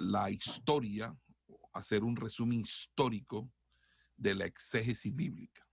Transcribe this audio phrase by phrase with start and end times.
[0.00, 1.14] la historia,
[1.72, 3.52] hacer un resumen histórico
[4.16, 5.66] de la exégesis bíblica.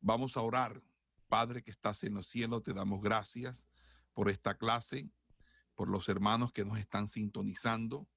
[0.00, 0.82] Vamos a orar.
[1.28, 3.66] Padre que estás en los cielos, te damos gracias
[4.14, 5.10] por esta clase,
[5.74, 8.08] por los hermanos que nos están sintonizando,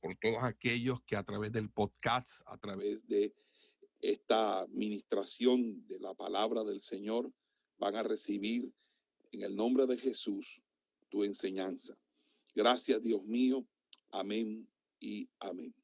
[0.00, 3.34] por todos aquellos que a través del podcast, a través de
[4.00, 7.32] esta administración de la palabra del Señor,
[7.78, 8.72] van a recibir
[9.32, 10.62] en el nombre de Jesús
[11.08, 11.98] tu enseñanza.
[12.54, 13.66] Gracias, Dios mío,
[14.14, 14.68] Amén
[15.00, 15.74] y amén.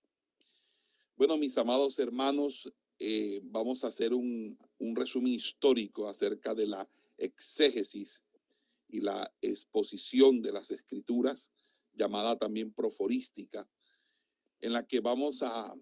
[1.17, 6.87] Bueno, mis amados hermanos, eh, vamos a hacer un, un resumen histórico acerca de la
[7.17, 8.23] exégesis
[8.87, 11.51] y la exposición de las escrituras,
[11.95, 13.67] llamada también proforística,
[14.61, 15.75] en la que vamos a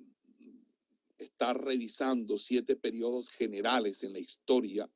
[1.19, 4.89] estar revisando siete periodos generales en la historia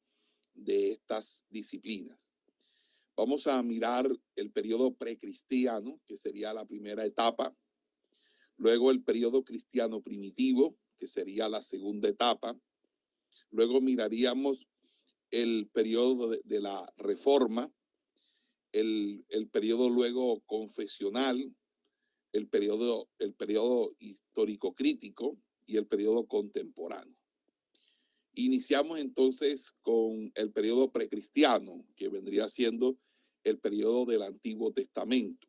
[0.54, 2.29] de estas disciplinas.
[3.20, 7.54] Vamos a mirar el periodo precristiano, que sería la primera etapa.
[8.56, 12.58] Luego el periodo cristiano primitivo, que sería la segunda etapa.
[13.50, 14.66] Luego miraríamos
[15.30, 17.70] el periodo de, la reforma,
[18.72, 21.54] el, el, periodo luego confesional,
[22.32, 27.18] el periodo, el periodo histórico crítico y el periodo contemporáneo.
[28.32, 32.96] Iniciamos entonces con el periodo precristiano, que vendría siendo
[33.44, 35.48] el periodo del Antiguo Testamento.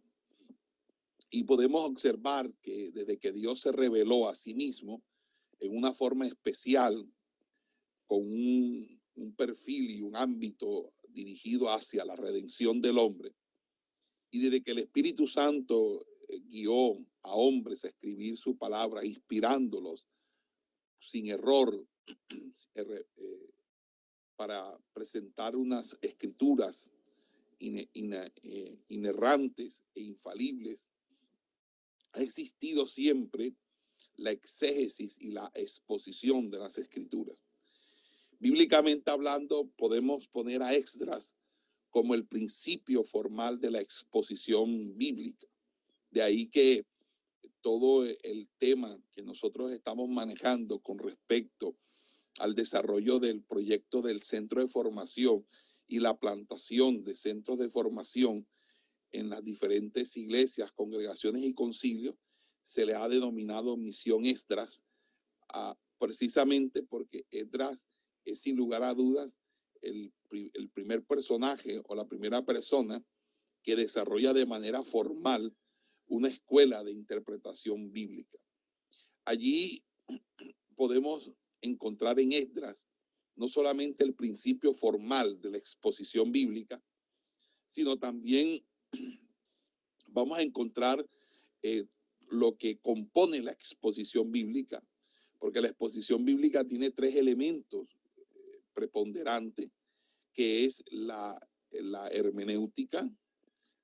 [1.30, 5.02] Y podemos observar que desde que Dios se reveló a sí mismo
[5.60, 7.08] en una forma especial,
[8.06, 9.00] con un,
[9.38, 13.34] perfil y un ámbito dirigido hacia la redención del hombre,
[14.32, 20.08] y desde que el Espíritu Santo eh, guió a hombres a escribir su palabra, inspirándolos
[20.98, 21.86] sin error
[22.76, 23.06] eh,
[24.36, 26.92] para presentar unas escrituras
[27.62, 30.88] eh, inerrantes e infalibles,
[32.14, 33.56] ha existido siempre
[34.16, 37.38] la exégesis y la exposición de las escrituras.
[38.40, 41.36] Bíblicamente hablando, podemos poner a extras
[41.90, 45.48] como el principio formal de la exposición bíblica.
[46.10, 46.86] De ahí que
[47.62, 51.78] todo el tema que nosotros estamos manejando con respecto
[52.40, 55.46] al desarrollo del proyecto del centro de formación
[55.92, 58.48] y la plantación de centros de formación
[59.12, 62.16] en las diferentes iglesias, congregaciones y concilios,
[62.64, 64.86] se le ha denominado misión Estras,
[66.00, 67.90] precisamente porque Estras
[68.24, 69.38] es sin lugar a dudas
[69.82, 73.04] el, el primer personaje o la primera persona
[73.62, 75.54] que desarrolla de manera formal
[76.08, 78.38] una escuela de interpretación bíblica.
[79.26, 79.84] Allí
[80.78, 82.86] podemos encontrar en Esdras
[83.36, 86.82] no solamente el principio formal de la exposición bíblica,
[87.68, 88.64] sino también
[90.08, 91.06] vamos a encontrar
[91.64, 91.86] eh,
[92.30, 94.84] lo que compone la exposición bíblica,
[95.40, 97.88] porque la exposición bíblica tiene tres elementos
[98.18, 99.70] eh, preponderantes,
[100.34, 101.38] que es la,
[101.72, 103.10] la hermenéutica,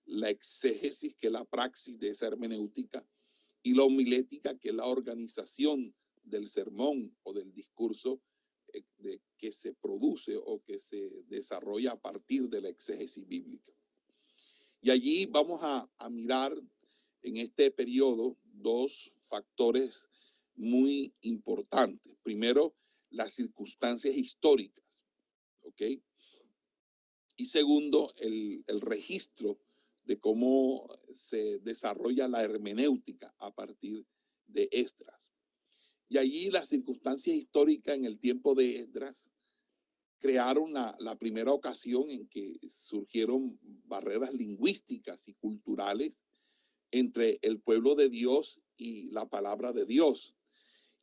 [0.05, 3.05] la exégesis, que es la praxis de esa hermenéutica,
[3.63, 5.93] y la homilética, que es la organización
[6.23, 8.21] del sermón o del discurso
[8.97, 13.71] de, que se produce o que se desarrolla a partir de la exégesis bíblica.
[14.81, 16.55] Y allí vamos a, a mirar
[17.21, 20.07] en este periodo dos factores
[20.55, 22.17] muy importantes.
[22.23, 22.75] Primero,
[23.09, 25.03] las circunstancias históricas,
[25.61, 25.81] ¿ok?
[27.37, 29.59] Y segundo, el, el, registro
[30.03, 34.05] de cómo se desarrolla la hermenéutica a partir
[34.47, 35.16] de Estras.
[36.09, 39.27] Y allí las circunstancias históricas en el tiempo de Esdras
[40.19, 46.25] crearon la, la, primera ocasión en que surgieron barreras lingüísticas y culturales
[46.91, 50.35] entre el pueblo de Dios y la palabra de Dios.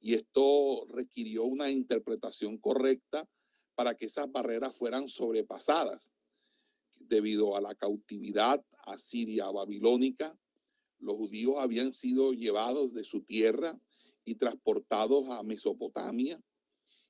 [0.00, 3.28] Y esto requirió una interpretación correcta
[3.74, 6.10] para que esas barreras fueran sobrepasadas.
[6.98, 10.38] Debido a la cautividad asiria babilónica,
[10.98, 13.78] los judíos habían sido llevados de su tierra
[14.24, 16.40] y transportados a Mesopotamia.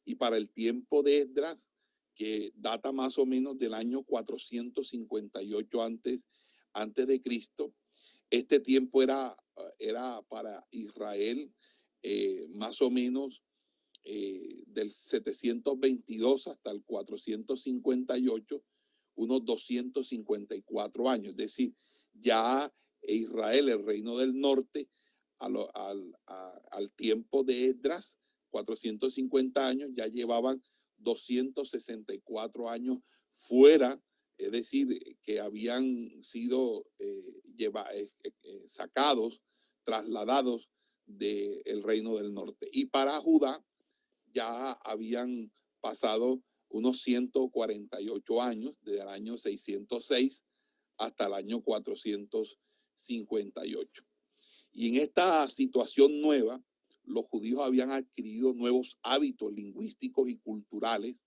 [0.05, 1.69] Y para el tiempo de Esdras,
[2.15, 6.27] que data más o menos del año 458 antes,
[6.73, 7.75] antes de Cristo,
[8.31, 9.37] este tiempo era
[9.79, 11.53] era para Israel
[12.03, 13.43] eh, más o menos
[14.05, 18.65] eh, del 722 hasta el 458,
[19.17, 21.31] unos 254 años.
[21.31, 21.75] Es decir,
[22.13, 22.73] ya
[23.03, 24.89] Israel, el reino del norte,
[25.44, 26.17] al,
[26.70, 28.17] al tiempo de Esdras,
[28.50, 30.62] 450 años, ya llevaban
[30.99, 32.99] 264 años
[33.37, 34.00] fuera,
[34.38, 38.11] es decir, que habían sido eh, eh,
[38.43, 39.43] eh, sacados,
[39.85, 40.70] trasladados
[41.06, 42.69] del reino del norte.
[42.73, 43.62] Y para Judá
[44.32, 50.44] ya habían pasado unos 148 años, desde el año 606
[50.96, 54.05] hasta el año 458.
[54.75, 56.61] Y en esta situación nueva,
[57.05, 61.23] los judíos habían adquirido nuevos hábitos lingüísticos y culturales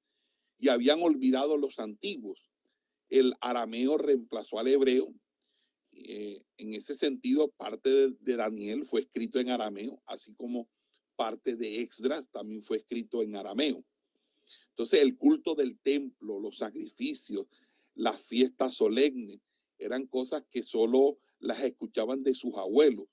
[0.59, 2.51] y habían olvidado los antiguos.
[3.09, 5.13] El arameo reemplazó al hebreo.
[5.94, 10.67] Eh, en ese sentido, parte de, Daniel fue escrito en arameo, así como
[11.15, 13.83] parte de Exdras también fue escrito en arameo.
[14.69, 17.47] Entonces, el culto del templo, los sacrificios,
[17.95, 19.39] las fiestas solemnes,
[19.79, 23.07] eran cosas que solo las escuchaban de sus abuelos.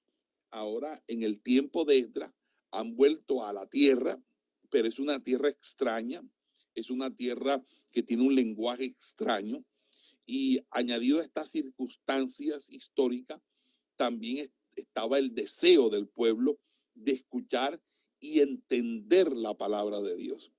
[0.54, 2.32] Ahora, en el tiempo de Esdras,
[2.70, 4.22] han vuelto a la tierra,
[4.70, 6.22] pero es una tierra extraña,
[6.76, 7.60] es una tierra
[7.90, 9.64] que tiene un lenguaje extraño
[10.24, 13.42] y añadido a estas circunstancias históricas,
[13.96, 16.60] también estaba el deseo del pueblo
[16.94, 17.82] de escuchar
[18.20, 20.52] y entender la palabra de Dios.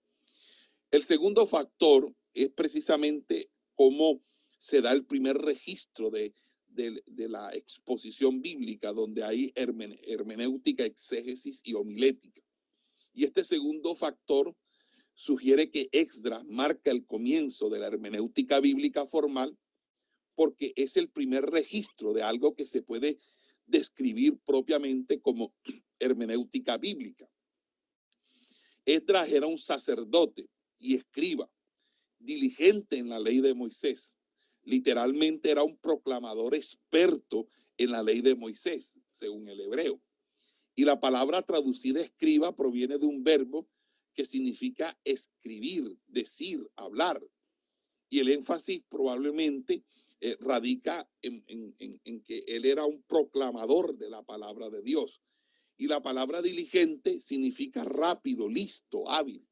[0.92, 4.22] El segundo factor es precisamente cómo
[4.58, 6.36] se da el primer registro de,
[6.76, 12.42] de, la exposición bíblica, donde hay hermenéutica, exégesis y homilética.
[13.14, 14.56] Y este segundo factor
[15.14, 19.58] sugiere que Exdra marca el comienzo de la hermenéutica bíblica formal
[20.36, 23.18] porque es el primer registro de algo que se puede
[23.66, 25.54] describir propiamente como
[26.00, 27.28] hermenéutica bíblica.
[28.86, 30.48] Esdras era un sacerdote
[30.78, 31.50] y escriba,
[32.20, 34.15] diligente en la ley de Moisés,
[34.66, 37.48] literalmente era un proclamador experto
[37.78, 40.02] en la ley de Moisés, según el hebreo.
[40.76, 43.68] Y la palabra traducida escriba proviene de un verbo
[44.14, 47.22] que significa escribir, decir, hablar.
[48.10, 49.84] Y el énfasis probablemente
[50.22, 55.22] eh, radica en, en, que él era un proclamador de la palabra de Dios.
[55.78, 59.46] Y la palabra diligente significa rápido, listo, hábil.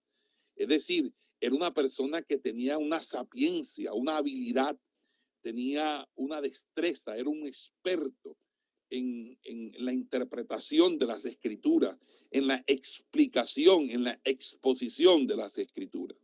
[0.55, 4.79] Es decir, era una persona que tenía una sapiencia, una habilidad
[5.43, 8.37] tenía una destreza, era un experto
[8.89, 9.37] en,
[9.79, 11.97] la interpretación de las escrituras,
[12.31, 16.17] en la explicación, en la exposición de las escrituras.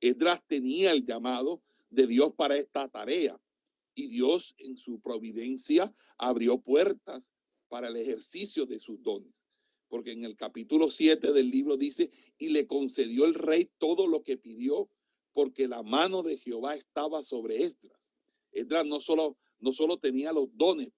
[0.00, 3.38] Esdras tenía el llamado de Dios para esta tarea
[3.94, 7.32] y Dios en su providencia abrió puertas
[7.68, 9.44] para el ejercicio de sus dones.
[9.88, 14.22] Porque en el capítulo 7 del libro dice, y le concedió el rey todo lo
[14.22, 14.88] que pidió,
[15.32, 17.97] porque la mano de Jehová estaba sobre Esdras
[18.52, 20.90] Esdras no solo, no solo tenía los dones,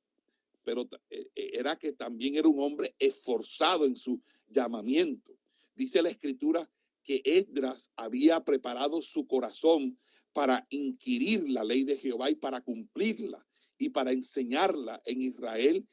[0.65, 5.37] pero eh, eh, era que también era un hombre esforzado en su llamamiento.
[5.75, 6.71] Dice la escritura
[7.03, 9.99] que Esdras había preparado su corazón
[10.33, 13.45] para inquirir la ley de Jehová y para cumplirla
[13.79, 15.87] y para enseñarla en Israel,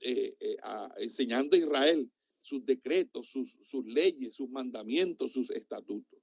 [0.00, 0.34] eh,
[0.98, 6.20] enseñando a Israel sus decretos, sus, sus leyes, sus mandamientos, sus estatutos.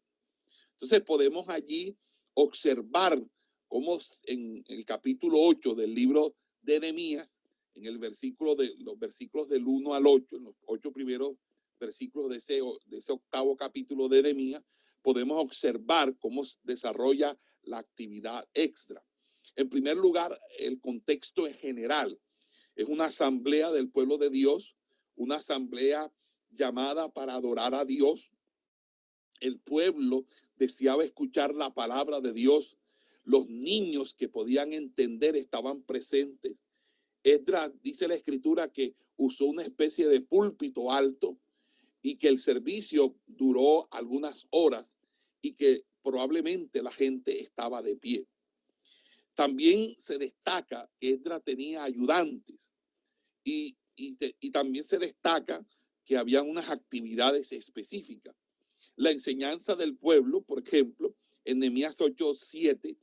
[0.74, 1.96] Entonces podemos allí
[2.34, 3.24] observar
[3.72, 7.40] como en el capítulo 8 del libro de Nehemías,
[7.74, 11.38] en el versículo de los versículos del 1 al 8, en los ocho primeros
[11.80, 14.62] versículos de ese, de ese octavo capítulo de Nehemías,
[15.02, 19.02] podemos observar cómo desarrolla la actividad extra.
[19.56, 22.20] En primer lugar, el contexto en general
[22.76, 24.76] es una asamblea del pueblo de Dios,
[25.16, 26.12] una asamblea
[26.50, 28.34] llamada para adorar a Dios.
[29.40, 30.26] El pueblo
[30.58, 32.78] deseaba escuchar la palabra de Dios
[33.24, 36.58] los niños que podían entender estaban presentes.
[37.24, 41.38] Esdras dice la escritura que usó una especie de púlpito alto
[42.02, 44.98] y que el servicio duró algunas horas
[45.42, 48.28] y que probablemente la gente estaba de pie.
[49.36, 52.74] También se destaca que Esdras tenía ayudantes
[53.44, 55.66] y, y también se destaca
[56.04, 58.36] que habían unas actividades específicas.
[58.96, 62.98] La enseñanza del pueblo, por ejemplo, en Nehemías 8, 7,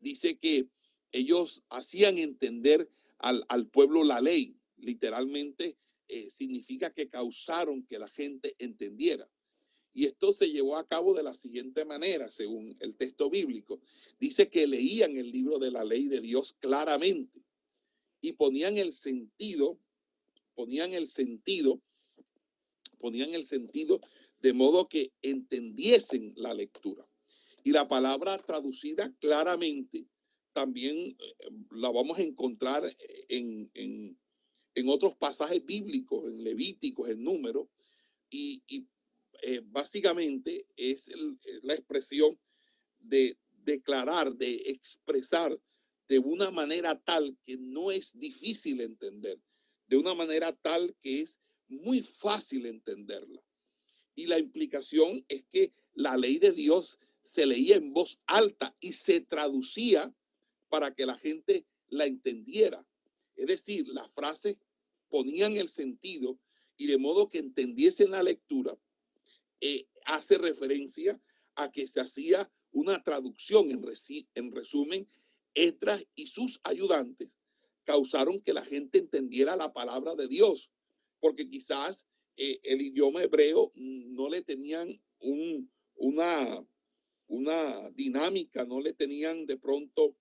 [0.00, 0.68] dice que
[1.12, 4.56] ellos hacían entender al, pueblo la ley.
[4.76, 5.76] Literalmente
[6.08, 9.30] eh, significa que causaron que la gente entendiera.
[9.92, 13.80] Y esto se llevó a cabo de la siguiente manera, según el texto bíblico.
[14.18, 17.44] Dice que leían el libro de la ley de Dios claramente
[18.20, 19.78] y ponían el sentido
[20.54, 21.82] ponían el sentido,
[22.98, 24.00] ponían el sentido
[24.40, 27.06] de modo que entendiesen la lectura.
[27.64, 30.06] Y la palabra traducida claramente
[30.52, 32.84] también eh, la vamos a encontrar
[33.28, 34.18] en, en,
[34.74, 37.66] en otros pasajes bíblicos, en Levíticos, en Números,
[38.30, 38.86] y, y
[39.42, 41.10] eh, básicamente es
[41.62, 42.38] la expresión
[42.98, 45.58] de declarar, de expresar
[46.06, 49.40] de una manera tal que no es difícil entender,
[49.86, 53.42] de una manera tal que es muy fácil entenderla.
[54.14, 58.92] Y la implicación es que la ley de Dios se leía en voz alta y
[58.92, 60.14] se traducía
[60.68, 62.86] para que la gente la entendiera.
[63.34, 64.58] Es decir, las frases
[65.08, 66.38] ponían el sentido
[66.76, 68.76] y de modo que entendiesen la lectura,
[69.60, 71.20] eh, hace referencia
[71.54, 73.84] a que se hacía una traducción en,
[74.34, 75.06] en resumen,
[75.54, 77.30] Esdras y sus ayudantes
[77.84, 80.70] causaron que la gente entendiera la palabra de Dios,
[81.20, 86.66] porque quizás eh, el idioma hebreo no le tenían un, una,
[87.26, 90.16] una dinámica, no le tenían de pronto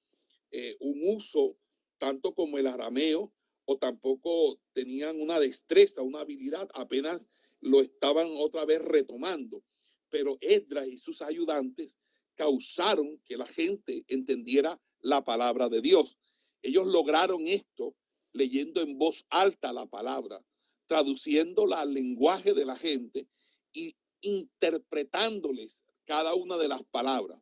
[0.52, 1.58] eh, un uso
[1.98, 3.34] tanto como el arameo,
[3.66, 7.30] o tampoco tenían una destreza, una habilidad, apenas
[7.62, 9.64] lo estaban otra vez retomando.
[10.10, 11.98] Pero Esdras y sus ayudantes
[12.36, 16.18] causaron que la gente entendiera la palabra de Dios.
[16.62, 17.96] Ellos lograron esto
[18.34, 20.44] leyendo en voz alta la palabra,
[20.88, 23.28] traduciéndola al lenguaje de la gente
[23.72, 27.40] y interpretándoles cada una de las palabras.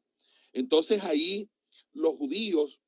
[0.53, 1.49] Entonces ahí
[1.93, 2.79] los judíos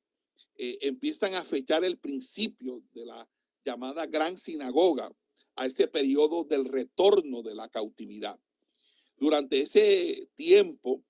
[0.56, 3.28] eh, empiezan a fechar el principio de la
[3.64, 5.10] llamada gran sinagoga
[5.56, 8.38] a ese periodo del retorno de la cautividad.
[9.16, 11.02] Durante ese tiempo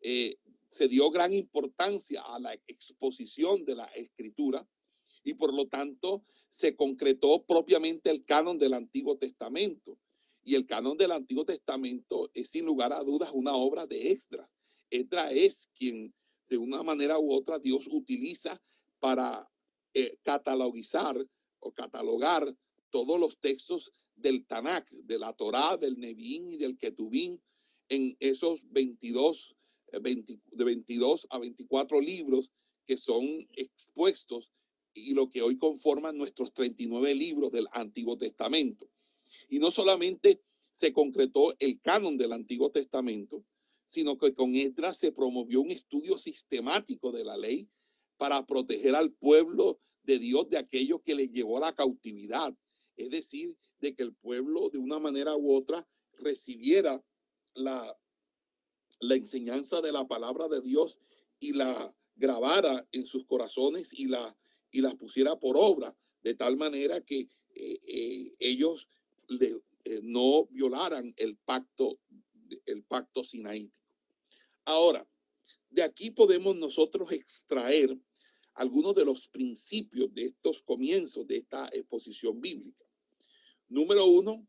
[0.00, 0.36] eh,
[0.68, 4.66] se dio gran importancia a la exposición de la escritura
[5.24, 9.98] y por lo tanto se concretó propiamente el canon del Antiguo Testamento.
[10.44, 14.50] Y el canon del Antiguo Testamento es sin lugar a dudas una obra de Esdras.
[14.90, 16.12] Esdras es quien
[16.48, 18.60] de una manera u otra Dios utiliza
[18.98, 19.48] para
[19.94, 21.16] eh, catalogizar
[21.60, 22.54] o catalogar
[22.90, 27.42] todos los textos del Tanakh, de la Torá, del Nevín y del Ketubín,
[27.88, 29.56] en esos 22,
[29.92, 32.50] eh, de 22 a 24 libros
[32.86, 34.50] que son expuestos
[34.94, 38.88] y lo que hoy conforman nuestros 39 libros del Antiguo Testamento.
[39.52, 40.40] Y no solamente
[40.70, 43.44] se concretó el canon del Antiguo Testamento,
[43.84, 47.68] sino que con Esdras se promovió un estudio sistemático de la ley
[48.16, 52.56] para proteger al pueblo de Dios de aquello que le llevó a la cautividad.
[52.96, 57.04] Es decir, de que el pueblo de una manera u otra recibiera
[57.52, 57.94] la,
[59.00, 60.98] la enseñanza de la palabra de Dios
[61.38, 64.34] y la grabara en sus corazones y la,
[64.70, 68.88] y pusiera por obra, de tal manera que eh, eh, ellos
[69.40, 71.98] eh, no violaran el pacto,
[72.66, 73.76] el pacto sinaítico.
[74.64, 75.06] Ahora,
[75.70, 77.98] de aquí podemos nosotros extraer
[78.54, 82.84] algunos de los principios de estos comienzos de esta exposición bíblica.
[83.68, 84.46] Número uno,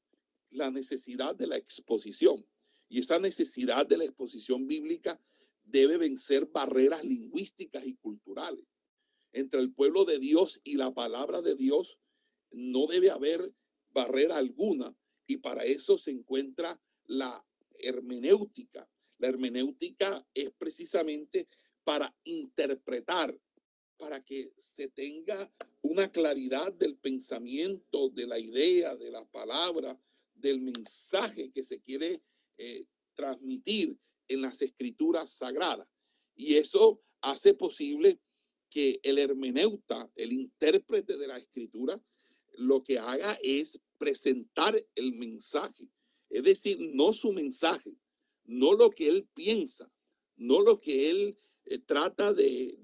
[0.50, 2.46] la necesidad de la exposición.
[2.90, 5.20] Y esa necesidad de la exposición bíblica
[5.64, 8.66] debe vencer barreras lingüísticas y culturales.
[9.32, 11.98] Entre el pueblo de Dios y la palabra de Dios
[12.52, 13.52] no debe haber
[13.94, 14.96] barrera alguna.
[15.28, 17.46] Y para eso se encuentra la
[17.76, 18.90] hermenéutica.
[19.20, 21.48] La hermenéutica es precisamente
[21.84, 23.38] para interpretar
[23.98, 29.98] para que se tenga una claridad del pensamiento, de la idea, de la palabra,
[30.34, 32.22] del mensaje que se quiere
[32.58, 33.98] eh, transmitir
[34.28, 35.88] en las escrituras sagradas.
[36.36, 38.20] Y eso hace posible
[38.70, 42.02] que el hermeneuta, el intérprete de la escritura,
[42.54, 45.90] lo que haga es presentar el mensaje.
[46.30, 47.96] Es decir, no su mensaje,
[48.46, 49.92] no lo que él piensa,
[50.36, 52.78] no lo que él eh, trata de,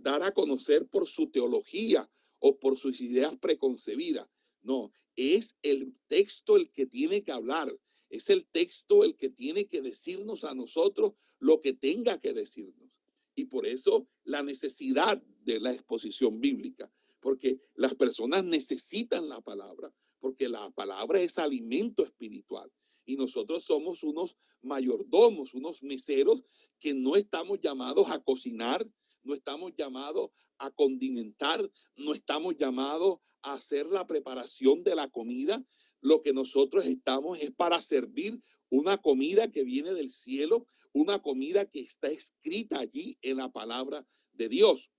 [0.00, 2.08] dar a conocer por su teología
[2.38, 4.28] o por sus ideas preconcebidas.
[4.62, 7.74] No, es el texto el que tiene que hablar,
[8.10, 12.90] es el texto el que tiene que decirnos a nosotros lo que tenga que decirnos.
[13.34, 16.92] Y por eso la necesidad de la exposición bíblica,
[17.24, 19.90] porque las personas necesitan la palabra,
[20.20, 22.70] porque la palabra es alimento espiritual.
[23.06, 26.44] Y nosotros somos unos mayordomos, unos meseros
[26.78, 28.86] que no estamos llamados a cocinar,
[29.22, 31.66] no estamos llamados a condimentar,
[31.96, 35.64] no estamos llamados a hacer la preparación de la comida.
[36.02, 38.38] Lo que nosotros estamos es para servir
[38.68, 44.06] una comida que viene del cielo, una comida que está escrita allí en la palabra
[44.34, 44.90] de Dios.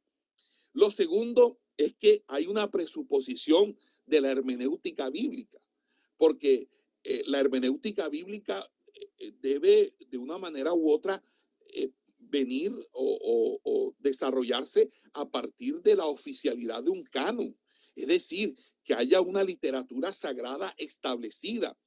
[0.74, 5.60] Lo segundo es que hay una presuposición de la hermenéutica bíblica,
[6.18, 6.70] porque
[7.04, 8.70] eh, la hermenéutica bíblica
[9.18, 11.22] eh, debe de una manera u otra
[12.30, 17.58] venir o, desarrollarse a partir de la oficialidad de un canon.
[17.96, 21.78] Es decir, que haya una literatura sagrada establecida,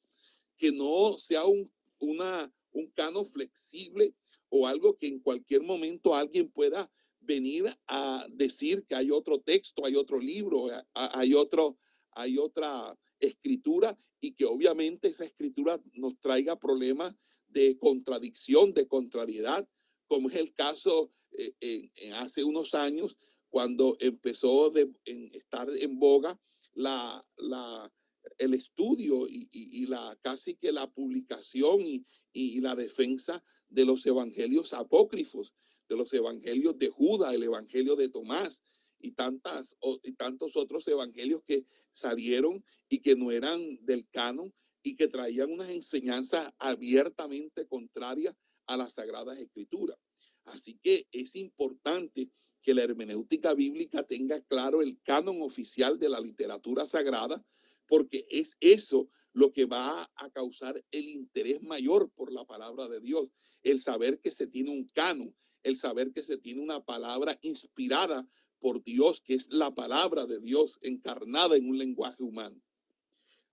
[0.57, 4.15] que no sea un, una, un canon flexible
[4.49, 6.91] o algo que en cualquier momento alguien pueda
[7.29, 11.79] venir a decir que hay otro texto, hay otro libro, hay, otro,
[12.13, 17.15] hay otra escritura y que obviamente esa escritura nos traiga problemas
[17.47, 19.69] de contradicción, de contrariedad,
[20.07, 23.17] como es el caso eh, en, hace unos años
[23.51, 26.41] cuando empezó a estar en boga
[28.39, 31.81] el estudio y, la casi que la publicación
[32.33, 35.53] y, la defensa de los evangelios apócrifos,
[35.89, 38.63] de los evangelios de Judas, el evangelio de Tomás
[39.01, 44.53] y, tantas, y tantos otros evangelios que salieron y que no eran del canon
[44.83, 48.35] y que traían unas enseñanzas abiertamente contrarias
[48.67, 49.99] a las sagradas escrituras.
[50.45, 52.31] Así que es importante
[52.63, 57.45] que la hermenéutica bíblica tenga claro el canon oficial de la literatura sagrada,
[57.87, 63.01] porque es eso lo que va a causar el interés mayor por la palabra de
[63.01, 63.31] Dios,
[63.63, 68.29] el saber que se tiene un canon, el saber que se tiene una palabra inspirada
[68.61, 72.61] por Dios, que es la palabra de Dios encarnada en un lenguaje humano.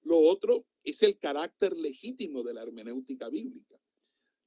[0.01, 3.79] Lo otro es el carácter legítimo de la hermenéutica bíblica.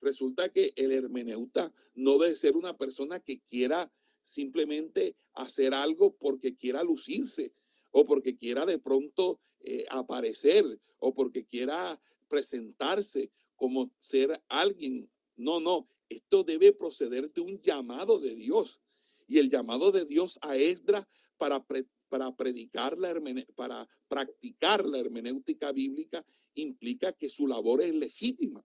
[0.00, 6.56] Resulta que el hermeneuta no debe ser una persona que quiera simplemente hacer algo porque
[6.56, 7.52] quiera lucirse
[7.90, 10.64] o porque quiera de pronto eh, aparecer
[10.98, 15.10] o porque quiera presentarse como ser alguien.
[15.36, 18.80] No, no, esto debe proceder de un llamado de Dios.
[19.26, 21.64] Y el llamado de Dios a Esdras para,
[22.08, 23.14] para predicar la
[23.54, 26.24] para practicar la hermenéutica bíblica
[26.54, 28.64] implica que su labor es legítima.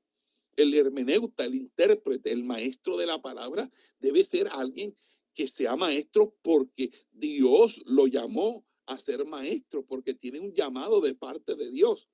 [0.55, 4.95] El hermeneuta, el intérprete, el maestro de la palabra debe ser alguien
[5.33, 11.15] que sea maestro porque Dios lo llamó a ser maestro, porque tiene un llamado de
[11.15, 12.09] parte de Dios.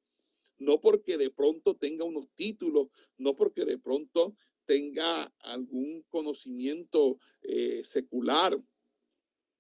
[0.58, 4.36] No porque de pronto tenga unos títulos, no porque de pronto
[4.70, 8.56] tenga algún conocimiento eh, secular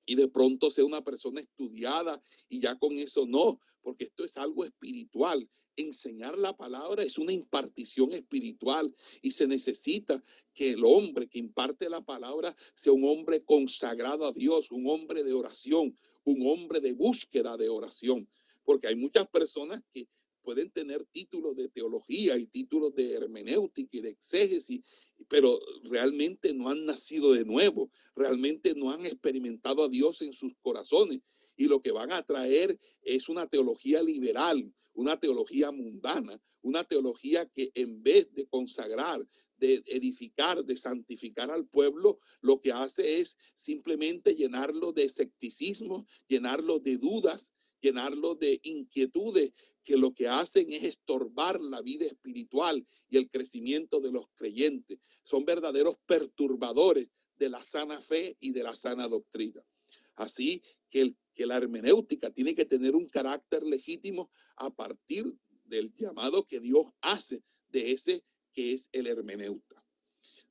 [0.05, 4.37] y de pronto sea una persona estudiada y ya con eso no, porque esto es
[4.37, 5.49] algo espiritual.
[5.75, 8.93] Enseñar la palabra es una impartición espiritual
[9.23, 14.31] y se necesita que el hombre que imparte la palabra sea un hombre consagrado a
[14.31, 18.29] Dios, un hombre de oración, un hombre de búsqueda de oración,
[18.63, 20.07] porque hay muchas personas que
[20.41, 24.81] pueden tener títulos de teología y títulos de hermenéutica y de exégesis,
[25.27, 30.53] pero realmente no han nacido de nuevo, realmente no han experimentado a Dios en sus
[30.61, 31.21] corazones.
[31.55, 37.45] Y lo que van a traer es una teología liberal, una teología mundana, una teología
[37.45, 39.25] que en vez de consagrar,
[39.57, 46.79] de edificar, de santificar al pueblo, lo que hace es simplemente llenarlo de escepticismo, llenarlo
[46.79, 49.53] de dudas, llenarlo de inquietudes
[49.89, 54.99] que lo que hacen es estorbar la vida espiritual y el crecimiento de los creyentes.
[55.23, 59.65] Son verdaderos perturbadores de la sana fe y de la sana doctrina.
[60.13, 66.45] Así que, que la hermenéutica tiene que tener un carácter legítimo a partir del llamado
[66.45, 68.23] que Dios hace de ese
[68.53, 69.83] que es el hermeneuta.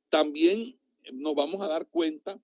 [0.09, 0.81] También
[1.13, 2.43] nos vamos a dar cuenta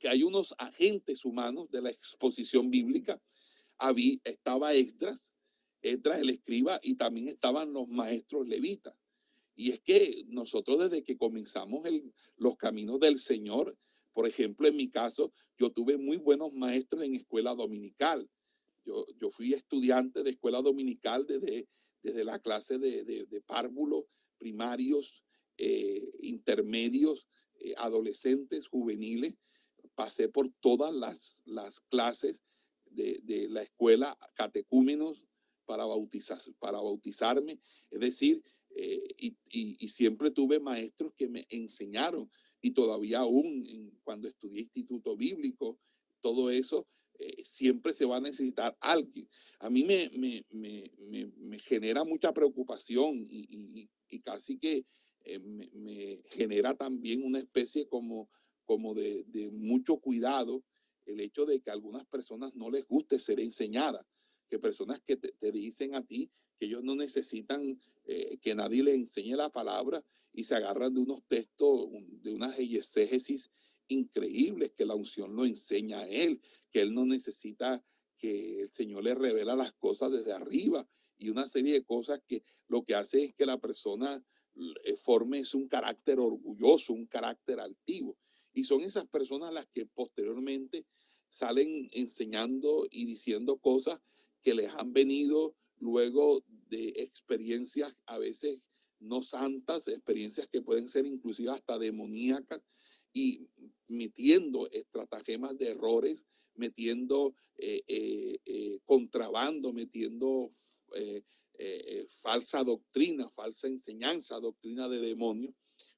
[0.00, 3.22] que hay unos agentes humanos de la exposición bíblica.
[3.78, 5.29] Había, estaba Esdras,
[5.82, 8.94] Esdras el escriba y también estaban los maestros levitas.
[9.54, 11.86] Y es que nosotros desde que comenzamos
[12.36, 13.76] los caminos del Señor,
[14.12, 18.28] por ejemplo, en mi caso, yo tuve muy buenos maestros en escuela dominical.
[18.84, 21.68] Yo, yo fui estudiante de escuela dominical desde,
[22.02, 24.04] desde la clase de, de, párvulos
[24.38, 25.22] primarios,
[25.58, 29.34] eh, intermedios, eh, adolescentes, juveniles.
[29.94, 32.42] Pasé por todas las, las clases
[32.86, 35.22] de, de la escuela, catecúmenos,
[35.70, 37.60] para, bautizar, para bautizarme.
[37.92, 42.28] Es decir, eh, y, siempre tuve maestros que me enseñaron
[42.60, 45.78] y todavía aún cuando estudié instituto bíblico,
[46.20, 46.88] todo eso,
[47.20, 49.28] eh, siempre se va a necesitar alguien.
[49.60, 50.10] A mí me,
[50.50, 53.88] me, genera mucha preocupación y,
[54.24, 54.84] casi que
[55.24, 58.28] eh, me, genera también una especie como,
[58.64, 60.64] como de, de mucho cuidado
[61.06, 64.04] el hecho de que a algunas personas no les guste ser enseñadas
[64.50, 68.96] que personas que te, dicen a ti que ellos no necesitan eh, que nadie les
[68.96, 71.88] enseñe la palabra y se agarran de unos textos,
[72.22, 73.50] de unas exégesis
[73.88, 77.82] increíbles que la unción lo enseña a él, que él no necesita
[78.18, 80.86] que el Señor le revela las cosas desde arriba
[81.16, 84.22] y una serie de cosas que lo que hace es que la persona
[84.84, 88.16] eh, forme es un carácter orgulloso, un carácter altivo.
[88.52, 90.84] Y son esas personas las que posteriormente
[91.28, 94.00] salen enseñando y diciendo cosas
[94.42, 98.60] que les han venido luego de experiencias a veces
[99.00, 102.60] no santas, experiencias que pueden ser inclusive hasta demoníacas
[103.12, 103.48] y
[103.88, 110.52] metiendo estratagemas de errores, metiendo eh, eh, contrabando, metiendo
[110.94, 111.22] eh,
[112.08, 115.54] falsa doctrina, falsa enseñanza, doctrina de demonio,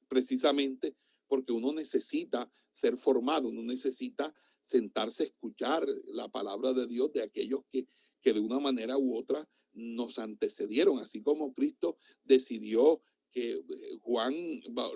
[0.07, 0.95] precisamente
[1.27, 7.21] porque uno necesita ser formado, uno necesita sentarse a escuchar la palabra de Dios de
[7.21, 7.87] aquellos que,
[8.23, 13.63] que de una manera u otra nos antecedieron, así como Cristo decidió que eh,
[14.01, 14.33] Juan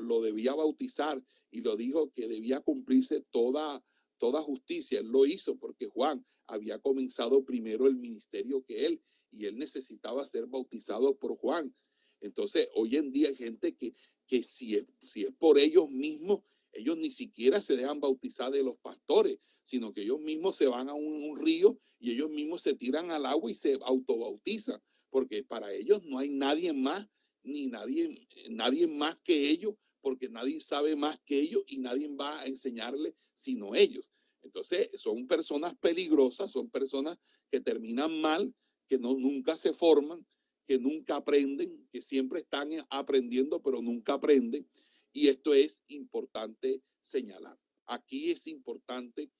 [0.01, 3.83] lo debía bautizar y lo dijo que debía cumplirse toda,
[4.17, 4.99] toda justicia.
[4.99, 10.25] Él lo hizo porque Juan había comenzado primero el ministerio que él y él necesitaba
[10.25, 11.75] ser bautizado por Juan.
[12.21, 13.93] Entonces, hoy en día hay gente que,
[14.27, 16.41] que si, es, si es por ellos mismos,
[16.77, 20.89] ellos ni siquiera se dejan bautizar de los pastores, sino que ellos mismos se van
[20.89, 25.73] a un, río y ellos mismos se tiran al agua y se autobautizan, porque para
[25.73, 27.07] ellos no hay nadie más,
[27.43, 32.39] ni nadie, nadie más que ellos, porque nadie sabe más que ellos y nadie va
[32.39, 34.11] a enseñarle sino ellos.
[34.41, 37.17] Entonces, son personas peligrosas, son personas
[37.51, 38.53] que terminan mal,
[38.87, 40.25] que no, nunca se forman,
[40.65, 44.67] que nunca aprenden, que siempre están aprendiendo, pero nunca aprenden.
[45.17, 47.59] Y esto es importante señalar.
[47.87, 49.31] Aquí es importante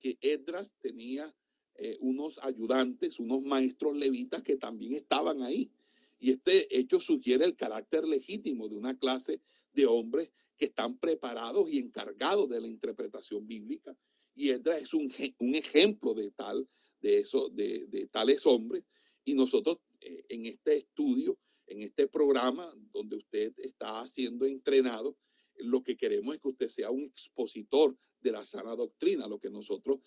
[0.00, 1.30] que Edras tenía
[1.74, 5.70] eh, unos ayudantes, unos maestros levitas que también estaban ahí.
[6.18, 9.42] Y este hecho sugiere el carácter legítimo de una clase
[9.74, 13.94] de hombres que están preparados y encargados de la interpretación bíblica.
[14.34, 16.66] Y Edras es un, un ejemplo de tal,
[17.02, 18.84] de eso, de, tales hombres
[19.22, 25.14] y nosotros eh, en este estudio, en este programa donde usted está siendo entrenado,
[25.58, 29.28] lo que queremos es que usted sea un expositor de la sana doctrina.
[29.28, 30.00] Lo que nosotros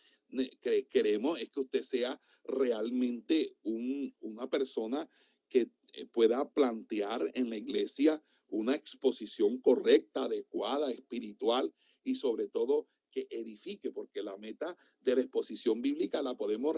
[0.90, 5.10] queremos es que usted sea realmente una persona
[5.48, 12.88] que eh, pueda plantear en la iglesia una exposición correcta, adecuada, espiritual y sobre todo
[13.12, 16.76] que edifique, porque la meta de la exposición bíblica la podemos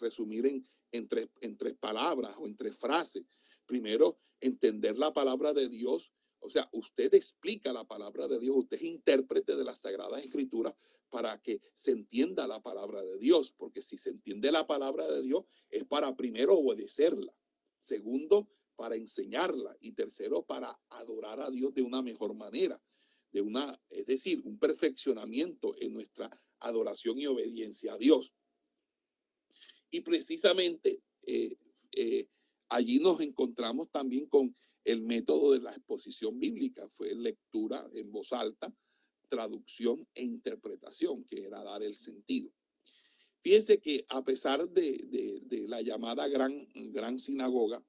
[0.00, 3.24] resumir en, en, tres, en tres palabras o en tres frases.
[3.66, 6.12] Primero, entender la palabra de Dios.
[6.40, 10.74] O sea, usted explica la palabra de Dios, usted es intérprete de las Sagradas Escrituras
[11.08, 15.22] para que se entienda la palabra de Dios, porque si se entiende la palabra de
[15.22, 17.34] Dios es para primero obedecerla,
[17.80, 22.80] segundo, para enseñarla y tercero, para adorar a Dios de una mejor manera
[23.32, 28.32] de una, es decir, un perfeccionamiento en nuestra adoración y obediencia a Dios.
[29.90, 31.56] Y precisamente eh,
[31.92, 32.28] eh,
[32.68, 34.54] allí nos encontramos también con
[34.90, 38.74] el método de la exposición bíblica, fue lectura en voz alta,
[39.28, 42.52] traducción e interpretación, que era dar el sentido.
[43.42, 47.82] Fíjense que a pesar de, de, la llamada gran, gran sinagoga,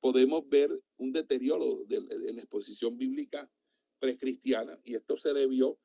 [0.00, 3.50] podemos ver un deterioro de, la exposición bíblica
[3.98, 5.78] precristiana y esto se debió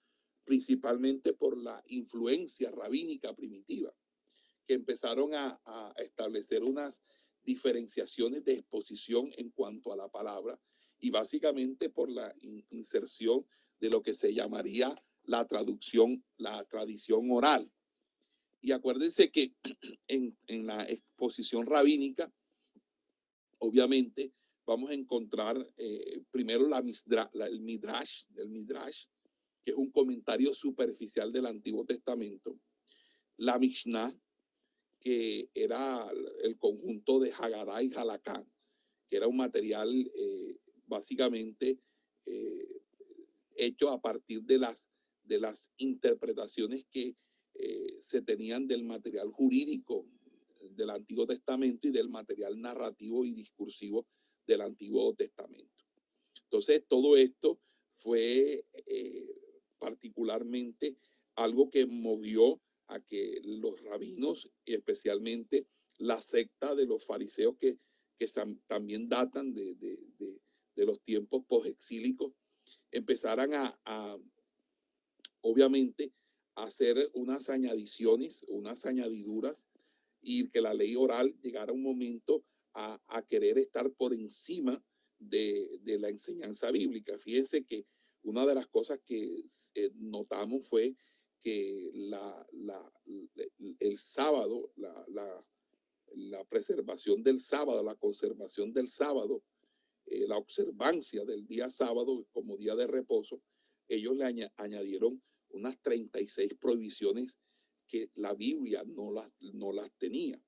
[0.44, 3.94] principalmente por la influencia rabínica primitiva,
[4.66, 5.60] que empezaron a,
[5.98, 7.02] establecer unas
[7.44, 10.60] diferenciaciones de exposición en cuanto a la palabra
[11.00, 12.34] y básicamente por la
[12.70, 13.46] inserción
[13.80, 17.72] de lo que se llamaría la traducción, la tradición oral.
[18.62, 19.54] Y acuérdense que
[20.08, 22.32] en, en la exposición rabínica,
[23.58, 24.34] obviamente,
[24.66, 29.06] vamos a encontrar eh, primero la, el Midrash, el Midrash,
[29.64, 32.60] que es un comentario superficial del Antiguo Testamento,
[33.38, 34.16] la Mishnah,
[35.02, 36.10] que era
[36.44, 38.50] el conjunto de Haggadah y Halakán,
[39.10, 41.80] que era un material eh, básicamente
[42.26, 42.82] eh,
[43.56, 44.90] hecho a partir de las,
[45.24, 47.16] de las interpretaciones que
[48.00, 50.08] se tenían del material jurídico
[50.70, 54.08] del Antiguo Testamento y del material narrativo y discursivo
[54.46, 55.86] del Antiguo Testamento.
[56.44, 57.60] Entonces, todo esto
[57.96, 59.36] fue eh,
[59.80, 60.98] particularmente
[61.36, 65.66] algo que movió a que los rabinos y especialmente
[65.98, 67.78] la secta de los fariseos que,
[68.18, 68.28] que
[68.68, 70.00] también datan de, de,
[70.76, 72.34] de, los tiempos posexílicos,
[72.92, 74.18] empezaran a, a,
[75.42, 76.12] obviamente,
[76.56, 79.68] a hacer unas añadiciones, unas añadiduras
[80.22, 84.84] y que la ley oral llegara a un momento a, querer estar por encima
[85.20, 87.18] de, la enseñanza bíblica.
[87.18, 87.86] Fíjense que
[88.24, 89.44] una de las cosas que
[89.76, 90.96] eh, notamos fue
[91.42, 92.48] que la,
[93.80, 95.46] el sábado, la,
[96.16, 99.44] la preservación del sábado, la conservación del sábado,
[100.06, 103.42] eh, la observancia del día sábado como día de reposo,
[103.88, 107.38] ellos le añadieron unas 36 prohibiciones
[107.88, 110.42] que la Biblia no las, no las tenía.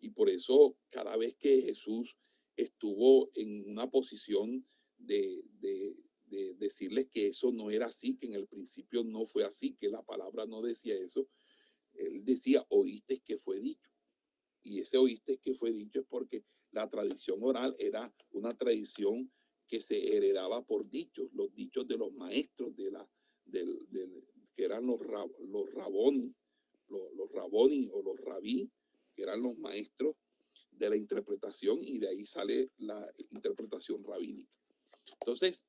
[0.00, 2.16] Y por eso cada vez que Jesús
[2.56, 5.44] estuvo en una posición de,
[6.28, 9.88] de, decirles que eso no era así, que en el principio no fue así, que
[9.88, 11.28] la palabra no decía eso,
[11.94, 13.90] él decía, oíste que fue dicho.
[14.62, 19.32] Y ese oíste que fue dicho es porque la tradición oral era una tradición
[19.66, 23.08] que se heredaba por dichos, los dichos de los maestros, de la,
[23.44, 23.86] del,
[24.54, 26.34] que eran los, los raboni,
[26.88, 28.70] los, los o los rabí,
[29.14, 30.16] que eran los maestros
[30.70, 34.52] de la interpretación y de ahí sale la interpretación rabínica.
[35.20, 35.66] Entonces,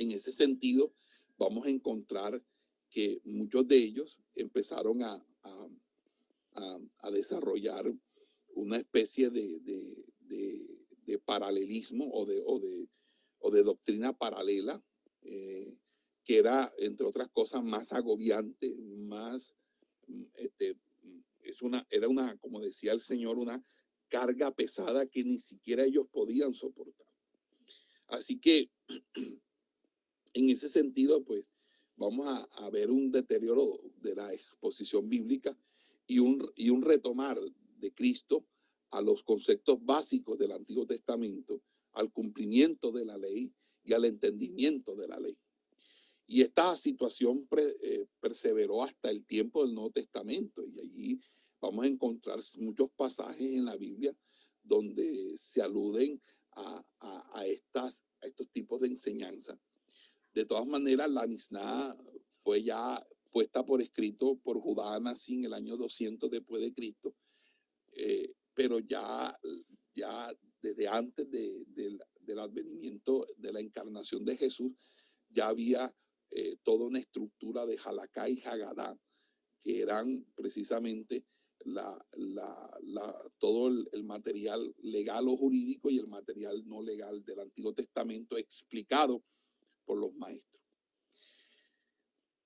[0.00, 0.94] en ese sentido,
[1.36, 2.42] vamos a encontrar
[2.88, 5.24] que muchos de ellos empezaron a,
[7.02, 7.92] a, desarrollar
[8.54, 12.88] una especie de, de, paralelismo o de, o, de,
[13.40, 14.82] o de doctrina paralela,
[15.22, 15.76] eh,
[16.24, 19.54] que era, entre otras cosas, más agobiante, más,
[20.34, 20.76] este,
[21.42, 23.62] es una, era una, como decía el Señor, una
[24.08, 27.06] carga pesada que ni siquiera ellos podían soportar.
[28.06, 28.70] Así que,
[30.32, 31.48] en ese sentido, pues,
[31.96, 35.56] vamos a, ver un deterioro de la exposición bíblica
[36.06, 37.38] y un, y un retomar
[37.78, 38.46] de Cristo
[38.90, 41.62] a los conceptos básicos del Antiguo Testamento,
[41.92, 43.52] al cumplimiento de la ley
[43.84, 45.36] y al entendimiento de la ley.
[46.26, 47.48] Y esta situación
[47.82, 51.20] eh, perseveró hasta el tiempo del Nuevo Testamento y allí
[51.60, 54.16] vamos a encontrar muchos pasajes en la Biblia
[54.62, 56.20] donde se aluden
[56.52, 59.58] a, a, estas, a estos tipos de enseñanza
[60.32, 61.96] de todas maneras, la Mishnah
[62.42, 67.14] fue ya puesta por escrito por Judá Anasí en el año 200 después de Cristo,
[67.92, 69.38] eh, pero ya,
[69.94, 74.72] ya desde antes del advenimiento de la encarnación de Jesús,
[75.28, 75.94] ya había
[76.30, 78.98] eh, toda una estructura de Halakha y Hagadá,
[79.60, 81.24] que eran precisamente
[81.64, 81.98] la,
[83.38, 89.22] todo el, material legal o jurídico y el material no legal del Antiguo Testamento explicado
[89.90, 90.62] por los maestros.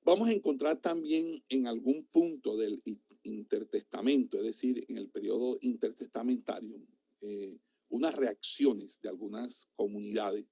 [0.00, 2.82] Vamos a encontrar también en algún punto del
[3.22, 6.80] intertestamento, es decir, en el periodo intertestamentario,
[7.20, 7.58] eh,
[7.90, 10.46] unas reacciones de algunas comunidades,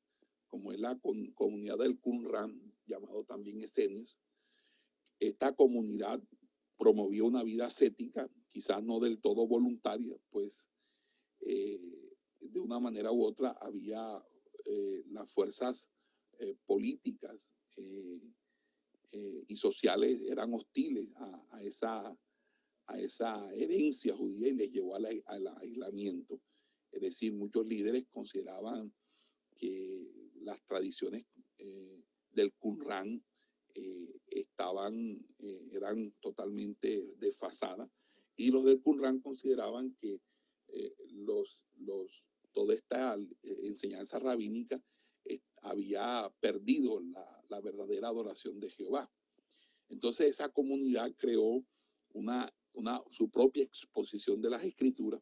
[0.48, 1.00] como es la
[1.34, 4.18] comunidad del Qumran, llamado también Esenios.
[5.18, 6.22] Esta comunidad
[6.76, 10.68] promovió una vida ascética, quizás no del todo voluntaria, pues
[11.40, 11.80] eh,
[12.38, 14.22] de una manera u otra había
[14.66, 15.86] eh, las fuerzas
[16.38, 18.20] eh, políticas eh,
[19.12, 22.16] eh, y sociales eran hostiles a, esa,
[22.86, 25.06] a esa herencia judía y les llevó al,
[25.60, 26.40] aislamiento.
[26.90, 28.92] Es decir, muchos líderes consideraban
[29.56, 31.24] que las tradiciones
[32.30, 33.24] del Qumran
[34.26, 35.24] estaban,
[35.70, 37.88] eran totalmente desfasadas
[38.36, 40.20] y los del Qumran consideraban que
[41.12, 44.82] los, los, toda esta enseñanza rabínica
[45.62, 47.00] había perdido
[47.48, 49.10] la, verdadera adoración de Jehová.
[49.90, 51.62] Entonces esa comunidad creó
[52.14, 55.20] una, una, su propia exposición de las escrituras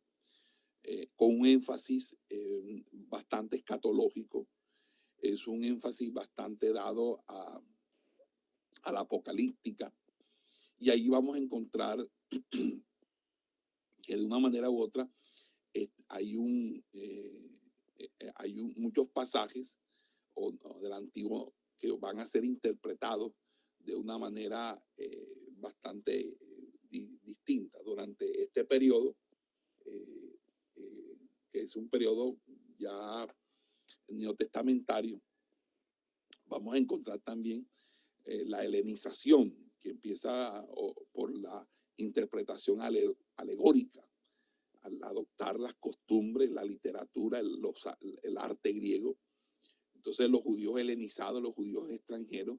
[0.85, 4.47] eh, con un énfasis eh, bastante escatológico.
[5.19, 7.61] Es un énfasis bastante dado a,
[8.85, 9.93] a la apocalíptica.
[10.79, 11.99] Y ahí vamos a encontrar
[12.51, 15.11] que de una manera u otra
[15.75, 16.83] eh, hay, un,
[18.37, 19.77] hay muchos pasajes
[20.35, 23.33] o, del antiguo que van a ser interpretados
[23.79, 29.17] de una manera eh, bastante eh, distinta durante este periodo,
[29.87, 30.39] eh,
[31.51, 32.37] que es un periodo
[32.79, 33.27] ya
[34.09, 35.21] neotestamentario.
[36.47, 37.69] Vamos a encontrar también
[38.25, 40.67] la helenización, que empieza
[41.13, 41.67] por la
[41.97, 42.81] interpretación
[43.37, 44.07] alegórica,
[44.83, 49.17] al adoptar las costumbres, la literatura, el arte griego
[50.01, 52.59] entonces los judíos helenizados, los judíos extranjeros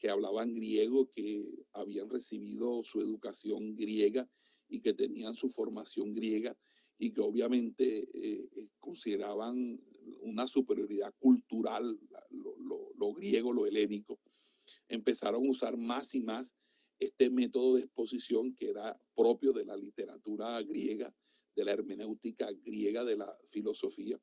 [0.00, 4.28] que hablaban griego, que habían recibido su educación griega
[4.68, 6.58] y que tenían su formación griega
[6.98, 9.80] y que obviamente eh, eh, consideraban
[10.22, 14.18] una superioridad cultural, lo, griego, lo helénico,
[14.88, 16.52] empezaron a usar más y más
[16.98, 21.14] este método de exposición que era propio de la literatura griega,
[21.54, 24.20] de la hermenéutica griega, de la filosofía.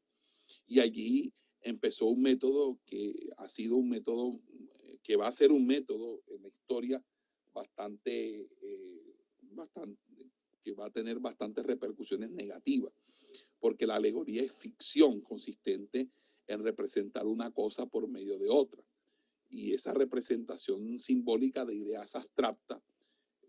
[0.67, 4.39] Y allí empezó un método que ha sido un método,
[4.84, 7.04] eh, que va a ser un método en la historia
[7.54, 10.00] bastante, eh, bastante
[10.62, 12.93] que va a tener bastantes repercusiones negativas,
[13.60, 16.10] porque la alegoría es ficción consistente
[16.48, 18.84] en representar una cosa por medio de otra.
[19.50, 22.82] Y esa representación simbólica de ideas abstractas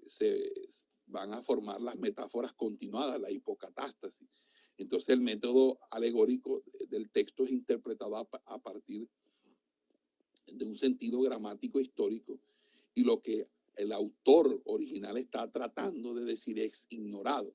[0.07, 0.53] se
[1.07, 4.29] van a formar las metáforas continuadas, la hipocatástasis.
[4.81, 9.07] Entonces el método alegórico del texto es interpretado a, partir
[10.47, 12.41] de un sentido gramático histórico
[12.95, 17.55] y lo que el autor original está tratando de decir es ignorado.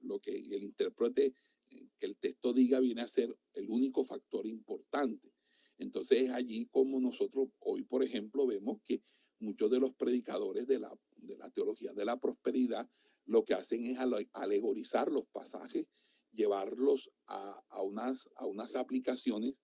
[0.00, 1.34] Lo que el intérprete,
[1.68, 5.30] que el texto diga, viene a ser el único factor importante.
[5.76, 9.02] Entonces es allí como nosotros hoy, por ejemplo, vemos que
[9.40, 12.88] muchos de los predicadores de la, de la teología de la prosperidad
[13.28, 13.98] lo que hacen es
[14.32, 15.86] alegorizar los pasajes,
[16.32, 18.28] llevarlos a, unas,
[18.74, 19.54] aplicaciones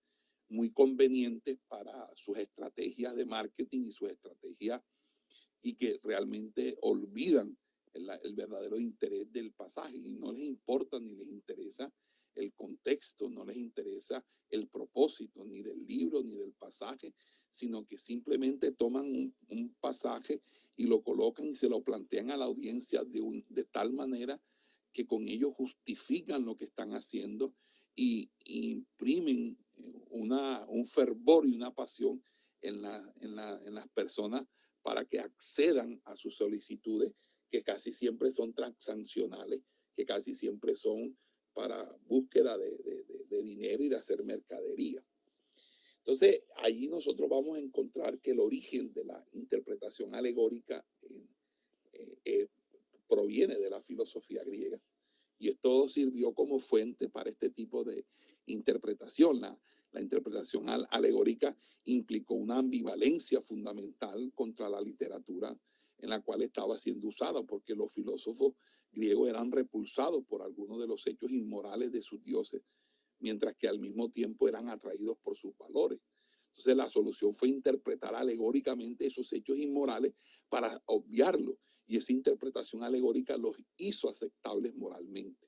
[0.47, 4.81] muy convenientes para sus estrategias de marketing y sus estrategias
[5.63, 7.57] y que realmente olvidan
[7.93, 11.91] el, verdadero interés del pasaje y no les importa ni les interesa
[12.35, 17.15] el contexto, no les interesa el propósito ni del libro ni del pasaje,
[17.55, 20.41] sino que simplemente toman un, pasaje
[20.75, 24.41] y lo colocan y se lo plantean a la audiencia de, un, de tal manera
[24.91, 27.53] que con ello justifican lo que están haciendo
[27.95, 29.57] y, imprimen
[30.09, 32.23] una, un fervor y una pasión
[32.61, 34.45] en, en, en las personas
[34.81, 37.11] para que accedan a sus solicitudes,
[37.49, 39.61] que casi siempre son transaccionales,
[39.95, 41.17] que casi siempre son
[41.55, 43.05] para búsqueda de,
[43.43, 45.03] dinero y de hacer mercadería.
[46.05, 50.85] Entonces, allí nosotros vamos a encontrar que el origen de la interpretación alegórica
[51.93, 52.47] eh, eh,
[53.07, 54.79] proviene de la filosofía griega.
[55.39, 58.05] Y esto sirvió como fuente para este tipo de
[58.45, 59.41] interpretación.
[59.41, 59.59] La,
[59.91, 65.59] la interpretación alegórica implicó una ambivalencia fundamental contra la literatura
[65.97, 68.53] en la cual estaba siendo usada, porque los filósofos
[68.91, 72.61] griegos eran repulsados por algunos de los hechos inmorales de sus dioses,
[73.19, 75.99] mientras que al mismo tiempo eran atraídos por sus valores.
[76.49, 80.13] Entonces la solución fue interpretar alegóricamente esos hechos inmorales
[80.49, 85.47] para obviarlos, y esa interpretación alegórica los hizo aceptables moralmente.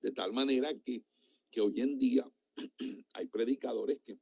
[0.00, 1.02] De tal manera que,
[1.50, 2.30] que hoy en día
[3.14, 4.18] hay predicadores que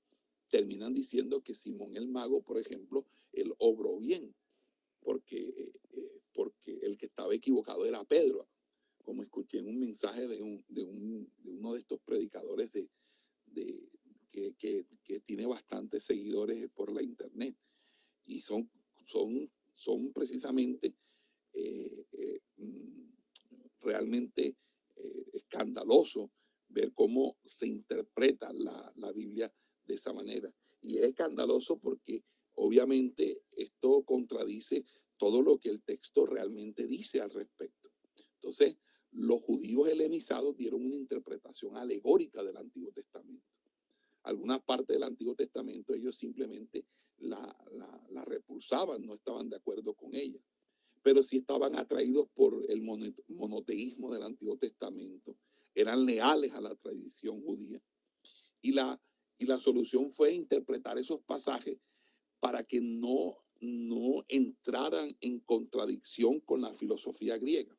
[0.49, 4.35] terminan diciendo que Simón el mago, por ejemplo, él obró bien,
[5.01, 8.47] porque, eh, eh, porque el que estaba equivocado era Pedro,
[9.03, 12.89] como escuché en un mensaje de, un, de, un, de uno de estos predicadores de,
[13.47, 13.89] de
[14.31, 14.55] que,
[15.05, 17.55] que, tiene bastantes seguidores por la internet.
[18.25, 18.71] Y son,
[19.05, 20.95] son, son precisamente
[21.53, 23.11] eh, mm,
[23.81, 24.57] realmente
[25.33, 26.31] escandalosos
[26.69, 29.53] ver cómo se interpreta la, la Biblia
[29.85, 30.53] de esa manera.
[30.81, 34.85] Y es escandaloso porque obviamente esto contradice
[35.17, 37.91] todo lo que el texto realmente dice al respecto.
[38.35, 38.77] Entonces,
[39.13, 43.47] los judíos helenizados dieron una interpretación alegórica del Antiguo Testamento.
[44.25, 46.87] Algunas partes del Antiguo Testamento ellos simplemente
[47.19, 50.41] la, la, la repulsaban, no estaban de acuerdo con ella,
[51.03, 55.37] pero sí estaban atraídos por el monoteísmo del Antiguo Testamento
[55.75, 57.83] eran leales a la tradición judía.
[58.61, 59.01] Y la,
[59.39, 61.79] y la solución fue interpretar esos pasajes
[62.41, 67.77] para que no, no entraran en contradicción con la filosofía griega.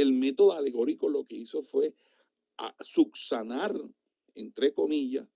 [0.00, 1.94] El método alegórico lo que hizo fue
[2.56, 3.78] a subsanar,
[4.34, 5.28] entre comillas,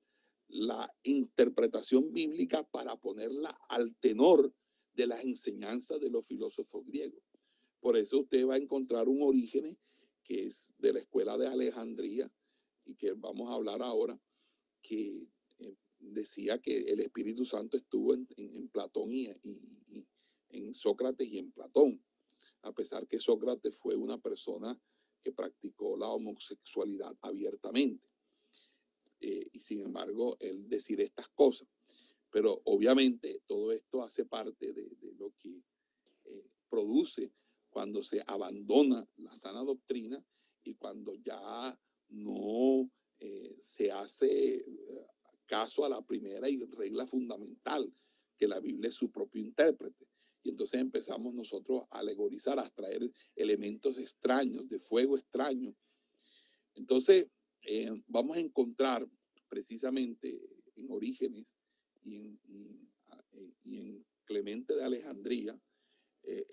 [0.49, 4.55] la interpretación bíblica para ponerla al tenor
[4.95, 7.23] de las enseñanzas de los filósofos griegos.
[7.81, 9.77] Por eso usted va a encontrar un origen
[10.23, 12.33] que es de la escuela de Alejandría
[12.85, 14.19] y que vamos a hablar ahora,
[14.81, 15.27] que
[15.59, 19.29] eh, decía que el Espíritu Santo estuvo en, Platón y,
[20.51, 22.04] en Sócrates y en Platón,
[22.65, 24.79] a pesar que Sócrates fue una persona
[25.23, 28.09] que practicó la homosexualidad abiertamente.
[29.21, 31.69] Eh, y sin embargo, él decir estas cosas.
[32.31, 35.63] Pero obviamente todo esto hace parte de, lo que
[36.25, 37.33] eh, produce
[37.71, 40.25] cuando se abandona la sana doctrina
[40.63, 42.91] y cuando ya no
[43.21, 44.65] eh, se hace
[45.47, 47.93] caso a la primera y regla fundamental,
[48.37, 50.07] que la Biblia es su propio intérprete.
[50.45, 55.75] Y entonces empezamos nosotros a alegorizar, a traer elementos extraños, de fuego extraño.
[56.75, 57.27] Entonces,
[57.63, 59.09] eh, vamos a encontrar
[59.49, 60.41] precisamente
[60.77, 61.57] en Orígenes
[62.03, 62.41] y en,
[63.63, 65.59] y en Clemente de Alejandría,
[66.23, 66.47] eh,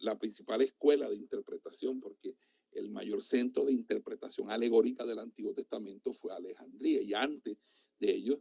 [0.00, 2.36] la principal escuela de interpretación, porque
[2.72, 7.56] el mayor centro de interpretación alegórica del Antiguo Testamento fue Alejandría, y antes
[7.98, 8.38] de ellos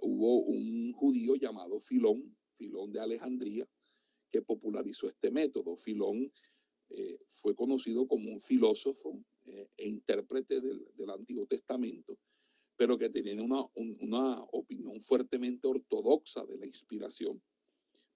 [0.00, 3.68] hubo un judío llamado Filón, Filón de Alejandría,
[4.30, 5.76] que popularizó este método.
[5.76, 6.32] Filón
[6.90, 12.18] eh, fue conocido como un filósofo eh, e intérprete del, Antiguo Testamento,
[12.76, 17.42] pero que tenía una, una opinión fuertemente ortodoxa de la inspiración,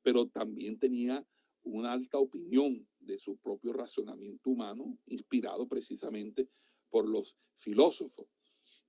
[0.03, 1.27] pero también tenía
[1.63, 6.49] una alta opinión de su propio razonamiento humano, inspirado precisamente
[6.91, 8.27] por los filósofos.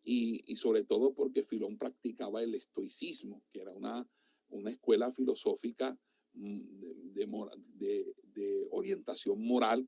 [0.04, 4.10] Y, sobre todo porque Filón practicaba el estoicismo, que era una,
[4.50, 5.98] una escuela filosófica
[6.34, 9.88] mm, de, de, orientación moral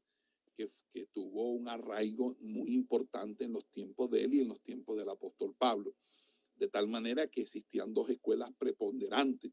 [0.55, 4.61] que, que, tuvo un arraigo muy importante en los tiempos de él y en los
[4.61, 5.95] tiempos del apóstol Pablo.
[6.55, 9.51] De tal manera que existían dos escuelas preponderantes,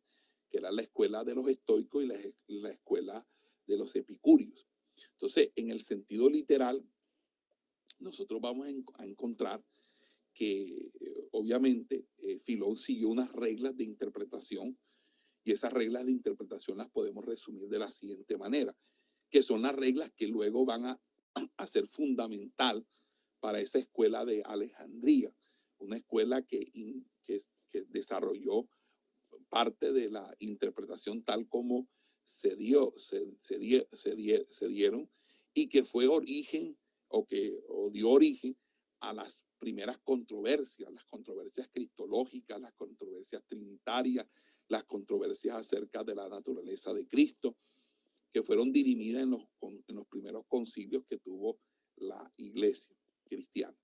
[0.50, 2.16] que era la escuela de los estoicos y la,
[2.48, 3.26] la escuela
[3.66, 4.66] de los epicúreos.
[5.12, 6.84] Entonces, en el sentido literal,
[7.98, 9.64] nosotros vamos a encontrar
[10.32, 14.78] que eh, obviamente eh, Filón siguió unas reglas de interpretación
[15.48, 18.76] y esas reglas de interpretación las podemos resumir de la siguiente manera,
[19.30, 21.00] que son las reglas que luego van a,
[21.66, 22.86] ser fundamental
[23.40, 25.34] para esa escuela de Alejandría,
[25.78, 26.70] una escuela que,
[27.24, 27.40] que,
[27.88, 28.68] desarrolló
[29.48, 31.88] parte de la interpretación tal como
[32.24, 33.88] se, dio, se, se,
[34.50, 35.10] se, dieron
[35.54, 36.76] y que fue origen
[37.06, 37.58] o que
[37.92, 38.54] dio origen
[39.00, 44.26] a las primeras controversias, las controversias cristológicas, las controversias trinitarias,
[44.68, 47.56] las controversias acerca de la naturaleza de Cristo,
[48.32, 51.58] que fueron dirimidas en los, en los primeros concilios que tuvo
[51.96, 52.94] la iglesia
[53.24, 53.76] cristiana.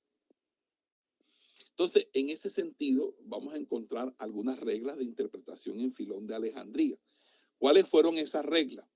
[1.70, 6.96] Entonces, en ese sentido, vamos a encontrar algunas reglas de interpretación en Filón de Alejandría.
[7.58, 8.86] ¿Cuáles fueron esas reglas?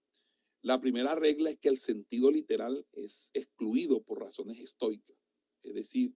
[0.63, 5.17] La primera regla es que el sentido literal es excluido por razones estoicas,
[5.63, 6.13] es decir,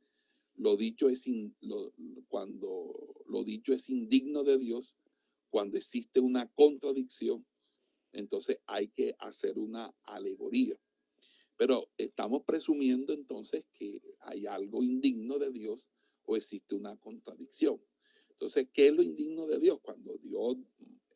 [0.56, 1.24] lo dicho es
[2.28, 4.94] cuando lo dicho es indigno de Dios,
[5.52, 7.46] cuando existe una contradicción,
[8.12, 10.80] entonces hay que hacer una alegoría.
[11.58, 15.86] Pero estamos presumiendo entonces que hay algo indigno de Dios
[16.24, 17.78] o existe una contradicción.
[18.30, 19.78] Entonces, ¿qué es lo indigno de Dios?
[19.82, 20.56] Cuando Dios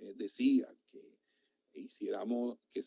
[0.01, 1.17] eh, decía que
[1.73, 2.83] hiciéramos que,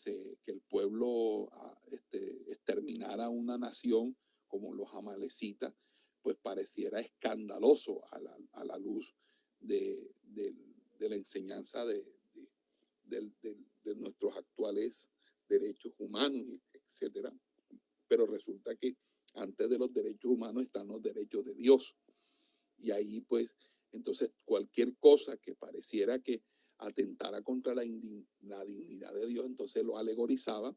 [0.46, 5.74] el pueblo ah, este, exterminara una nación como los amalecitas,
[6.22, 9.16] pues pareciera escandaloso a la, luz
[9.58, 10.14] de,
[11.00, 12.04] de, la enseñanza de,
[13.04, 15.08] de, nuestros actuales
[15.48, 17.32] derechos humanos, etcétera.
[18.06, 18.96] Pero resulta que
[19.34, 21.96] antes de los derechos humanos están los derechos de Dios.
[22.78, 23.56] Y ahí, pues,
[23.92, 26.42] entonces cualquier cosa que pareciera que
[26.78, 27.82] atentara contra la,
[28.42, 30.76] la dignidad de Dios, entonces lo alegorizaban,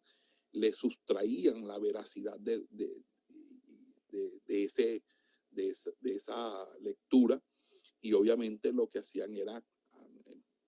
[0.54, 3.04] le sustraían la veracidad de, de,
[4.10, 5.04] de ese
[5.54, 7.42] de esa, lectura
[8.02, 9.64] y obviamente lo que hacían era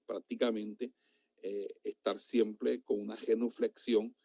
[0.05, 0.93] prácticamente
[1.41, 4.15] eh, estar siempre con una genuflexión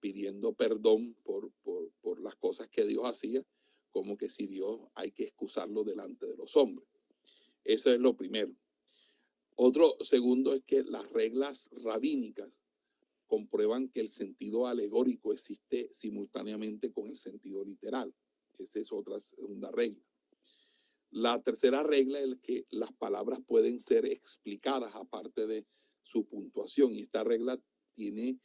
[0.00, 3.44] pidiendo perdón por, por, por, las cosas que Dios hacía,
[3.90, 6.88] como que si Dios hay que excusarlo delante de los hombres.
[7.64, 8.54] Eso es lo primero.
[9.56, 12.58] Otro segundo es que las reglas rabínicas
[13.26, 18.14] comprueban que el sentido alegórico existe simultáneamente con el sentido literal.
[18.58, 20.02] Esa es otra segunda regla.
[21.10, 25.66] La tercera regla es que las palabras pueden ser explicadas aparte de
[26.02, 27.60] su puntuación y esta regla
[27.92, 28.38] tiene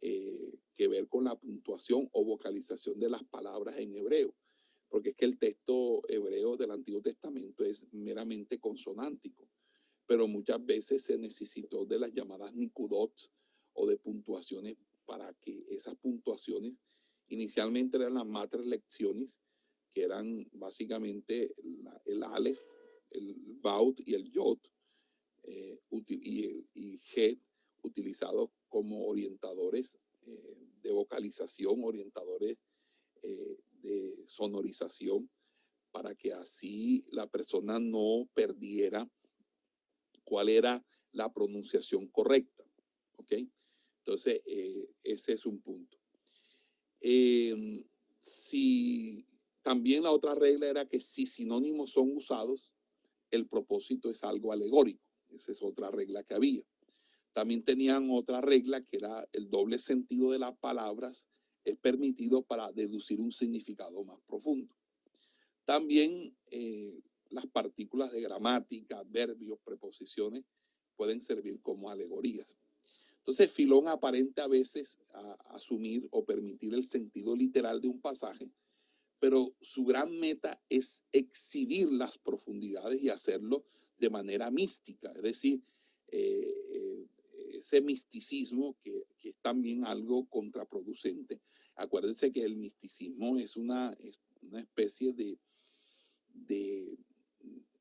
[0.00, 4.34] eh, que ver con la puntuación o vocalización de las palabras en hebreo,
[4.88, 9.46] porque es que el texto hebreo del Antiguo Testamento es meramente consonántico,
[10.06, 13.12] pero muchas veces se necesitó de las llamadas nikudot
[13.74, 16.80] o de puntuaciones para que esas puntuaciones
[17.28, 19.38] inicialmente eran las matres lecciones
[19.96, 21.54] que eran básicamente
[22.04, 22.60] el Aleph,
[23.08, 24.58] el Vaut y el Yod,
[25.44, 27.40] eh, y, y Het,
[27.82, 32.58] utilizados como orientadores eh, de vocalización, orientadores
[33.22, 35.30] eh, de sonorización,
[35.92, 39.10] para que así la persona no perdiera
[40.24, 42.64] cuál era la pronunciación correcta.
[43.16, 43.32] ¿Ok?
[44.00, 44.42] Entonces,
[45.02, 45.98] ese es un punto.
[47.00, 47.82] Em,
[48.20, 49.26] si
[49.66, 52.70] también la otra regla era que si sinónimos son usados,
[53.32, 55.02] el propósito es algo alegórico.
[55.28, 56.62] Esa es otra regla que había.
[57.32, 61.26] También tenían otra regla que era el doble sentido de las palabras
[61.64, 64.72] es permitido para deducir un significado más profundo.
[65.64, 67.00] También eh,
[67.30, 70.44] las partículas de gramática, verbios, preposiciones
[70.94, 72.56] pueden servir como alegorías.
[73.16, 75.00] Entonces, Filón aparenta a veces
[75.46, 78.48] asumir o permitir el sentido literal de un pasaje
[79.18, 83.64] pero su gran meta es exhibir las profundidades y hacerlo
[83.98, 85.62] de manera mística, es decir,
[86.08, 87.06] eh, eh,
[87.58, 91.40] ese misticismo que, es también algo contraproducente.
[91.74, 95.36] Acuérdense que el misticismo es una, es una especie de,
[96.32, 96.96] de,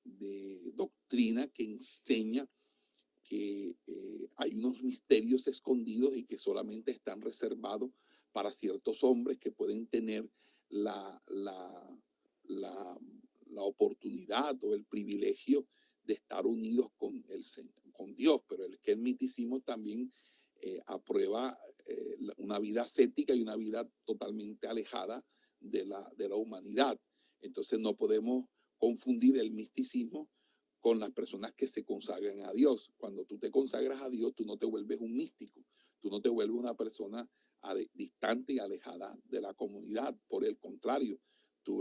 [0.03, 2.49] de doctrina que enseña
[3.23, 7.91] que eh, hay unos misterios escondidos y que solamente están reservados
[8.31, 10.29] para ciertos hombres que pueden tener
[10.69, 11.99] la, la,
[12.43, 12.99] la,
[13.47, 15.67] la oportunidad o el privilegio
[16.03, 17.43] de estar unidos con, el,
[17.91, 20.11] con Dios, pero el miticismo también
[20.61, 25.23] eh, aprueba eh, una vida ascética y una vida totalmente alejada
[25.59, 26.99] de la, de la humanidad.
[27.41, 28.45] Entonces no podemos
[28.77, 30.29] confundir el misticismo
[30.79, 32.91] con las personas que se consagran a Dios.
[32.97, 35.65] Cuando tú te consagras a Dios, tú no te vuelves un místico,
[35.99, 37.27] tú no te vuelves una persona
[37.93, 40.15] distante y alejada de la comunidad.
[40.27, 41.19] Por el contrario,
[41.63, 41.79] tú,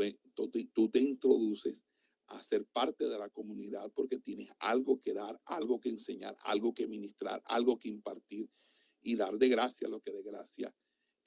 [0.90, 1.84] te introduces
[2.28, 6.72] a ser parte de la comunidad porque tienes algo que dar, algo que enseñar, algo
[6.72, 8.48] que ministrar, algo que impartir
[9.02, 10.74] y dar de gracia lo que de gracia.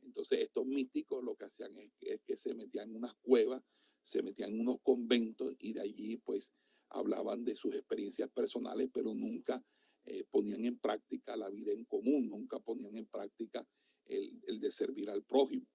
[0.01, 3.61] Entonces estos místicos lo que hacían es que, es que se metían en unas cuevas,
[4.01, 6.51] se metían en unos conventos y de allí pues
[6.89, 9.63] hablaban de sus experiencias personales, pero nunca
[10.05, 13.67] eh, ponían en práctica la vida en común, nunca ponían en práctica
[14.09, 15.65] el, de servir al prójimo.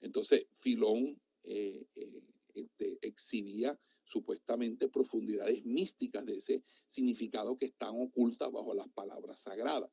[0.00, 2.22] Entonces, Filón eh, eh,
[2.54, 9.90] este, exhibía supuestamente profundidades místicas de ese significado que están ocultas bajo las palabras sagradas.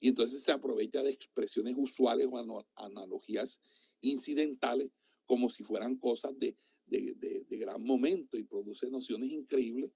[0.00, 3.60] Y entonces se aprovecha de expresiones usuales o analogías
[4.00, 4.90] incidentales
[5.24, 6.56] como si fueran cosas de,
[6.86, 7.14] de,
[7.48, 9.92] de gran momento y produce nociones increíbles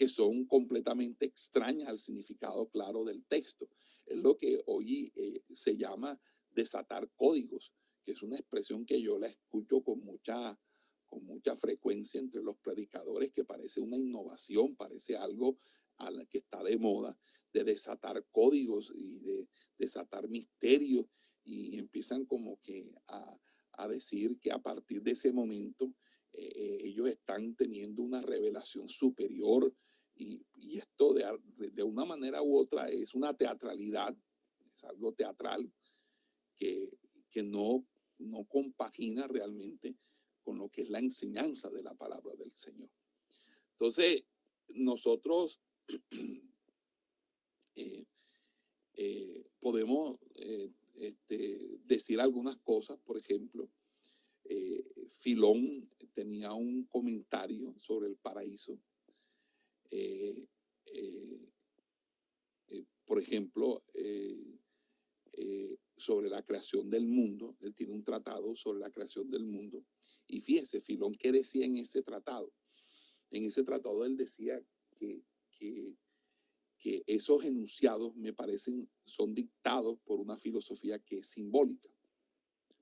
[0.00, 3.68] que son completamente extrañas al significado claro del texto.
[4.06, 6.18] Es lo que hoy eh, se llama
[6.50, 7.72] desatar códigos,
[8.04, 10.58] que es una expresión que yo la escucho con mucha,
[11.08, 15.58] con mucha frecuencia entre los predicadores, que parece una innovación, parece algo
[15.96, 17.18] a la que está de moda,
[17.52, 19.48] de desatar códigos y de
[19.78, 21.06] desatar misterios,
[21.42, 23.38] y empiezan como que a,
[23.72, 25.94] a decir que a partir de ese momento
[26.32, 29.74] eh, eh, ellos están teniendo una revelación superior
[30.14, 30.44] y,
[30.76, 31.24] esto de,
[31.72, 34.16] de, una manera u otra es una teatralidad,
[34.74, 35.72] es algo teatral
[36.60, 37.86] que, no,
[38.18, 39.96] no compagina realmente
[40.42, 42.90] con lo que es la enseñanza de la palabra del Señor.
[43.72, 44.24] Entonces,
[44.74, 45.60] nosotros
[47.76, 48.04] eh,
[48.94, 53.68] eh, podemos eh, este, decir algunas cosas, por ejemplo,
[55.12, 58.80] Filón tenía un comentario sobre el paraíso
[63.04, 63.84] por ejemplo,
[66.00, 67.56] sobre la creación del mundo.
[67.60, 69.84] Él tiene un tratado sobre la creación del mundo.
[70.26, 72.52] Y fíjese, Filón, ¿qué decía en ese tratado?
[73.30, 74.60] En ese tratado él decía
[74.96, 75.94] que, que,
[76.78, 81.88] que esos enunciados me parecen son dictados por una filosofía que es simbólica.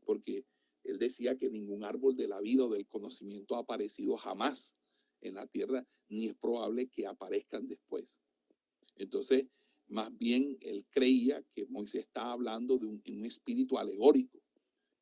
[0.05, 0.47] Porque
[0.85, 4.75] él decía que ningún árbol de la vida o del conocimiento ha aparecido jamás
[5.21, 8.21] en la tierra, ni es probable que aparezcan después.
[8.97, 9.47] Entonces,
[9.89, 14.41] más bien él creía que Moisés estaba hablando de un, espíritu alegórico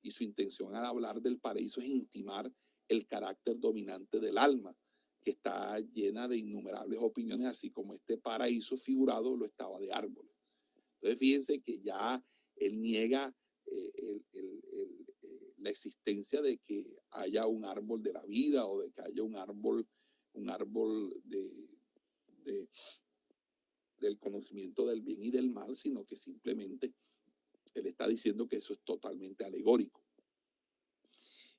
[0.03, 2.53] y su intención al hablar del paraíso es intimar
[2.89, 4.77] el carácter dominante del alma,
[5.25, 10.33] que está llena de innumerables opiniones, así como este paraíso figurado lo estaba de árboles.
[10.95, 12.25] Entonces, fíjense que ya
[12.55, 13.35] él niega
[13.67, 15.05] eh, eh,
[15.59, 19.35] la existencia de que haya un árbol de la vida o de que haya un
[19.35, 19.87] árbol
[20.37, 21.51] un árbol de,
[24.07, 26.95] del conocimiento del bien y del mal, sino que simplemente
[27.75, 30.03] él está diciendo que eso es totalmente alegórico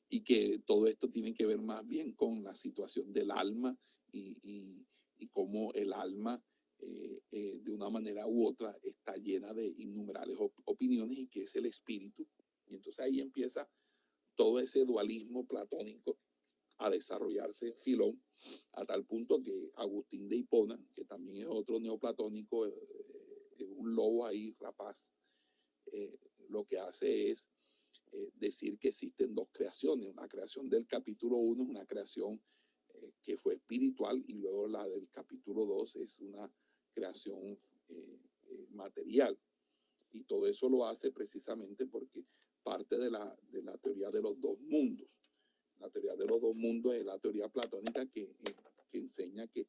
[0.10, 3.78] y que todo esto tiene que ver más bien con la situación del alma
[4.12, 4.86] y,
[5.32, 6.42] cómo el alma
[6.80, 11.56] eh, eh, de una manera u otra está llena de innumerables opiniones y que es
[11.56, 12.26] el espíritu.
[12.66, 13.70] Y entonces ahí empieza
[14.36, 16.18] todo ese dualismo platónico
[16.80, 18.22] a desarrollarse Filón,
[18.74, 24.26] a tal punto que Agustín de Hipona, que también es otro neoplatónico, eh, un lobo
[24.26, 25.12] ahí rapaz,
[25.88, 26.18] eh,
[26.50, 27.48] lo que hace es
[28.12, 30.10] eh, decir que existen dos creaciones.
[30.10, 32.42] Una creación del capítulo 1 es una creación
[33.22, 36.52] que fue espiritual y luego la del capítulo 2 es una
[36.92, 37.56] creación
[38.70, 39.38] material.
[40.12, 42.26] Y todo eso lo hace precisamente porque
[42.64, 45.08] parte de la, de la teoría de los dos mundos
[45.80, 48.56] la teoría de los dos mundos es la teoría platónica que, eh,
[48.90, 49.68] que enseña que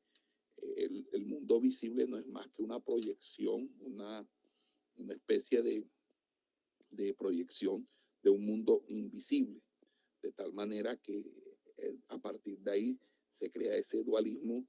[0.56, 4.26] eh, el, mundo visible no es más que una proyección, una,
[4.96, 5.86] una especie de,
[6.90, 7.88] de proyección
[8.22, 9.62] de un mundo invisible,
[10.22, 11.24] de tal manera que
[11.76, 13.00] eh, a partir de ahí
[13.30, 14.66] se crea ese dualismo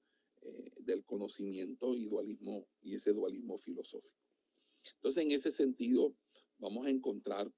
[0.79, 4.15] del conocimiento y dualismo y ese dualismo filosófico.
[4.95, 6.15] Entonces, en ese sentido,
[6.59, 7.51] vamos a encontrar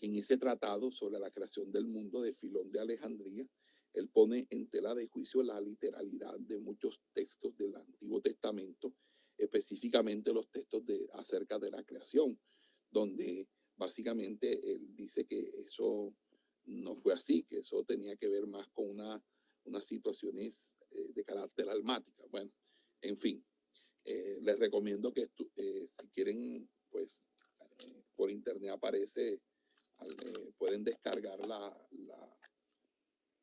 [0.00, 3.48] en ese tratado sobre la creación del mundo de Filón de Alejandría,
[3.94, 8.94] él pone en tela de juicio la literalidad de muchos textos del Antiguo Testamento,
[9.36, 12.38] específicamente los textos de, acerca de la creación,
[12.90, 16.14] donde básicamente él dice que eso
[16.66, 19.22] no fue así, que eso tenía que ver más con una,
[19.64, 22.24] unas situaciones eh, de carácter almática.
[22.30, 22.52] Bueno,
[23.00, 23.44] en fin,
[24.04, 27.24] eh, les recomiendo que eh, si quieren, pues
[28.16, 29.40] por internet aparece,
[30.56, 31.88] pueden descargar la,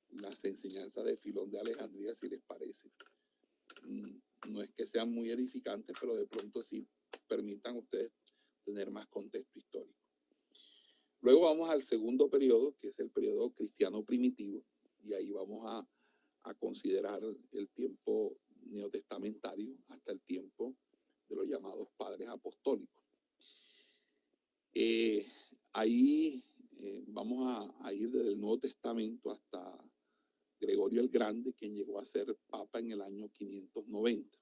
[0.10, 2.90] las enseñanzas de Filón de Alejandría si les parece.
[3.84, 4.18] Mm,
[4.50, 6.88] no es que sean muy edificantes, pero de pronto sí
[7.28, 8.12] permitan ustedes
[8.64, 10.00] tener más contexto histórico.
[11.22, 14.64] Luego vamos al segundo periodo, que es el periodo cristiano primitivo,
[15.02, 15.88] y ahí vamos a,
[16.60, 18.38] considerar el tiempo
[18.68, 20.76] neotestamentario hasta el tiempo
[21.28, 23.04] de los llamados padres apostólicos.
[24.72, 25.26] Eh,
[25.76, 26.44] ahí
[26.80, 29.78] eh, vamos a, ir desde el Nuevo Testamento hasta
[30.60, 34.38] Gregorio el Grande, quien llegó a ser papa en el año 590.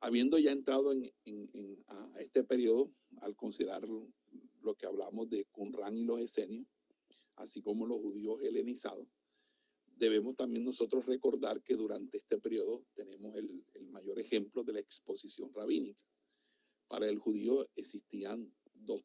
[0.00, 3.82] Habiendo ya entrado en, a este periodo, al considerar
[4.62, 6.66] lo que hablamos de Qumran y los esenios,
[7.34, 9.08] así como los judíos helenizados,
[9.96, 15.52] debemos también nosotros recordar que durante este periodo tenemos el, mayor ejemplo de la exposición
[15.52, 16.00] rabínica.
[16.86, 19.02] Para el judío existían dos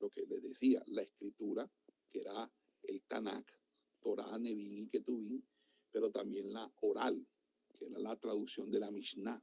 [0.00, 1.70] lo que les decía, la escritura,
[2.10, 2.50] que era
[2.82, 3.46] el Tanakh,
[4.00, 5.44] Torah, Nevin y Ketuvin,
[5.90, 7.26] pero también la oral,
[7.74, 9.42] que era la traducción de la Mishnah.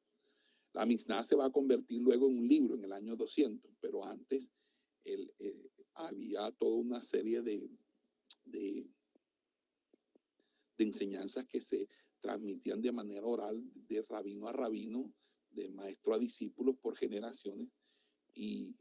[0.73, 4.05] La Mishnah se va a convertir luego en un libro en el año 200, pero
[4.05, 4.51] antes
[5.03, 7.69] el, eh, había toda una serie de,
[8.45, 8.85] de,
[10.77, 11.87] enseñanzas que se
[12.19, 15.11] transmitían de manera oral, de rabino a rabino,
[15.49, 17.69] de maestro a discípulos por generaciones,
[18.33, 18.75] y,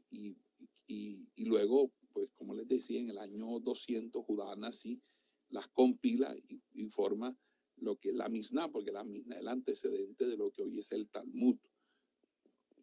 [0.87, 5.01] y, luego, pues como les decía, en el año 200 Judá nací
[5.49, 6.35] las compila
[6.73, 7.37] y, forma
[7.77, 10.79] lo que es la Mishnah, porque la Mishnah es el antecedente de lo que hoy
[10.79, 11.57] es el Talmud.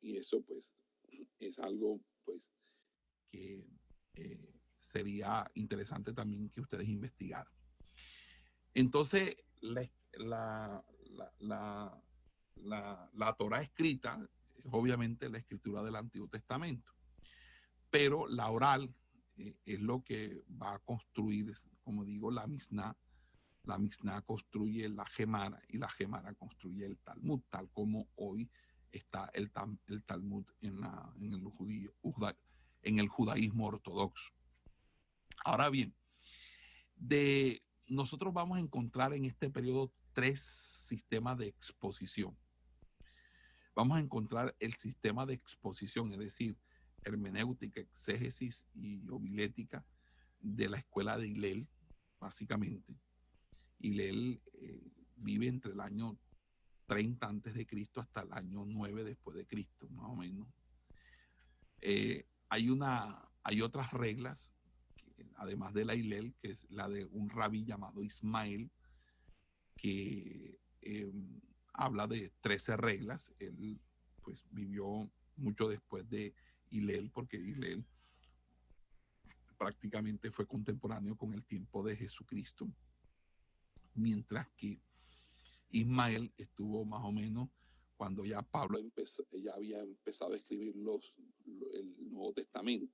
[0.03, 0.71] Y eso pues
[1.39, 2.51] es algo pues
[3.31, 3.67] que
[4.15, 7.53] eh, sería interesante también que ustedes investigaran.
[8.75, 10.85] Entonces, la, la,
[11.41, 12.03] la,
[12.57, 16.94] la, la Torah escrita es obviamente la escritura del Antiguo Testamento,
[17.95, 18.93] pero la oral
[19.37, 22.97] eh, es lo que va a construir como digo, la Mishnah,
[23.63, 28.51] la Mishnah construye la Gemara y la Gemara construye el Talmud, tal como hoy
[28.91, 30.81] está el, Talmud en,
[31.33, 31.93] el judío,
[32.83, 34.33] en el judaísmo ortodoxo.
[35.45, 35.95] Ahora bien,
[37.87, 42.37] nosotros vamos a encontrar en este periodo tres sistemas de exposición.
[43.77, 46.57] Vamos a encontrar el sistema de exposición, es decir,
[47.05, 49.85] hermenéutica, exégesis y homilética
[50.41, 51.69] de la escuela de Hillel,
[52.19, 52.97] básicamente.
[53.81, 54.83] Él eh,
[55.17, 56.19] vive entre el año
[56.87, 60.49] 30 antes de Cristo hasta el año 9 después de Cristo, más o menos.
[61.81, 64.55] Eh, hay, una, hay otras reglas,
[65.37, 68.71] además de la Ilel, que es la de un rabí llamado Ismael,
[69.77, 71.41] que em,
[71.73, 73.33] habla de 13 reglas.
[73.39, 73.81] Él
[74.23, 76.35] pues vivió mucho después de
[76.75, 77.85] Hilel, porque Hilel
[79.57, 82.69] prácticamente fue contemporáneo con el tiempo de Jesucristo,
[83.95, 84.81] mientras que
[85.71, 87.49] Ismael estuvo más o menos
[87.97, 88.79] cuando ya Pablo
[89.41, 91.15] ya había empezado a escribir los,
[91.73, 92.93] el Nuevo Testamento.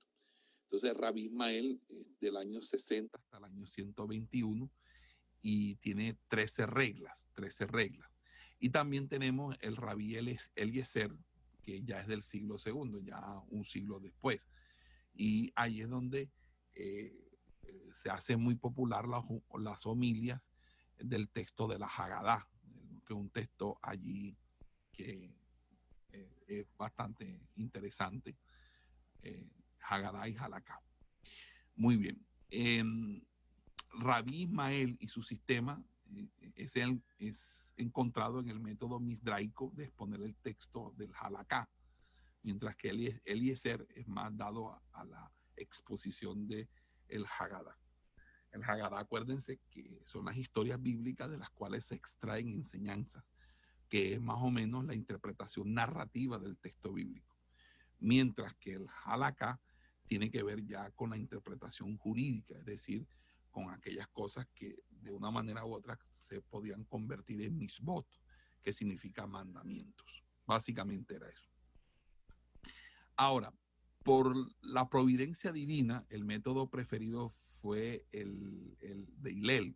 [0.63, 1.81] Entonces, Rabí Ismael
[2.19, 4.69] del año 60 hasta el año 121
[5.41, 8.09] y tiene 13 reglas, 13 reglas.
[8.59, 11.11] Y también tenemos el Rabí Eliezer,
[11.63, 14.47] que ya es del siglo segundo, ya un siglo después.
[15.13, 16.29] Y ahí es donde
[16.75, 17.13] eh,
[17.93, 20.41] se hace muy popular las, homilias
[20.97, 22.47] del texto de la Hagadá,
[23.05, 24.37] que es un texto allí
[24.91, 25.33] que
[26.11, 28.35] eh, es bastante interesante,
[29.23, 29.47] eh,
[30.27, 30.81] y Halakha.
[31.75, 32.25] Muy bien.
[33.93, 35.83] Rabí Ismael y su sistema
[36.55, 41.69] es, el, es, encontrado en el método misdraico de exponer el texto del Halakha,
[42.43, 46.67] mientras que Eliezer es más dado a la exposición de
[47.07, 47.77] el Haggadah.
[48.51, 53.23] El Haggadah, acuérdense que son las historias bíblicas de las cuales se extraen enseñanzas,
[53.87, 57.37] que es más o menos la interpretación narrativa del texto bíblico.
[57.99, 59.59] Mientras que el Halakha
[60.07, 63.07] tiene que ver ya con la interpretación jurídica, es decir,
[63.51, 68.07] con aquellas cosas que de una manera u otra se podían convertir en misbot,
[68.61, 70.23] que significa mandamientos.
[70.45, 71.49] Básicamente era eso.
[73.15, 73.53] Ahora,
[74.03, 79.75] por la providencia divina, el método preferido fue el, de Hillel,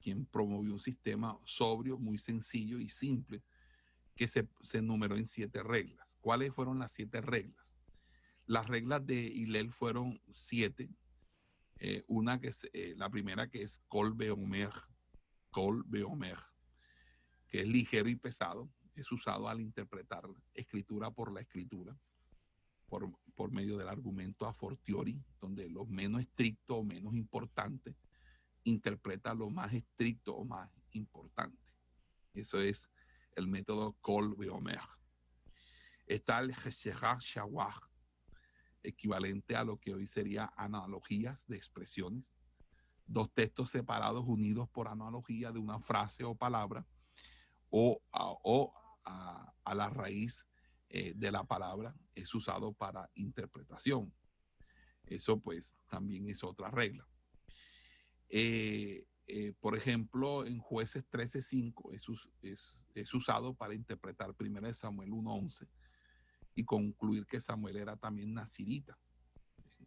[0.00, 3.42] quien promovió un sistema sobrio, muy sencillo y simple,
[4.16, 6.16] que se, se enumeró en siete reglas.
[6.20, 7.64] ¿Cuáles fueron las siete reglas?
[8.46, 10.90] Las reglas de Hillel fueron siete.
[11.80, 14.72] Eh, una que es, eh, la primera que es Kol Beomer,
[15.50, 16.38] Kol Beomer,
[17.46, 20.24] que es ligero y pesado, es usado al interpretar
[20.54, 21.96] escritura por la escritura
[22.88, 27.94] por, medio del argumento a fortiori, donde lo menos estricto o menos importante
[28.64, 31.62] interpreta lo más estricto o más importante.
[32.34, 32.88] Eso es
[33.36, 34.80] el método Kol Beomer.
[36.06, 36.50] Está el
[38.82, 42.24] equivalente a lo que hoy sería analogías de expresiones.
[43.06, 46.86] Dos textos separados unidos por analogía de una frase o palabra
[47.70, 48.00] o
[49.64, 50.46] a, la raíz
[50.88, 54.12] eh, de la palabra es usado para interpretación.
[55.04, 57.06] Eso pues también es otra regla.
[58.28, 61.94] Eh, eh, por ejemplo, en jueces 13.5
[62.42, 65.68] es, es, usado para interpretar 1 Samuel 1.11
[66.58, 68.98] y concluir que Samuel era también nazirita.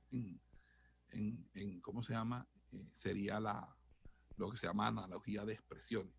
[0.09, 2.47] En, ¿cómo se llama?
[2.93, 3.75] sería la,
[4.37, 6.15] lo que se llama analogía de expresiones.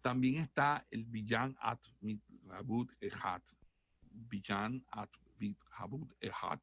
[0.00, 3.42] También está el Villan at Mitrabut Ehat,
[4.12, 5.10] Bijan at
[5.72, 6.60] Habut Ehat,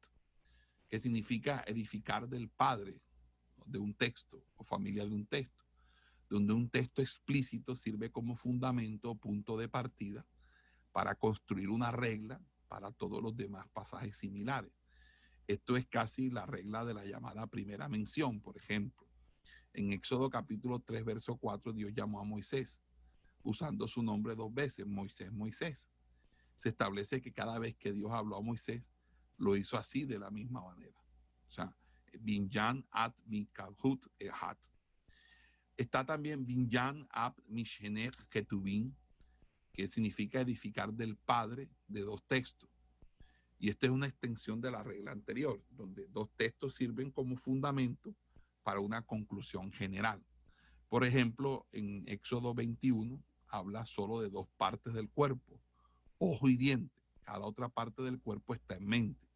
[0.88, 3.02] que significa edificar del padre
[3.66, 5.66] de un texto o familia de un texto,
[6.30, 10.26] donde un texto explícito sirve como fundamento o punto de partida
[10.92, 12.40] para construir una regla
[12.70, 14.72] para todos los demás pasajes similares.
[15.48, 19.08] Esto es casi la regla de la llamada primera mención, por ejemplo.
[19.72, 22.80] En Éxodo capítulo 3, verso 4, Dios llamó a Moisés,
[23.42, 25.90] usando su nombre dos veces, Moisés, Moisés
[26.58, 28.84] se establece que cada vez que Dios habló a Moisés,
[29.38, 30.98] lo hizo así de la misma manera.
[31.48, 31.74] O sea,
[32.20, 34.58] Binyan at Mikalhut Ehat.
[35.76, 38.94] Está también Binyan at Mishener Ketubin,
[39.72, 42.68] que significa edificar del Padre de dos textos.
[43.58, 48.14] Y esta es una extensión de la regla anterior, donde dos textos sirven como fundamento
[48.62, 50.24] para una conclusión general.
[50.88, 55.60] Por ejemplo, en Éxodo 21 habla solo de dos partes del cuerpo,
[56.18, 57.00] ojo y diente.
[57.22, 59.28] Cada otra parte del cuerpo está en mente.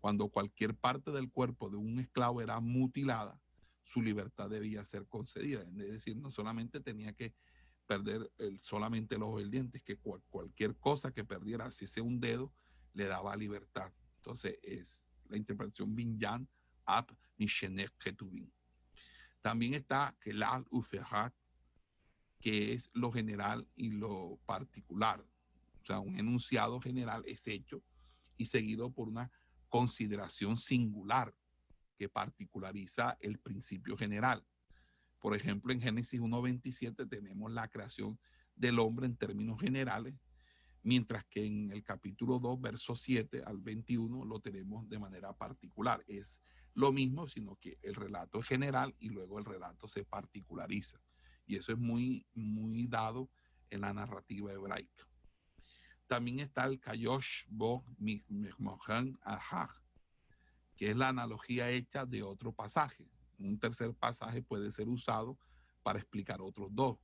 [0.00, 3.40] Cuando cualquier parte del cuerpo de un esclavo era mutilada,
[3.82, 5.62] su libertad debía ser concedida.
[5.62, 7.34] Es decir, no solamente tenía que
[7.86, 11.86] perder el, solamente el ojo y el diente, es que cualquier cosa que perdiera, si
[11.86, 12.52] sea un dedo,
[12.92, 13.92] le daba libertad.
[14.16, 16.48] Entonces es la interpretación Binyan
[16.84, 17.06] Ab
[17.36, 18.52] Mishenek Ketubin.
[19.40, 21.32] También está Kelal Ufehat,
[22.40, 25.24] que es lo general y lo particular.
[25.82, 27.82] O sea, un enunciado general es hecho
[28.36, 29.30] y seguido por una
[29.68, 31.34] consideración singular
[31.96, 34.44] que particulariza el principio general.
[35.26, 38.16] Por ejemplo, en Génesis 1.27 tenemos la creación
[38.54, 40.14] del hombre en términos generales,
[40.84, 46.04] mientras que en el capítulo 2, verso 7 al 21 lo tenemos de manera particular.
[46.06, 46.40] Es
[46.74, 51.00] lo mismo, sino que el relato es general y luego el relato se particulariza.
[51.44, 53.28] Y eso es muy, muy dado
[53.70, 55.08] en la narrativa hebraica.
[56.06, 59.72] También está el Kayosh Bo Mihmohan Ahag,
[60.76, 63.10] que es la analogía hecha de otro pasaje.
[63.38, 65.38] Un tercer pasaje puede ser usado
[65.82, 66.98] para explicar otros dos.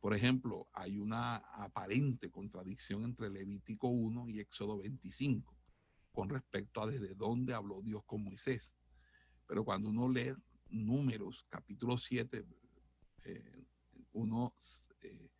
[0.00, 5.54] Por ejemplo, hay una aparente contradicción entre Levítico 1 y Éxodo 25
[6.12, 8.74] con respecto a desde dónde habló Dios con Moisés.
[9.46, 10.34] Pero cuando uno lee
[10.70, 12.44] números, capítulo 7,
[13.24, 13.64] eh,
[14.12, 14.54] uno
[15.02, 15.30] eh,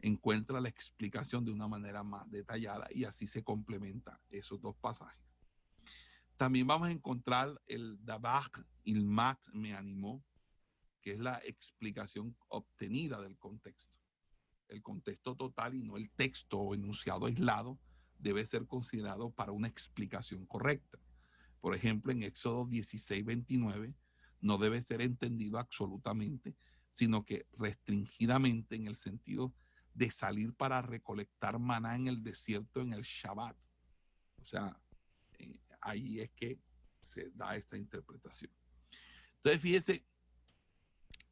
[0.00, 5.20] encuentra la explicación de una manera más detallada y así se complementan esos dos pasajes.
[6.36, 10.22] También vamos a encontrar el Dabach Ilmat me animó,
[11.00, 13.96] que es la explicación obtenida del contexto.
[14.68, 17.78] El contexto total y no el texto o enunciado aislado
[18.18, 20.98] debe ser considerado para una explicación correcta.
[21.60, 23.94] Por ejemplo, en Éxodo 16, 29,
[24.40, 26.54] no debe ser entendido absolutamente,
[26.90, 29.54] sino que restringidamente en el sentido
[29.94, 33.56] de salir para recolectar maná en el desierto en el Shabbat.
[34.42, 34.78] O sea,
[35.86, 36.58] ahí es que
[37.00, 38.50] se da esta interpretación.
[39.36, 40.04] Entonces, fíjese,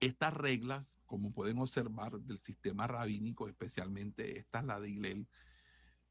[0.00, 5.28] estas reglas, como pueden observar del sistema rabínico, especialmente esta, la de Hillel,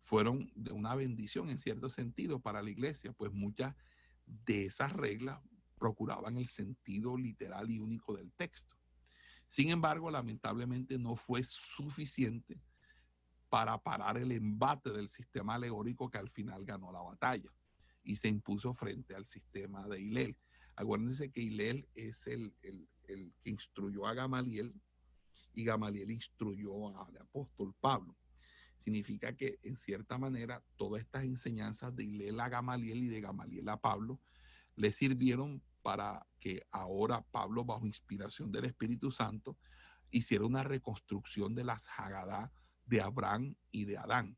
[0.01, 3.75] fueron de una bendición en cierto sentido para la iglesia, pues muchas
[4.25, 5.39] de esas reglas
[5.77, 8.75] procuraban el sentido literal y único del texto.
[9.47, 12.61] Sin embargo, lamentablemente no fue suficiente
[13.49, 17.49] para parar el embate del sistema alegórico que al final ganó la batalla.
[18.03, 20.37] Y se impuso frente al sistema de Hilel.
[20.75, 24.73] Acuérdense que Hilel es el, el, el que instruyó a Gamaliel
[25.53, 28.17] y Gamaliel instruyó al apóstol Pablo.
[28.79, 33.69] Significa que en cierta manera todas estas enseñanzas de Hilel a Gamaliel y de Gamaliel
[33.69, 34.19] a Pablo
[34.75, 39.57] le sirvieron para que ahora Pablo, bajo inspiración del Espíritu Santo,
[40.09, 42.51] hiciera una reconstrucción de las Hagadá
[42.85, 44.37] de Abraham y de Adán.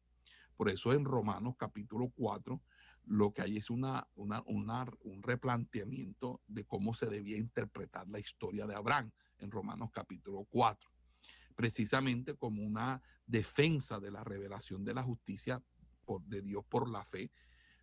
[0.55, 2.61] Por eso en Romanos capítulo 4
[3.07, 8.75] lo que hay es una, un replanteamiento de cómo se debía interpretar la historia de
[8.75, 10.89] Abraham en Romanos capítulo 4,
[11.55, 15.61] precisamente como una defensa de la revelación de la justicia
[16.25, 17.31] de Dios por la fe,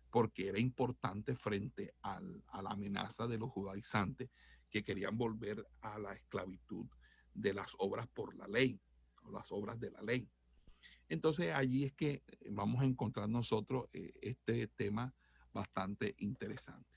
[0.09, 4.29] porque era importante frente a la amenaza de los judaizantes
[4.69, 6.87] que querían volver a la esclavitud
[7.33, 8.79] de las obras por la ley,
[9.23, 10.29] o las obras de la ley.
[11.13, 15.13] Entonces allí es que eh, vamos a encontrar nosotros eh, este tema
[15.53, 16.89] bastante interesante.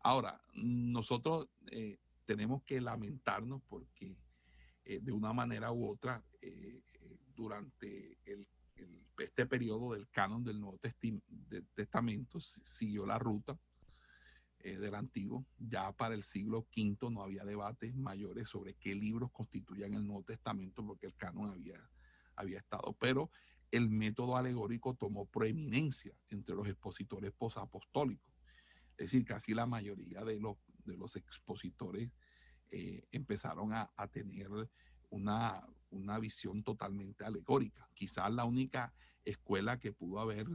[0.00, 4.14] Ahora, nosotros eh, tenemos que lamentarnos porque
[4.84, 6.24] de una manera u otra,
[7.34, 8.18] durante
[9.18, 10.80] este periodo del canon del Nuevo
[11.74, 13.56] Testamento, siguió la ruta
[14.58, 15.46] del Antiguo.
[15.58, 20.24] Ya para el siglo V no había debates mayores sobre qué libros constituían el Nuevo
[20.24, 21.78] Testamento porque el canon había
[22.40, 23.30] había estado, pero
[23.70, 28.34] el método alegórico tomó proeminencia entre los expositores posapostólicos.
[28.96, 32.10] Es decir, casi la mayoría de los, de los expositores
[32.70, 34.48] eh, empezaron a, a tener
[35.08, 37.88] una, una, visión totalmente alegórica.
[37.94, 38.92] Quizás la única
[39.24, 40.46] escuela que pudo haber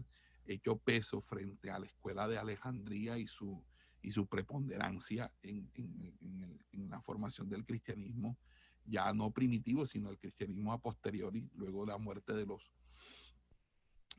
[0.45, 3.65] hecho peso frente a la escuela de Alejandría y su,
[4.01, 8.37] y su preponderancia en, en, en, en la formación del cristianismo
[8.85, 12.71] ya no primitivo, sino el cristianismo a posteriori, luego de la muerte de los,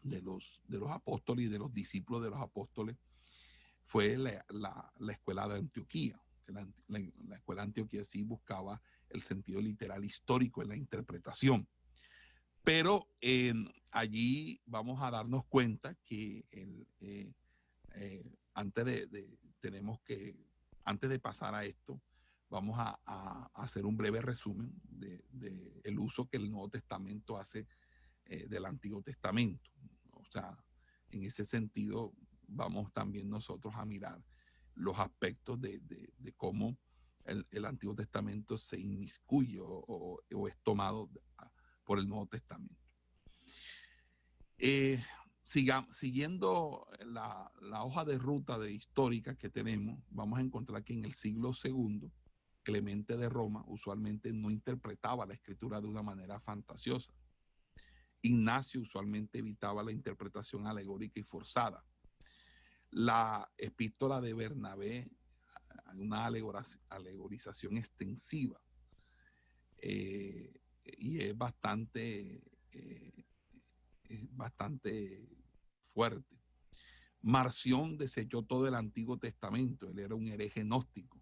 [0.03, 2.97] de los, de los apóstoles y de los discípulos de los apóstoles,
[3.85, 6.21] fue la, la, escuela de Antioquía.
[6.49, 11.69] La, la, escuela de Antioquía sí buscaba el sentido literal histórico en la interpretación.
[12.63, 13.09] Pero
[13.93, 17.33] allí vamos a darnos cuenta que eh,
[17.95, 20.37] eh, antes de, tenemos que,
[20.85, 22.01] antes de pasar a esto,
[22.49, 27.67] vamos a, hacer un breve resumen del de, el uso que el Nuevo Testamento hace
[28.25, 29.71] eh, del Antiguo Testamento.
[30.13, 30.57] O sea,
[31.11, 32.13] en ese sentido,
[32.47, 34.23] vamos también nosotros a mirar
[34.75, 36.77] los aspectos de, de cómo
[37.27, 41.11] el, Antiguo Testamento se inmiscuye o, es tomado
[41.85, 42.81] por el Nuevo Testamento.
[44.59, 45.03] Eh,
[45.43, 50.95] siga, siguiendo la, la, hoja de ruta de histórica que tenemos, vamos a encontrar que
[50.95, 52.11] en el siglo segundo,
[52.67, 57.15] Clemente de Roma usualmente no interpretaba la escritura de una manera fantasiosa.
[58.23, 61.85] Ignacio usualmente evitaba la interpretación alegórica y forzada.
[62.91, 65.09] La epístola de Bernabé,
[65.95, 68.61] una alegorización extensiva
[69.79, 72.43] eh, y es bastante,
[72.73, 73.27] eh,
[74.09, 75.25] es bastante
[75.95, 76.37] fuerte.
[77.23, 81.16] Marción desechó todo el Antiguo Testamento, él era un hereje gnóstico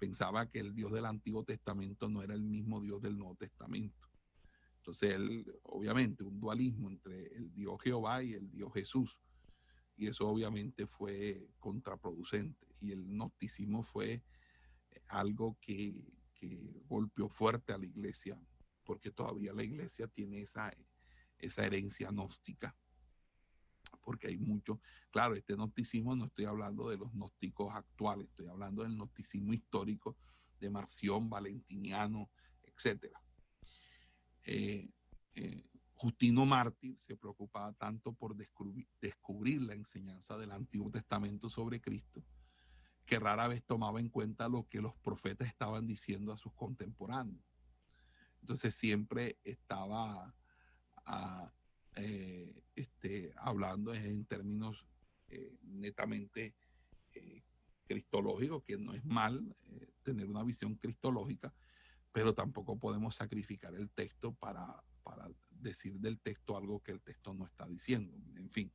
[0.00, 4.08] pensaba que el Dios del Antiguo Testamento no era el mismo Dios del Nuevo Testamento.
[4.78, 9.20] Entonces él, obviamente, un dualismo entre el Dios Jehová y el Dios Jesús.
[9.96, 12.66] Y eso obviamente fue contraproducente.
[12.80, 14.24] Y el gnosticismo fue
[15.08, 15.94] algo que,
[16.34, 18.40] que golpeó fuerte a la iglesia,
[18.84, 20.72] porque todavía la iglesia tiene esa,
[21.36, 22.74] esa herencia gnóstica
[24.02, 24.80] porque hay mucho,
[25.10, 30.16] claro, este gnosticismo no estoy hablando de los gnósticos actuales, estoy hablando del gnosticismo histórico
[30.58, 32.30] de Marción, Valentiniano,
[32.62, 33.12] etc.
[34.44, 34.88] Eh,
[35.34, 42.24] eh, Justino Mártir se preocupaba tanto por descubrir, la enseñanza del Antiguo Testamento sobre Cristo,
[43.04, 47.44] que rara vez tomaba en cuenta lo que los profetas estaban diciendo a sus contemporáneos.
[48.40, 50.34] Entonces siempre estaba
[51.04, 51.52] a,
[51.96, 54.86] eh, este, hablando en términos
[55.28, 56.54] eh, netamente
[57.12, 57.42] eh,
[57.86, 61.54] cristológicos, que no es mal eh, tener una visión cristológica,
[62.12, 67.34] pero tampoco podemos sacrificar el texto para, para decir del texto algo que el texto
[67.34, 68.12] no está diciendo.
[68.36, 68.72] En fin,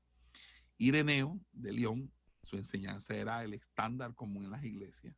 [0.77, 2.11] Ireneo de León,
[2.43, 5.15] su enseñanza era el estándar común en las iglesias,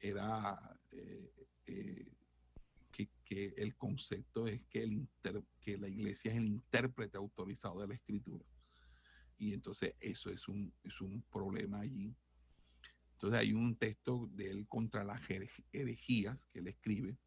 [0.00, 2.12] era eh,
[3.26, 5.08] que, el concepto es que, el
[5.60, 8.44] que la iglesia es el intérprete autorizado de la escritura.
[9.36, 12.14] Y entonces eso es un, es un problema allí.
[13.12, 15.20] Entonces hay un texto de él contra las
[15.72, 17.18] herejías que él escribe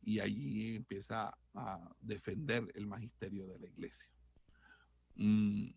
[0.00, 4.10] y allí empieza a defender el magisterio de la iglesia.
[5.14, 5.70] Mm.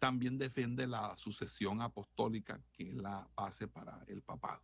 [0.00, 4.62] también defiende la sucesión apostólica, que es la base para el papado.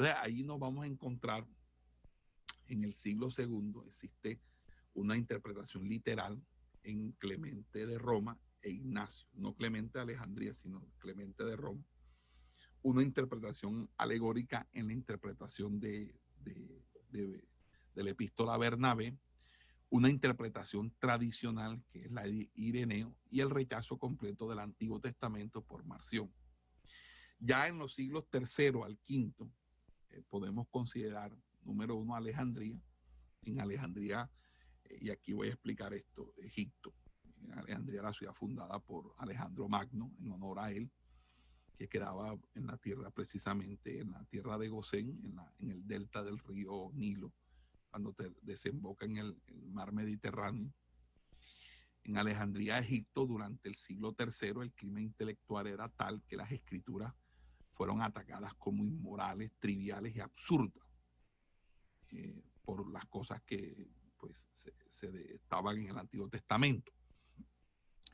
[0.00, 1.46] Entonces ahí nos vamos a encontrar
[2.68, 4.40] en el siglo II, existe
[4.94, 6.42] una interpretación literal
[6.82, 11.84] en Clemente de Roma e Ignacio, no Clemente de Alejandría, sino Clemente de Roma,
[12.80, 19.18] una interpretación alegórica en la interpretación de, de, de la epístola Bernabé,
[19.90, 25.60] una interpretación tradicional que es la de Ireneo y el rechazo completo del Antiguo Testamento
[25.62, 26.32] por Marción.
[27.38, 29.52] Ya en los siglos tercero al quinto
[30.10, 32.80] eh, podemos considerar, número uno, Alejandría.
[33.42, 34.30] En Alejandría,
[34.84, 36.94] eh, y aquí voy a explicar esto, Egipto.
[37.42, 40.90] En Alejandría, la ciudad fundada por Alejandro Magno, en honor a él,
[41.76, 46.22] que quedaba en la tierra, precisamente en la tierra de Gosén, en, en el delta
[46.22, 47.32] del río Nilo
[47.90, 49.36] cuando te desemboca en el,
[49.72, 50.72] mar Mediterráneo.
[52.04, 57.14] En Alejandría, Egipto, durante el siglo III, el clima intelectual era tal que las escrituras
[57.80, 60.86] fueron atacadas como inmorales, triviales y absurdas
[62.10, 64.46] eh, por las cosas que pues,
[64.90, 66.92] se, estaban en el Antiguo Testamento,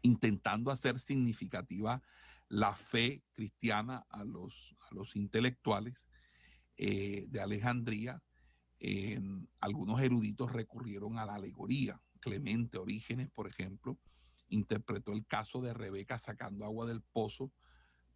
[0.03, 2.01] intentando hacer significativa
[2.49, 6.07] la fe cristiana a los, a los intelectuales
[6.77, 8.23] eh, de Alejandría
[9.59, 12.01] algunos eruditos recurrieron a la alegoría.
[12.21, 13.99] Clemente Orígenes, por ejemplo,
[14.49, 17.51] interpretó el caso de Rebeca sacando agua del pozo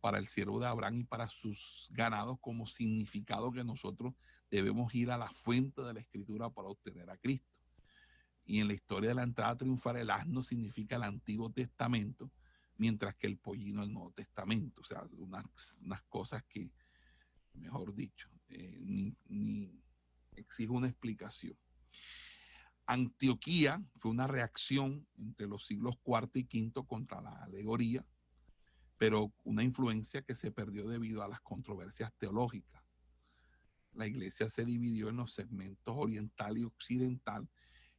[0.00, 4.14] para el siervo de Abraham y para sus ganados como significado que nosotros
[4.50, 7.48] debemos ir a la fuente de la escritura para obtener a Cristo.
[8.44, 12.30] Y en la historia de la entrada triunfal, el asno significa el Antiguo Testamento,
[12.76, 14.80] mientras que el pollino el Nuevo Testamento.
[14.80, 15.44] O sea, unas,
[15.82, 16.70] unas cosas que,
[17.54, 19.80] mejor dicho, eh, ni, ni,
[20.34, 21.56] exige una explicación.
[22.86, 28.04] Antioquía fue una reacción entre los siglos IV y V contra la alegoría,
[29.00, 32.84] pero una influencia que se perdió debido a las controversias teológicas.
[33.94, 37.48] La iglesia se dividió en los segmentos oriental y occidental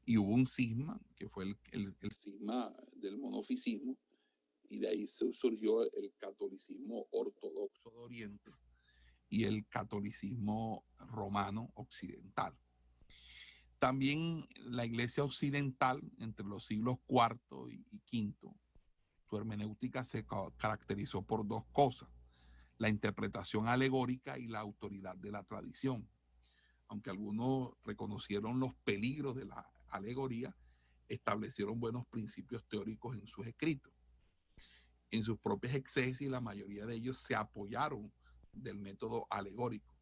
[0.06, 3.98] y hubo un cisma, que fue el, el, cisma del monofisismo,
[4.70, 8.52] y de ahí surgió el catolicismo ortodoxo de Oriente
[9.28, 12.56] y el catolicismo romano occidental.
[13.80, 17.84] También la iglesia occidental, entre los siglos IV y
[18.14, 18.54] V,
[19.32, 20.26] su hermenéutica se
[20.58, 22.10] caracterizó por dos cosas,
[22.78, 26.06] la interpretación alegórica y la autoridad de la tradición.
[26.90, 30.54] Aunque algunos reconocieron los peligros de la alegoría,
[31.08, 33.94] establecieron buenos principios teóricos en sus escritos.
[35.12, 38.12] En sus propias exégesis, la mayoría de ellos se apoyaron
[38.52, 39.96] del método alegórico.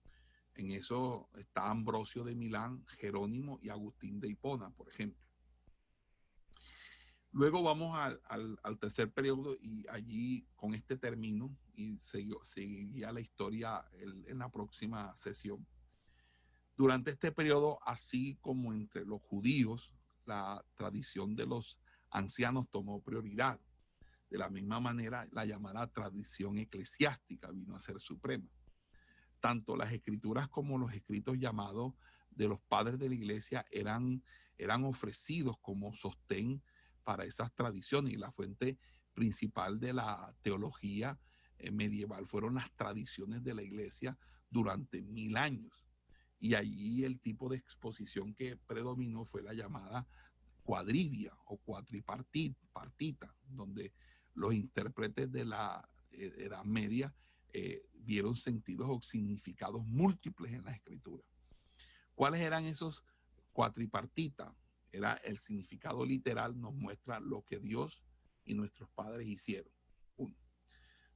[0.55, 5.28] En eso está Ambrosio de Milán, Jerónimo y Agustín de Hipona, por ejemplo.
[7.31, 14.39] Luego vamos al, tercer periodo y allí con este término y seguiría la historia en
[14.39, 15.65] la próxima sesión.
[16.75, 19.93] Durante este periodo, así como entre los judíos,
[20.25, 21.77] la tradición de los
[22.09, 23.59] ancianos tomó prioridad.
[24.29, 28.49] De la misma manera, la llamada tradición eclesiástica vino a ser suprema.
[29.39, 31.93] Tanto las escrituras como los escritos llamados
[32.31, 34.23] de los padres de la iglesia eran,
[34.57, 36.63] eran ofrecidos como sostén
[37.09, 38.77] para esas tradiciones y la fuente
[39.15, 41.19] principal de la teología
[41.57, 44.15] eh, medieval fueron las tradiciones de la iglesia
[44.47, 45.73] durante mil años.
[46.39, 50.07] Y allí el tipo de exposición que predominó fue la llamada
[50.61, 53.91] cuadrivia o cuatripartita, donde
[54.35, 57.11] los intérpretes de la eh, Edad Media
[57.53, 61.23] eh, vieron sentidos o significados múltiples en la escritura.
[62.13, 63.03] ¿Cuáles eran esos
[63.51, 64.53] cuatripartitas?
[64.91, 68.03] Era el significado literal, nos muestra lo que Dios
[68.45, 69.71] y nuestros padres hicieron.
[70.17, 70.35] Uno.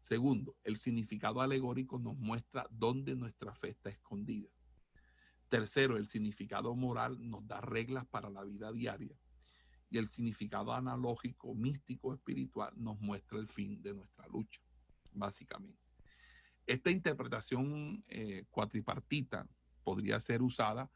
[0.02, 4.50] Segundo, el significado alegórico nos muestra dónde nuestra fe está escondida.
[5.50, 9.16] Tercero, el significado moral nos da reglas para la vida diaria
[9.90, 14.60] y el significado analógico, místico, espiritual nos muestra el fin de nuestra lucha,
[15.12, 15.80] básicamente.
[16.66, 19.48] Esta interpretación eh, cuatripartita
[19.84, 20.90] podría ser usada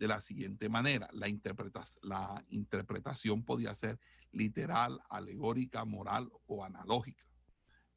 [0.00, 1.08] de la siguiente manera.
[1.12, 1.28] La,
[2.02, 4.00] la interpretación podría ser
[4.32, 7.22] literal, alegórica, moral o analógica.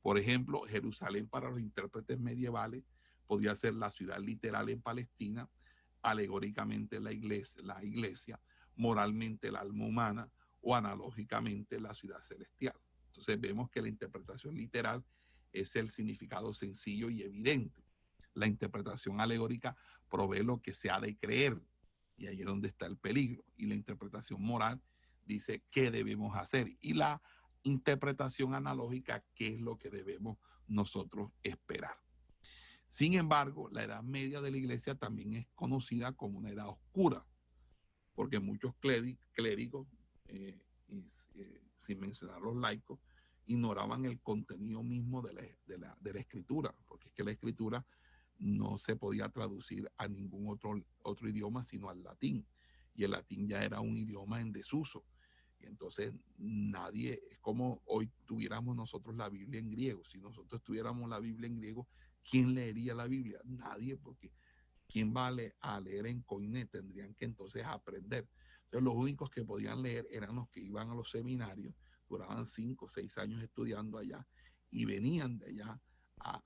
[0.01, 2.83] Por ejemplo, Jerusalén para los intérpretes medievales
[3.25, 5.49] podría ser la ciudad literal en Palestina,
[6.01, 8.37] alegóricamente la iglesia, la iglesia
[8.75, 10.29] moralmente el alma humana,
[10.65, 12.75] o analógicamente la ciudad celestial.
[13.07, 15.03] Entonces vemos que la interpretación literal
[15.51, 17.83] es el significado sencillo y evidente.
[18.33, 19.75] La interpretación alegórica
[20.09, 21.61] provee lo que se ha de creer
[22.15, 23.43] y ahí es donde está el peligro.
[23.55, 24.81] Y la interpretación moral
[25.25, 26.77] dice qué debemos hacer.
[26.81, 27.21] Y la
[27.63, 30.37] interpretación analógica, qué es lo que debemos
[30.67, 31.95] nosotros esperar.
[32.89, 37.25] Sin embargo, la edad media de la iglesia también es conocida como una edad oscura,
[38.13, 39.87] porque muchos clérigos,
[40.27, 42.99] eh, eh, sin mencionar los laicos,
[43.45, 47.85] ignoraban el contenido mismo de la, de la, escritura, porque es que la escritura
[48.39, 52.45] no se podía traducir a ningún otro, otro idioma sino al latín,
[52.95, 55.05] y el latín ya era un idioma en desuso.
[55.59, 60.03] Y entonces nadie, es como hoy tuviéramos nosotros la Biblia en griego.
[60.03, 61.87] Si nosotros tuviéramos la Biblia en griego,
[62.29, 63.39] ¿quién leería la Biblia?
[63.45, 64.31] Nadie, porque
[64.87, 66.65] ¿quién va a leer, en coine?
[66.65, 68.29] Tendrían que entonces aprender.
[68.65, 71.73] Entonces los únicos que podían leer eran los que iban a los seminarios,
[72.09, 74.27] duraban cinco o seis años estudiando allá
[74.69, 75.81] y venían de allá
[76.19, 76.43] a,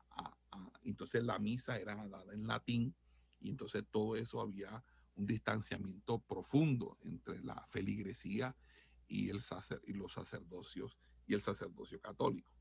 [0.84, 2.95] entonces la misa era dada en latín
[3.39, 4.84] y entonces todo eso había
[5.16, 8.55] un distanciamiento profundo entre la feligresía
[9.08, 12.53] y, el sacer, y los sacerdocios y el sacerdocio católico.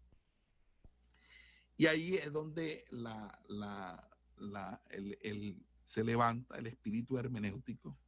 [1.76, 7.98] Y ahí es donde la, la, el, se levanta el espíritu hermenéutico,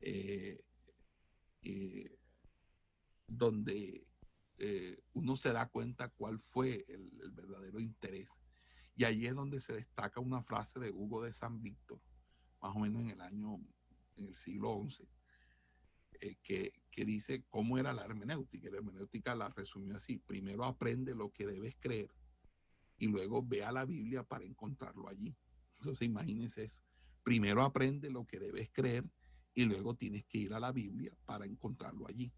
[0.00, 0.64] eh,
[1.62, 2.18] eh,
[3.26, 4.06] donde
[4.56, 8.30] eh, uno se da cuenta cuál fue el, el, verdadero interés.
[9.00, 11.98] Y ahí es donde se destaca una frase de Hugo de San Víctor,
[12.60, 13.58] más o menos en el año,
[14.16, 15.08] en el siglo XI,
[16.20, 18.68] eh, que, que, dice cómo era la hermenéutica.
[18.68, 20.18] La hermenéutica la resumió así.
[20.18, 22.10] Primero aprende lo que debes creer
[22.98, 25.34] y luego ve a la Biblia para encontrarlo allí.
[25.78, 26.82] Entonces imagínense eso.
[27.22, 29.06] Primero aprende lo que debes creer
[29.54, 32.30] y luego tienes que ir a la Biblia para encontrarlo allí.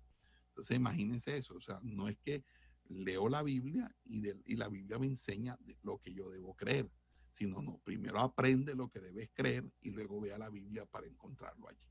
[0.51, 1.57] Entonces imagínense eso.
[1.57, 2.45] O sea, no es que
[2.89, 4.21] leo la Biblia y,
[4.57, 6.91] la Biblia me enseña lo que yo debo creer,
[7.31, 11.07] sino no, primero aprende lo que debes creer y luego ve a la Biblia para
[11.07, 11.87] encontrarlo allí.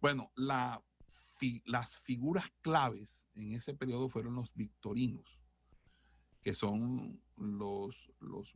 [0.00, 5.40] Bueno, las figuras claves en ese periodo fueron los victorinos,
[6.42, 8.54] que son los, los,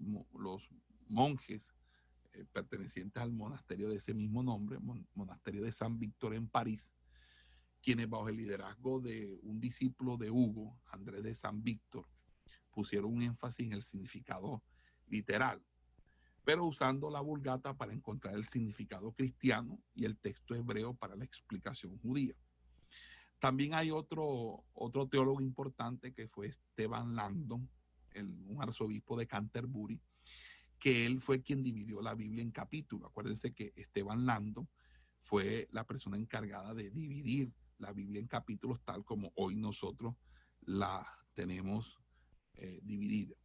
[1.08, 1.74] monjes
[2.34, 4.78] eh, pertenecientes al monasterio de ese mismo nombre,
[5.14, 6.92] monasterio de San Víctor en París,
[7.82, 12.06] quienes bajo el liderazgo de un discípulo de Hugo, Andrés de San Víctor,
[12.70, 14.62] pusieron un énfasis en el significado
[15.06, 15.62] literal
[16.48, 21.22] pero usando la vulgata para encontrar el significado cristiano y el texto hebreo para la
[21.22, 22.32] explicación judía.
[23.38, 27.68] También hay otro, otro teólogo importante que fue Esteban Langdon,
[28.12, 30.00] el, un arzobispo de Canterbury,
[30.78, 33.10] que él fue quien dividió la Biblia en capítulos.
[33.10, 34.66] Acuérdense que Esteban Langdon
[35.20, 40.14] fue la persona encargada de dividir la Biblia en capítulos tal como hoy nosotros
[40.60, 41.98] la tenemos
[42.54, 43.36] eh, dividida.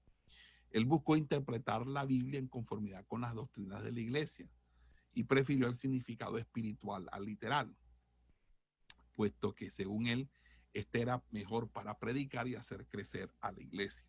[0.70, 4.50] Él buscó interpretar la Biblia en conformidad con las doctrinas de la iglesia
[5.14, 7.76] y prefirió el significado espiritual al literal,
[9.14, 10.30] puesto que según él,
[10.74, 14.06] este era mejor para predicar y hacer crecer a la iglesia.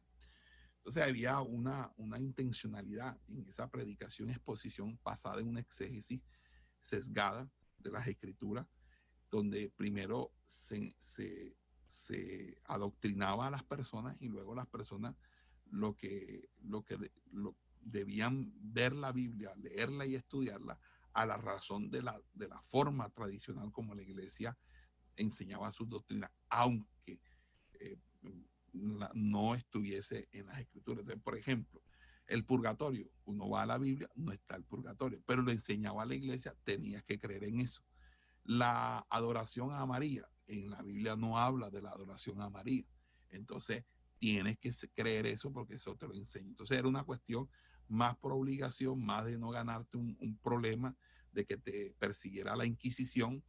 [0.78, 6.22] Entonces había una, una intencionalidad en esa predicación, exposición basada en una exégesis
[6.80, 7.48] sesgada
[7.78, 8.66] de las escrituras,
[9.30, 11.56] donde primero se, se,
[11.86, 15.16] se adoctrinaba a las personas y luego las personas
[15.70, 17.10] lo que, lo que
[17.80, 20.78] debían ver la Biblia, leerla y estudiarla
[21.12, 24.56] a la razón de la, de la forma tradicional como la iglesia
[25.16, 27.20] enseñaba sus doctrinas, aunque
[27.80, 27.96] eh,
[28.72, 31.00] no estuviese en las escrituras.
[31.00, 31.82] Entonces, por ejemplo,
[32.26, 36.14] el purgatorio, uno va a la Biblia, no está el purgatorio, pero lo enseñaba la
[36.14, 37.82] iglesia, tenías que creer en eso.
[38.44, 42.84] La adoración a María, en la Biblia no habla de la adoración a María.
[43.30, 43.84] Entonces,
[44.18, 46.48] tienes que creer eso porque eso te lo enseña.
[46.48, 47.48] Entonces era una cuestión
[47.88, 50.96] más por obligación, más de no ganarte un, problema
[51.32, 53.42] de que te persiguiera la Inquisición.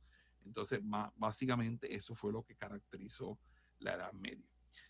[0.43, 3.39] Entonces, más, básicamente eso fue lo que caracterizó
[3.80, 4.45] la Edad Media.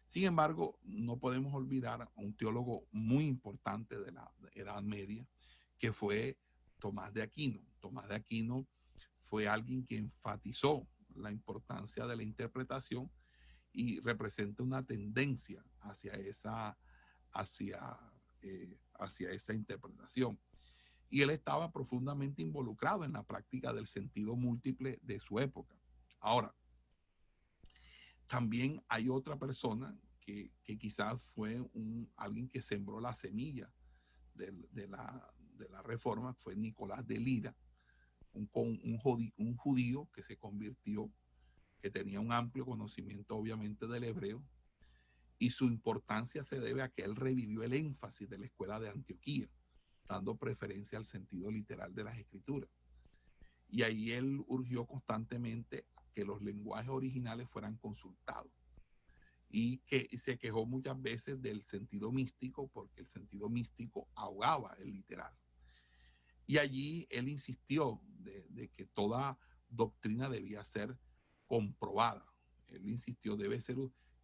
[0.06, 5.28] Sin embargo, no podemos olvidar a un teólogo muy importante de la Edad Media,
[5.78, 6.38] que fue
[6.80, 7.62] Tomás de Aquino.
[7.80, 8.68] Tomás de Aquino
[9.26, 13.12] fue alguien que enfatizó la importancia de la interpretación
[13.72, 16.78] y representa una tendencia hacia esa,
[17.34, 18.00] hacia,
[18.42, 20.40] eh, hacia interpretación.
[21.10, 25.76] Y él estaba profundamente involucrado en la práctica del sentido múltiple de su época.
[26.20, 26.56] Ahora,
[28.28, 33.72] también hay otra persona que, que quizás fue un, alguien que sembró la semilla
[34.34, 37.56] de, de, la, de la, reforma, fue Nicolás de Lira,
[38.36, 41.12] un, un judío que se convirtió
[41.82, 44.44] que tenía un amplio conocimiento obviamente del hebreo,
[45.38, 48.90] y su importancia se debe a que él revivió el énfasis de la escuela de
[48.90, 49.48] Antioquía,
[50.08, 52.70] dando preferencia al sentido literal de las escrituras.
[53.70, 58.52] Y ahí él urgió constantemente que los lenguajes originales fueran consultados.
[59.48, 64.92] y que se quejó muchas veces del sentido místico porque el sentido místico ahogaba el
[64.92, 65.34] literal.
[66.48, 69.38] Y allí él insistió de, que toda
[69.70, 70.98] doctrina debía ser
[71.48, 72.26] comprobada.
[72.68, 73.78] Él insistió, debe ser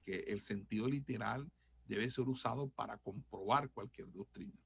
[0.04, 1.52] que el sentido literal
[1.86, 4.60] debe ser usado para comprobar cualquier doctrina.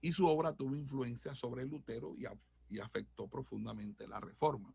[0.00, 2.26] Y su obra tuvo influencia sobre Lutero y,
[2.68, 4.74] y afectó profundamente la reforma.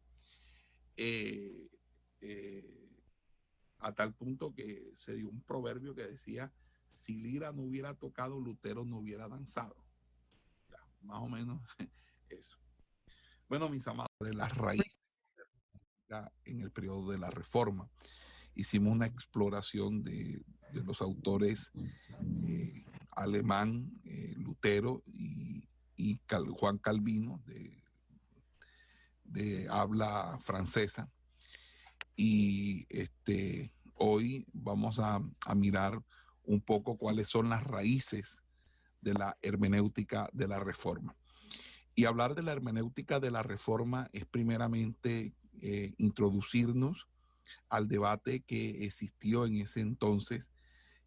[0.97, 1.69] Eh,
[2.19, 2.89] eh,
[3.79, 6.53] a tal punto que se dio un proverbio que decía,
[6.91, 9.75] si Lira no hubiera tocado, Lutero no hubiera danzado.
[11.01, 11.61] Más o menos
[12.29, 12.57] eso.
[13.47, 15.05] Bueno, mis amados, de las raíces
[16.43, 17.89] en el periodo de la Reforma,
[18.53, 21.71] hicimos una exploración de, los autores
[22.47, 25.67] eh, alemán, eh, Lutero y,
[26.57, 27.83] Juan Calvino, de,
[29.23, 31.09] de habla francesa
[32.15, 35.21] y este, hoy vamos a,
[35.55, 36.01] mirar
[36.43, 38.40] un poco cuáles son las raíces
[39.01, 41.15] de la hermenéutica de la reforma.
[41.95, 47.07] Y hablar de la hermenéutica de la reforma es primeramente eh, introducirnos
[47.69, 50.49] al debate que existió en ese entonces,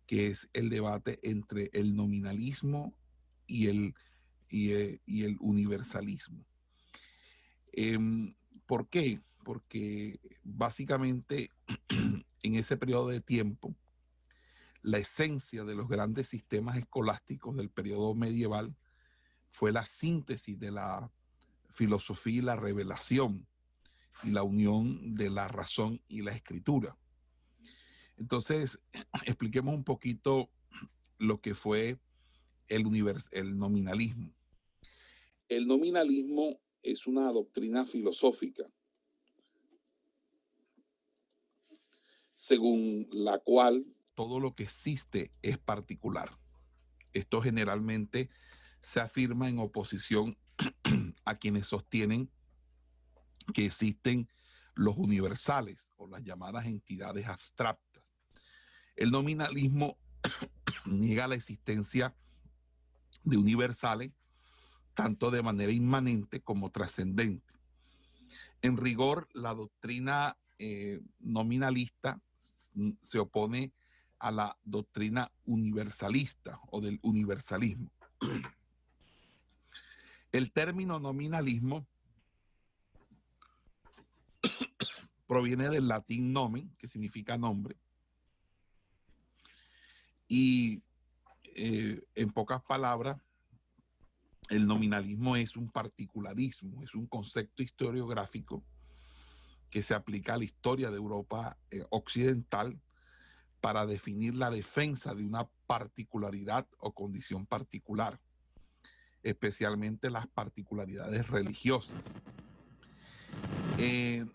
[0.06, 2.94] que es el debate entre el nominalismo
[3.46, 3.94] y el,
[4.50, 6.44] y, eh, el universalismo.
[7.72, 8.34] Em,
[8.66, 9.20] ¿Por qué?
[9.44, 11.50] porque básicamente
[12.42, 13.76] en ese periodo de tiempo,
[14.85, 18.77] la esencia de los grandes sistemas escolásticos del periodo medieval
[19.51, 21.11] fue la síntesis de la
[21.73, 23.47] filosofía y la revelación
[24.24, 26.98] y la unión de la razón y la escritura.
[28.19, 28.78] Entonces,
[29.24, 30.51] expliquemos un poquito
[31.19, 31.98] lo que fue
[32.69, 32.85] el,
[33.31, 34.35] el nominalismo.
[35.48, 38.70] El nominalismo es una doctrina filosófica
[42.36, 46.36] según la cual todo lo que existe es particular.
[47.12, 48.31] Esto generalmente
[48.81, 50.36] se afirma en oposición
[51.24, 52.31] a quienes sostienen
[53.53, 54.28] que existen
[54.74, 58.03] los universales o las llamadas entidades abstractas.
[58.97, 59.97] El nominalismo
[60.86, 62.15] niega la existencia
[63.23, 64.12] de universales
[64.95, 67.53] tanto de manera inmanente como trascendente.
[68.62, 72.20] En rigor, la doctrina eh, nominalista
[73.03, 73.73] se opone
[74.24, 77.90] a la doctrina universalista o del universalismo.
[80.32, 81.86] El término nominalismo
[85.26, 87.76] proviene del latín nomen, que significa nombre,
[90.26, 90.82] y
[91.55, 93.20] eh, en pocas palabras,
[94.48, 98.64] el nominalismo es un particularismo, es un concepto historiográfico
[99.68, 102.80] que se aplica a la historia de Europa eh, occidental
[103.65, 108.20] para definir la defensa de una particularidad o condición particular,
[109.23, 111.97] especialmente las particularidades religiosas.
[113.78, 114.27] Eh,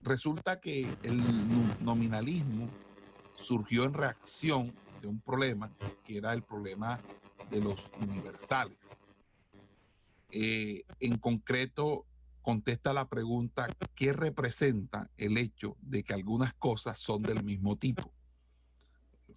[0.00, 1.20] resulta que el
[1.80, 2.68] nominalismo
[3.36, 4.72] surgió en reacción
[5.02, 5.72] de un problema
[6.04, 7.00] que era el problema
[7.50, 8.78] de los universales.
[10.30, 12.06] Eh, en concreto,
[12.44, 13.66] contesta la pregunta,
[13.96, 18.12] ¿qué representa el hecho de que algunas cosas son del mismo tipo?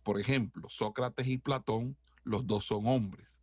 [0.03, 3.41] Por ejemplo, Sócrates y Platón, los dos son hombres.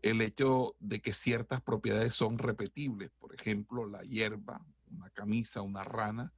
[0.00, 5.82] El hecho de que ciertas propiedades son repetibles, por ejemplo, la hierba, una camisa, una
[5.82, 6.32] rana,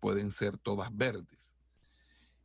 [0.00, 1.54] pueden ser todas verdes.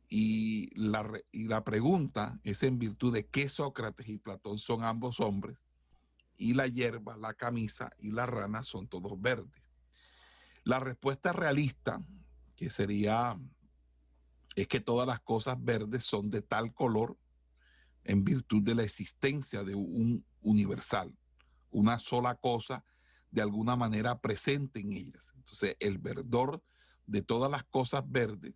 [0.08, 5.18] Y la, y la pregunta es en virtud de que Sócrates y Platón son ambos
[5.18, 5.58] hombres
[6.36, 9.62] y la hierba, la camisa y la rana son todos verdes.
[10.64, 12.00] La respuesta realista,
[12.56, 13.38] que sería,
[14.54, 17.16] es que todas las cosas verdes son de tal color
[18.04, 21.14] en virtud de la existencia de un universal,
[21.70, 22.84] una sola cosa
[23.30, 25.32] de alguna manera presente en ellas.
[25.36, 26.62] Entonces, el verdor
[27.06, 28.54] de todas las cosas verdes,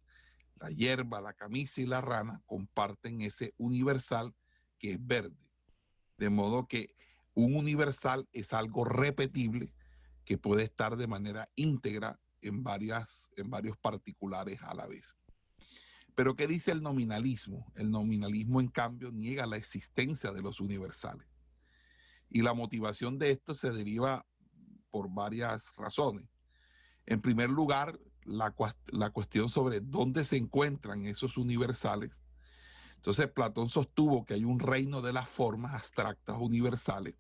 [0.56, 4.34] la hierba, la camisa y la rana comparten ese universal
[4.78, 5.36] que es verde.
[6.16, 6.94] De modo que
[7.40, 9.72] un universal es algo repetible
[10.24, 15.16] que puede estar de manera íntegra en, varias, en varios particulares a la vez.
[16.14, 17.72] Pero ¿qué dice el nominalismo?
[17.74, 21.26] El nominalismo, en cambio, niega la existencia de los universales.
[22.28, 24.26] Y la motivación de esto se deriva
[24.90, 26.28] por varias razones.
[27.06, 28.54] En primer lugar, la,
[28.88, 32.20] la cuestión sobre dónde se encuentran esos universales
[33.00, 37.14] entonces Platón sostuvo que hay un reino de las formas abstractas universales,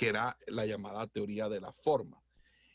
[0.00, 2.24] que era la llamada teoría de la forma.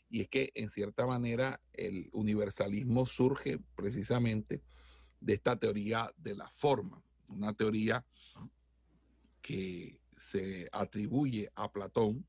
[0.08, 4.62] Y es que en cierta manera el universalismo surge precisamente
[5.18, 8.06] de esta teoría de la forma, una teoría
[9.42, 12.24] que se atribuye a Platón,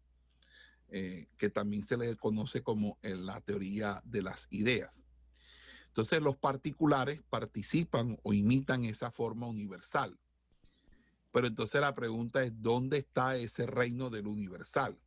[0.88, 5.04] eh, que también se le conoce como la teoría de las ideas.
[5.90, 10.18] Entonces los particulares participan o imitan esa forma universal.
[11.38, 14.98] Pero entonces la pregunta es, ¿dónde está ese reino del universal?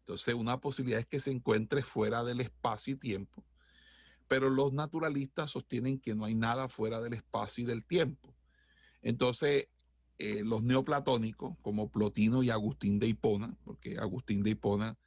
[0.00, 3.42] Entonces una posibilidad es que se encuentre fuera del espacio y tiempo,
[4.28, 8.36] pero los naturalistas sostienen que no hay nada fuera del espacio y del tiempo.
[9.00, 9.68] Entonces
[10.18, 14.98] eh, los neoplatónicos, como Plotino y Agustín de Hipona, porque Agustín de Hipona,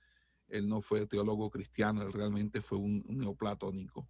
[0.48, 4.10] él no fue teólogo cristiano, él realmente fue un neoplatónico,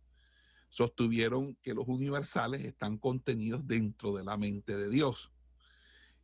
[0.69, 5.29] sostuvieron que los universales están contenidos dentro de la mente de Dios.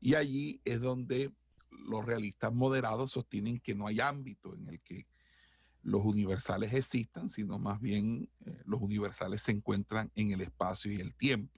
[0.04, 1.32] Y allí es donde
[1.72, 5.08] los realistas moderados sostienen que no hay ámbito en el que
[5.82, 10.98] los universales existan, sino más bien eh, los universales se encuentran en el espacio y
[10.98, 11.58] el tiempo.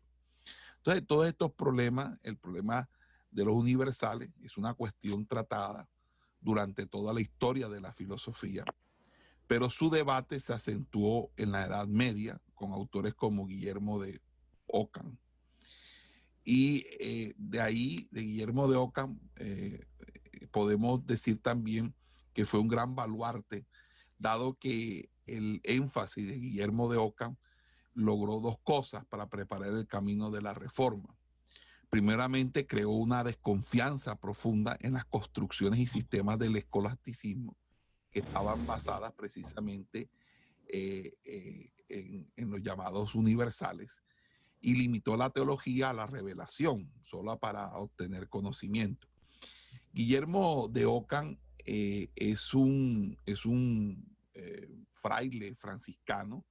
[0.78, 2.88] Entonces, todos estos problemas, el problema
[3.32, 5.90] de los universales es una cuestión tratada
[6.40, 8.64] durante toda la historia de la filosofía,
[9.48, 14.22] pero su debate se acentuó en la Edad Media con autores como Guillermo de
[14.68, 15.18] Ockham.
[16.46, 19.84] Y eh, de ahí, de Guillermo de Ockham, eh,
[20.52, 21.96] podemos decir también
[22.34, 23.66] que fue un gran baluarte,
[24.20, 27.36] dado que el énfasis de Guillermo de Ockham
[27.96, 31.18] logró dos cosas para preparar el camino de la reforma.
[31.90, 37.58] Primeramente, creó una desconfianza profunda en las construcciones y sistemas del escolasticismo
[38.12, 40.10] que estaban basadas precisamente
[40.68, 41.16] eh,
[41.90, 44.04] en, los llamados universales
[44.66, 49.08] y limitó la teología a la revelación, solo para obtener conocimiento.
[49.94, 54.04] Guillermo de Ockham eh, es un, es un
[54.92, 56.44] fraile franciscano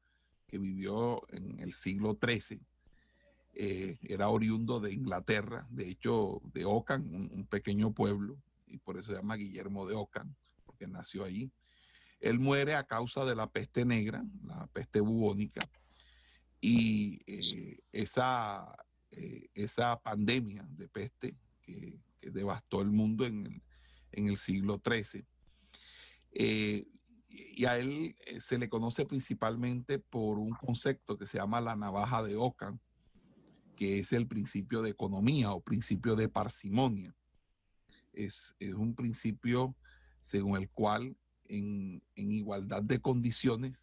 [0.47, 2.61] que vivió en el siglo XIII.
[3.53, 8.39] era oriundo de Inglaterra, de hecho de Ockham, un, un, pequeño pueblo,
[8.69, 10.33] y por eso se llama Guillermo de Ockham,
[10.65, 11.51] porque nació ahí.
[12.21, 15.69] Él muere a causa de la peste negra, la peste bubónica,
[16.67, 18.75] y eh, esa,
[19.11, 23.63] eh, esa pandemia de peste que, devastó el mundo en
[24.13, 25.27] el, siglo XIII.
[26.33, 26.89] Eh,
[27.29, 32.23] y a él se le conoce principalmente por un concepto que se llama la navaja
[32.23, 32.79] de Ockham,
[33.77, 37.15] que es el principio de economía o principio de parsimonia.
[38.15, 39.77] Es, es un principio
[40.23, 41.15] según el cual
[41.47, 43.77] en, igualdad de condiciones,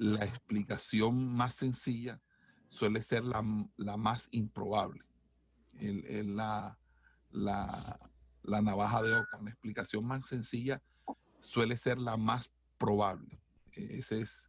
[0.00, 2.22] la explicación más sencilla
[2.70, 5.04] suele ser la, más improbable.
[5.78, 6.78] la,
[7.32, 10.82] la, navaja de Ockham, la explicación más sencilla
[11.40, 13.42] suele ser la más probable.
[13.72, 14.48] Ese es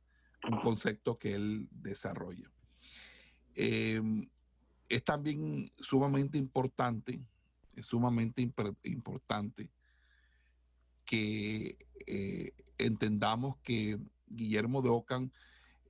[0.50, 2.50] un concepto que él desarrolla.
[3.54, 4.30] Em,
[4.88, 7.26] es también sumamente importante,
[7.76, 8.42] es sumamente
[8.84, 9.70] importante
[11.04, 14.00] que eh, entendamos que
[14.32, 15.32] Guillermo de Ockham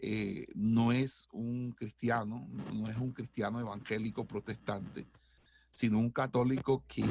[0.03, 5.05] eh, no es un cristiano, no es un cristiano evangélico protestante,
[5.73, 7.03] sino un católico que,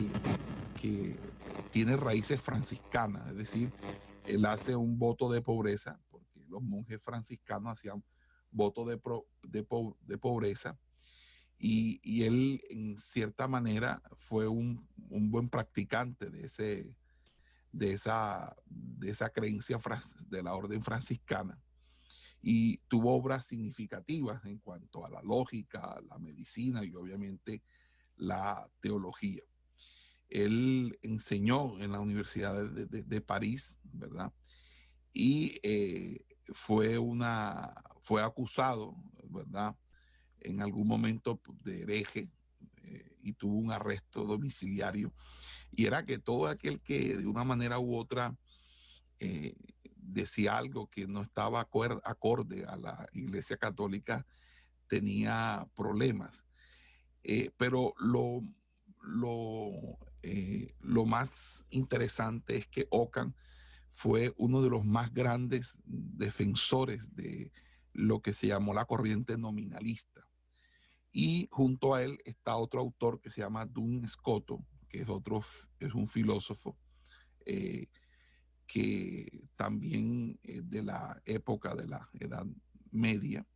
[0.81, 1.17] que
[1.71, 3.71] tiene raíces franciscanas, es decir,
[4.27, 8.03] él hace un voto de pobreza, porque los monjes franciscanos hacían
[8.51, 9.01] voto de,
[9.45, 10.77] de, pobreza,
[11.59, 16.97] y, y, él en cierta manera fue un, un buen practicante de ese,
[17.73, 19.79] de esa, de esa creencia
[20.29, 21.59] de la orden franciscana
[22.43, 27.63] y tuvo obras significativas en cuanto a la lógica, la medicina y obviamente
[28.17, 29.43] la teología.
[30.29, 34.33] Él enseñó en la Universidad de, París, ¿verdad?
[35.13, 36.25] Y eh,
[36.55, 39.77] fue, una, fue acusado, ¿verdad?
[40.41, 42.31] En algún momento de hereje
[42.85, 45.13] eh, y tuvo un arresto domiciliario
[45.71, 48.37] y era que todo aquel que de una manera u otra
[49.19, 49.55] eh,
[49.97, 54.27] decía algo que no estaba acorde a la Iglesia Católica
[54.89, 56.45] tenía problemas.
[57.23, 58.43] Eh, pero lo,
[59.03, 63.35] lo, eh, lo, más interesante es que Ockham
[63.93, 67.53] fue uno de los más grandes defensores de
[67.93, 70.27] lo que se llamó la corriente nominalista.
[71.13, 75.43] Y junto a él está otro autor que se llama Dun Scotto, que es otro,
[75.79, 76.77] es un filósofo
[77.47, 77.87] eh,
[78.67, 82.47] que también es de la época de la Edad
[82.91, 83.47] Media.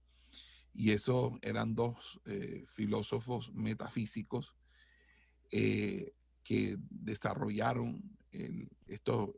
[0.73, 4.55] Y esos eran dos eh, filósofos metafísicos
[5.51, 6.13] eh,
[6.43, 8.03] que desarrollaron
[8.89, 9.37] esto,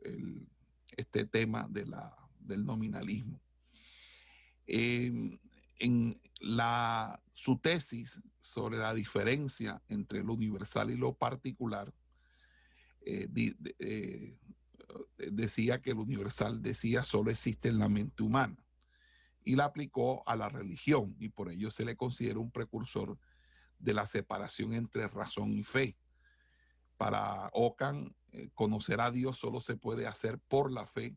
[0.97, 3.39] este tema de la, del nominalismo.
[4.65, 5.39] en,
[6.39, 11.93] la, su tesis sobre la diferencia entre lo universal y lo particular
[13.01, 13.27] eh,
[13.79, 14.37] eh,
[15.17, 18.57] decía que lo universal decía solo existe en la mente humana
[19.43, 23.17] y la aplicó a la religión y por ello se le considera un precursor
[23.79, 25.95] de la separación entre razón y fe.
[26.97, 31.15] Para Ockham, eh, conocer a Dios solo se puede hacer por la fe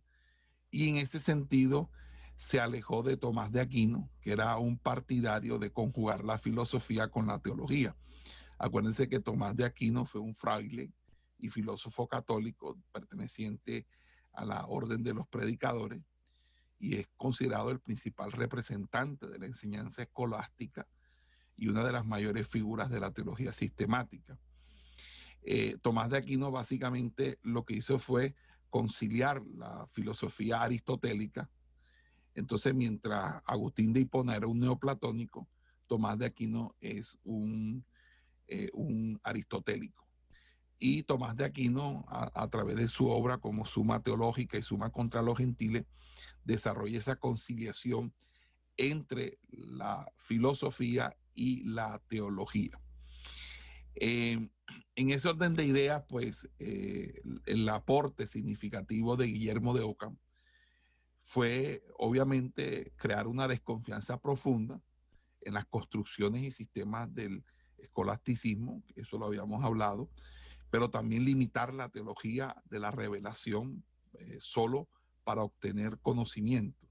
[0.70, 1.90] y en ese sentido
[2.40, 7.26] se alejó de Tomás de Aquino, que era un partidario de conjugar la filosofía con
[7.26, 7.94] la teología.
[8.58, 10.90] Acuérdense que Tomás de Aquino fue un fraile
[11.36, 13.86] y filósofo católico perteneciente
[14.32, 16.02] a la orden de los predicadores
[16.78, 20.88] y es considerado el principal representante de la enseñanza escolástica
[21.58, 24.38] y una de las mayores figuras de la teología sistemática.
[25.42, 28.34] Eh, Tomás de Aquino básicamente lo que hizo fue
[28.70, 31.50] conciliar la filosofía aristotélica.
[32.34, 35.48] Entonces, mientras Agustín de Hipona era un neoplatónico,
[35.86, 37.84] Tomás de Aquino es un,
[38.46, 38.70] eh,
[39.22, 40.06] aristotélico.
[40.78, 45.20] Y Tomás de Aquino, a, través de su obra como Suma Teológica y Suma contra
[45.20, 45.84] los Gentiles,
[46.44, 48.14] desarrolla esa conciliación
[48.76, 52.80] entre la filosofía y la teología.
[53.94, 54.48] Eh,
[54.94, 60.16] en ese orden de ideas, pues eh, el aporte significativo de Guillermo de Ockham
[61.30, 64.82] fue obviamente crear una desconfianza profunda
[65.42, 67.44] en las construcciones y sistemas del
[67.78, 70.10] escolasticismo, eso lo habíamos hablado,
[70.70, 73.84] pero también limitar la teología de la revelación
[74.14, 74.88] eh, solo
[75.22, 76.88] para obtener conocimiento.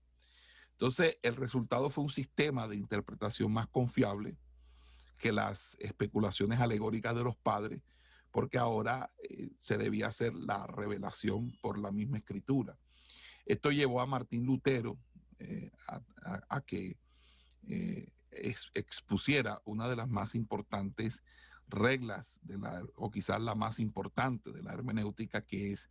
[0.71, 4.37] Entonces, el resultado fue un sistema de interpretación más confiable
[5.19, 7.81] que las especulaciones alegóricas de los padres,
[8.31, 12.79] porque ahora eh, se debía hacer la revelación por la misma escritura.
[13.49, 14.95] Esto llevó a Martín Lutero
[15.39, 16.99] eh, a, que
[18.75, 21.23] expusiera una de las más importantes
[21.67, 25.89] reglas de la, o quizás la más importante de la hermenéutica, que es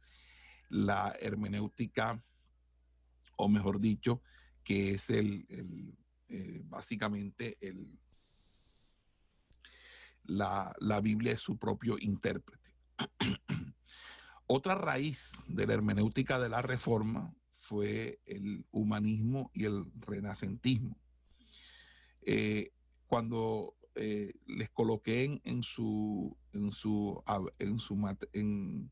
[0.68, 2.22] la hermenéutica,
[3.35, 4.22] o mejor dicho,
[4.62, 5.44] que es el,
[6.28, 7.98] eh, básicamente el,
[10.22, 12.72] la, la Biblia es su propio intérprete.
[14.47, 17.35] Otra raíz de la hermenéutica de la Reforma
[17.68, 20.96] fue el humanismo y el renacentismo.
[22.22, 22.72] Eh,
[23.06, 27.22] cuando eh, les coloqué en, su, en su,
[27.58, 28.90] en su,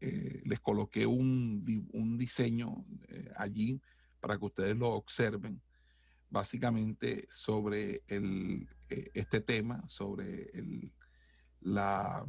[0.00, 2.86] eh, les coloqué un, un diseño
[3.34, 3.80] allí
[4.20, 5.60] para que ustedes lo observen,
[6.30, 10.92] básicamente sobre el, este tema, sobre el,
[11.62, 12.24] la,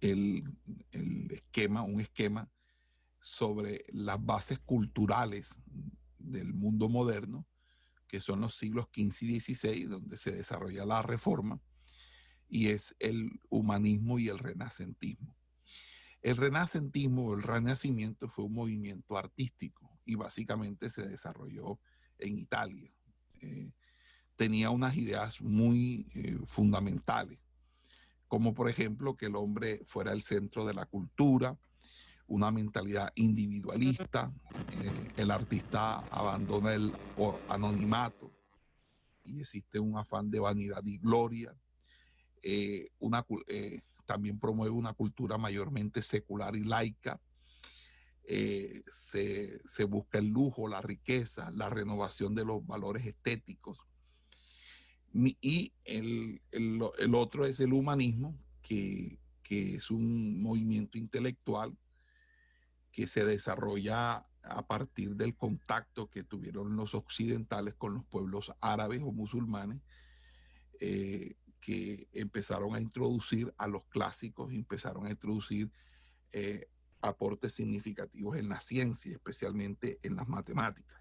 [0.00, 0.42] el,
[0.90, 2.48] el esquema, un esquema
[3.20, 5.58] sobre las bases culturales
[6.18, 7.46] del mundo moderno
[8.08, 11.60] que son los siglos XV y XVI, donde se desarrolla la reforma,
[12.48, 15.36] y es el humanismo y el renacentismo.
[16.22, 21.78] El renacentismo o el renacimiento fue un movimiento artístico y básicamente se desarrolló
[22.18, 22.90] en Italia.
[23.40, 23.70] Eh,
[24.34, 27.38] tenía unas ideas muy eh, fundamentales,
[28.26, 31.58] como por ejemplo que el hombre fuera el centro de la cultura,
[32.28, 34.32] una mentalidad individualista,
[34.72, 36.92] eh, el artista abandona el
[37.48, 38.30] anonimato
[39.24, 41.54] y existe un afán de vanidad y gloria.
[42.42, 42.90] Eh,
[43.48, 47.20] eh, también promueve una cultura mayormente secular y laica.
[48.26, 53.78] Se, busca el lujo, la riqueza, la renovación de los valores estéticos.
[55.14, 56.40] Y el,
[57.14, 59.18] otro es el humanismo, que
[59.48, 61.74] es un movimiento intelectual
[62.98, 69.02] que se desarrolla a partir del contacto que tuvieron los occidentales con los pueblos árabes
[69.02, 69.80] o musulmanes,
[70.80, 75.70] eh, que empezaron a introducir a los clásicos, empezaron a introducir
[76.32, 76.66] eh,
[77.00, 81.00] aportes significativos en la ciencia, especialmente en las matemáticas.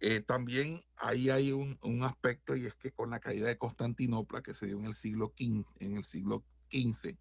[0.00, 4.52] Eh, también ahí hay un, aspecto y es que con la caída de Constantinopla, que
[4.52, 7.16] se dio en el siglo XV, en el siglo XV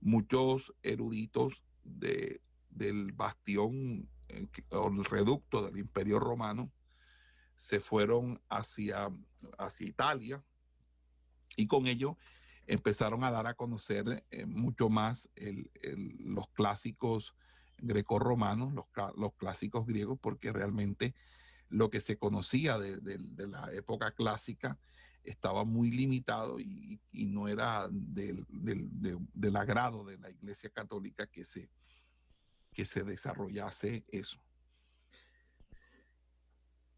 [0.00, 2.40] muchos eruditos de,
[2.78, 6.70] del bastión eh, o el reducto del Imperio Romano
[7.56, 9.10] se fueron hacia,
[9.58, 10.42] hacia Italia
[11.56, 12.16] y con ello
[12.66, 15.28] empezaron a dar a conocer eh, mucho más
[16.18, 17.34] los clásicos
[17.78, 18.86] grecorromanos, los,
[19.16, 21.14] los clásicos griegos, porque realmente
[21.68, 24.78] lo que se conocía de, la época clásica
[25.24, 31.70] estaba muy limitado y, no era del, del, agrado de la Iglesia Católica que se,
[32.78, 34.38] que se desarrollase eso.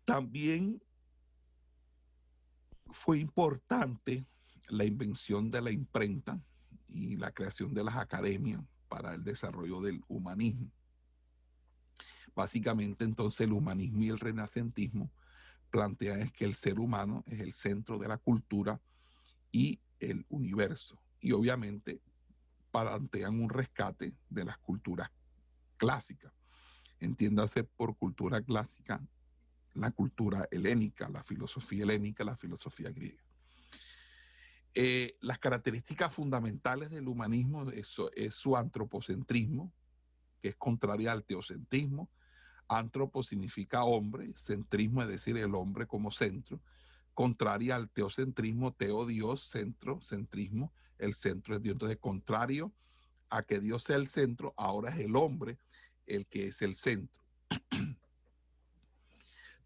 [0.05, 0.83] También
[2.91, 4.27] fue importante
[4.69, 6.39] la invención de la imprenta
[6.87, 10.71] y la creación de las academias para el desarrollo del humanismo.
[12.35, 15.11] Básicamente entonces el humanismo y el renacentismo
[15.71, 18.79] plantean que el ser humano es el centro de la cultura
[19.51, 21.01] y el universo.
[21.21, 22.03] Y obviamente
[22.71, 25.11] plantean un rescate de las culturas
[25.81, 26.33] clásicas.
[27.01, 29.01] Entiéndase por cultura clásica
[29.75, 33.23] la cultura helénica, la filosofía helénica, la filosofía griega.
[34.75, 39.73] Eh, las características fundamentales del humanismo es, es, su antropocentrismo,
[40.43, 42.11] que es contraria al teocentrismo.
[42.69, 46.61] Antropo significa hombre, centrismo es decir, el hombre como centro,
[47.15, 51.75] contraria al teocentrismo, teo Dios, centro, centrismo, el centro es Dios.
[51.75, 52.73] Entonces, contrario
[53.31, 55.59] a que Dios sea el centro, ahora es el hombre
[56.11, 57.25] el que es el centro.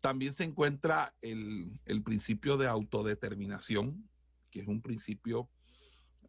[0.01, 4.09] También se encuentra el, el principio de autodeterminación,
[4.51, 5.49] que es un principio,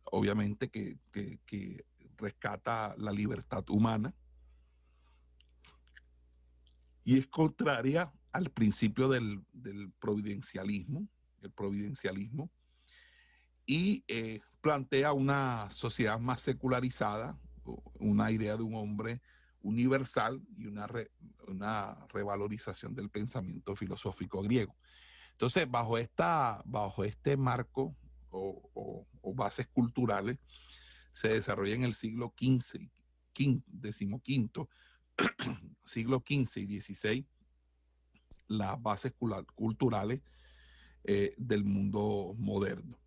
[0.06, 0.98] obviamente, que,
[2.18, 4.16] rescata la libertad humana
[7.04, 9.44] y es contraria al principio del,
[10.00, 11.08] providencialismo,
[11.42, 12.50] el providencialismo,
[13.66, 17.38] y eh, plantea una sociedad más secularizada,
[18.00, 19.22] una idea de un hombre
[19.66, 20.88] universal y una,
[21.48, 24.76] una revalorización del pensamiento filosófico griego.
[25.32, 27.96] Entonces, bajo, esta, bajo este marco
[28.30, 29.06] o,
[29.36, 30.38] bases culturales
[31.12, 32.90] se desarrolla en el siglo XV,
[33.66, 34.70] decimoquinto,
[35.84, 37.26] siglo XV y XVI,
[38.48, 39.14] las bases
[39.56, 40.22] culturales
[41.04, 42.98] eh, del mundo moderno.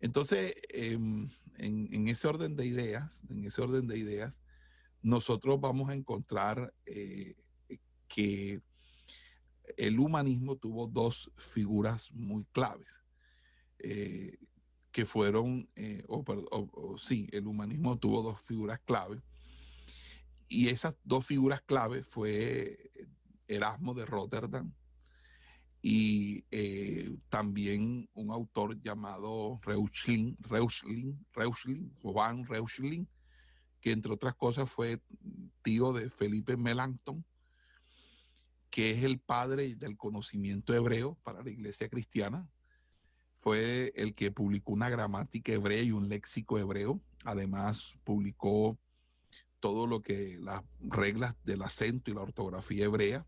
[0.00, 4.36] Entonces, em, en, ese orden de ideas, en ese orden de ideas,
[5.04, 7.36] nosotros vamos a encontrar eh,
[8.08, 8.62] que
[9.76, 12.88] el humanismo tuvo dos figuras muy claves.
[13.78, 14.38] Eh,
[14.90, 19.20] que fueron, eh, o, sí, el humanismo tuvo dos figuras clave.
[20.48, 22.90] Y esas dos figuras clave fue
[23.46, 24.72] Erasmo de Rotterdam
[25.82, 26.44] y
[27.28, 33.06] también un autor llamado Reuchlin, Reuchlin, Reuchlin, Juan Reuchlin,
[33.84, 35.02] que entre otras cosas fue
[35.60, 37.22] tío de Felipe Melanchthon,
[38.70, 42.48] que es el padre del conocimiento hebreo para la iglesia cristiana,
[43.40, 46.98] fue el que publicó una gramática hebrea y un léxico hebreo.
[47.26, 48.78] Además, publicó
[49.60, 53.26] todo lo que las reglas del acento y la ortografía hebrea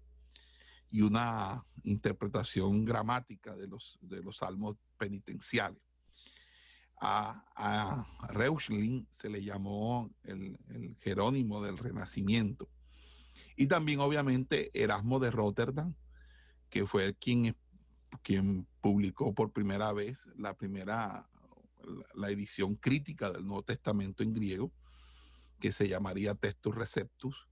[0.91, 5.86] y una interpretación gramática de los, de los salmos penitenciales.
[6.99, 10.59] A, Reuchlin se le llamó el,
[11.01, 12.69] Jerónimo del Renacimiento.
[13.57, 15.95] Y también, obviamente, Erasmo de Rotterdam,
[16.71, 17.55] que fue quien
[18.23, 21.29] quien publicó por primera vez la primera,
[22.15, 24.73] la edición crítica del Nuevo Testamento en griego,
[25.61, 27.49] que se llamaría Textus Receptus.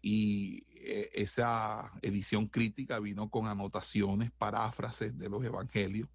[0.00, 6.08] Y eh, esa edición crítica vino con anotaciones, paráfrases de los evangelios.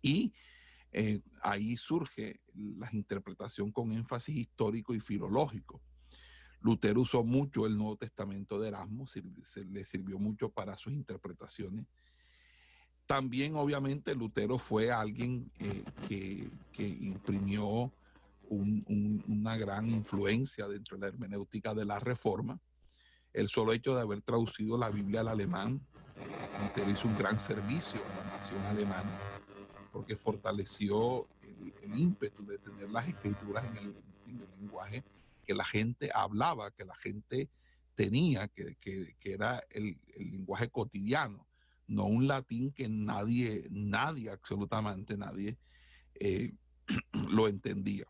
[0.00, 0.32] Y
[0.92, 5.80] eh, ahí surge la interpretación con énfasis histórico y filológico.
[6.60, 9.22] Lutero usó mucho el Nuevo Testamento de Erasmo, se,
[9.64, 11.86] le sirvió mucho para sus interpretaciones
[13.08, 17.90] también, obviamente, Lutero fue alguien eh, que, imprimió
[18.50, 22.60] una gran influencia dentro de la hermenéutica de la Reforma.
[23.32, 25.80] El solo hecho de haber traducido la Biblia al alemán,
[26.62, 29.10] Lutero hizo un gran servicio a la nación alemana,
[29.92, 31.28] porque fortaleció
[31.82, 33.94] el, ímpetu de tener las escrituras en el,
[34.60, 35.02] lenguaje
[35.46, 37.48] que la gente hablaba, que la gente
[37.94, 38.76] tenía, que,
[39.24, 41.48] era el lenguaje cotidiano
[41.88, 45.56] no un latín que nadie, nadie, absolutamente nadie
[46.20, 46.52] eh,
[47.30, 48.06] lo entendía.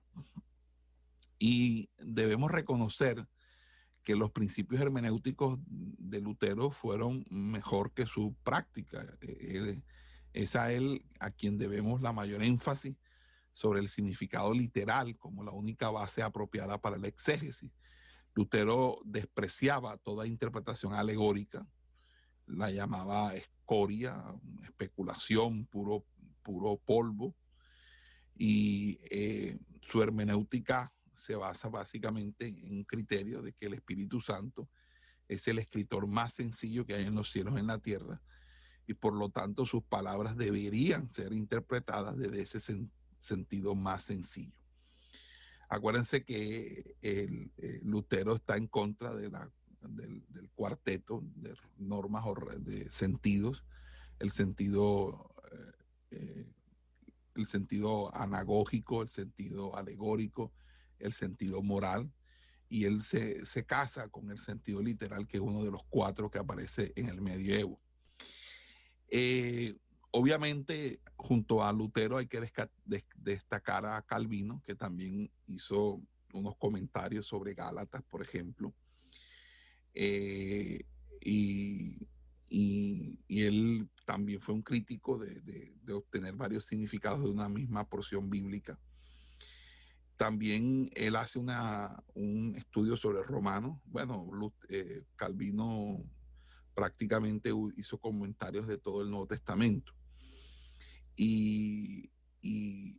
[1.38, 3.26] Y debemos reconocer
[4.02, 9.06] que los principios hermenéuticos de Lutero fueron mejor que su práctica.
[9.20, 9.80] Eh,
[10.39, 12.94] es a él a quien debemos la mayor énfasis
[13.51, 17.73] sobre el significado literal como la única base apropiada para la exégesis.
[18.36, 21.66] Lutero despreciaba toda interpretación alegórica,
[22.47, 24.23] la llamaba escoria,
[24.62, 26.05] especulación, puro,
[26.44, 27.35] puro polvo.
[28.36, 29.59] Y eh,
[29.90, 34.69] su hermenéutica se basa básicamente en un criterio de que el Espíritu Santo
[35.27, 38.23] es el escritor más sencillo que hay en los cielos y en la tierra,
[38.89, 42.89] y por lo tanto sus palabras deberían ser interpretadas desde ese
[43.19, 44.56] sentido más sencillo.
[45.69, 47.52] Acuérdense que el,
[47.82, 49.52] Lutero está en contra de la
[49.82, 50.24] del,
[50.55, 53.62] cuarteto de normas o de sentidos,
[54.20, 55.73] el sentido, eh,
[56.12, 56.52] eh,
[57.35, 60.51] el sentido anagógico, el sentido alegórico,
[60.98, 62.10] el sentido moral,
[62.70, 66.31] y él se, se, casa con el sentido literal, que es uno de los cuatro
[66.31, 67.78] que aparece en el medievo.
[69.09, 69.76] Eh,
[70.10, 72.40] obviamente, junto a Lutero hay que
[73.16, 76.01] destacar a Calvino, que también hizo
[76.32, 78.72] unos comentarios sobre Gálatas, por ejemplo.
[79.94, 80.85] Eh,
[81.20, 82.06] y,
[83.28, 88.78] él también fue un crítico de, obtener varios significados de una misma porción bíblica.
[90.16, 93.78] También él hace una, un estudio sobre Romanos.
[93.85, 94.28] Bueno,
[94.68, 96.02] eh, Calvino
[96.78, 99.92] prácticamente hizo comentarios de todo el Nuevo Testamento.
[101.16, 102.09] Y,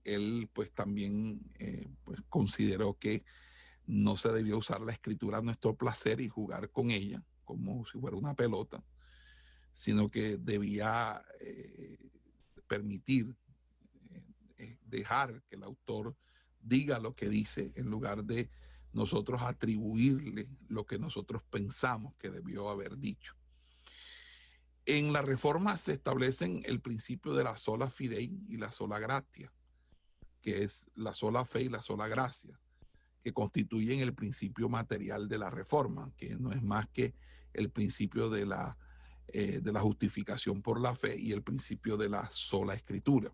[0.03, 3.23] él pues también eh, pues, consideró que
[3.85, 7.97] no se debía usar la escritura a nuestro placer y jugar con ella como si
[7.99, 8.83] fuera una pelota,
[9.71, 12.09] sino que debía eh,
[12.67, 13.33] permitir,
[14.57, 16.17] eh, dejar que el autor
[16.59, 18.49] diga lo que dice en lugar de
[18.91, 23.38] nosotros atribuirle lo que nosotros pensamos que debió haber dicho.
[24.91, 29.53] En la reforma se establecen el principio de la sola fidei y la sola gracia,
[30.41, 32.59] que es la sola fe y la sola gracia,
[33.23, 37.13] que constituyen el principio material de la reforma, que no es más que
[37.53, 38.79] el principio de la,
[39.27, 43.31] eh, de la justificación por la fe y el principio de la sola escritura.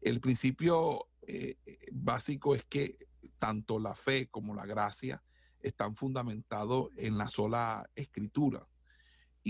[0.00, 1.58] El principio eh,
[1.92, 2.96] básico es que
[3.38, 5.22] tanto la fe como la gracia
[5.60, 8.66] están fundamentados en la sola escritura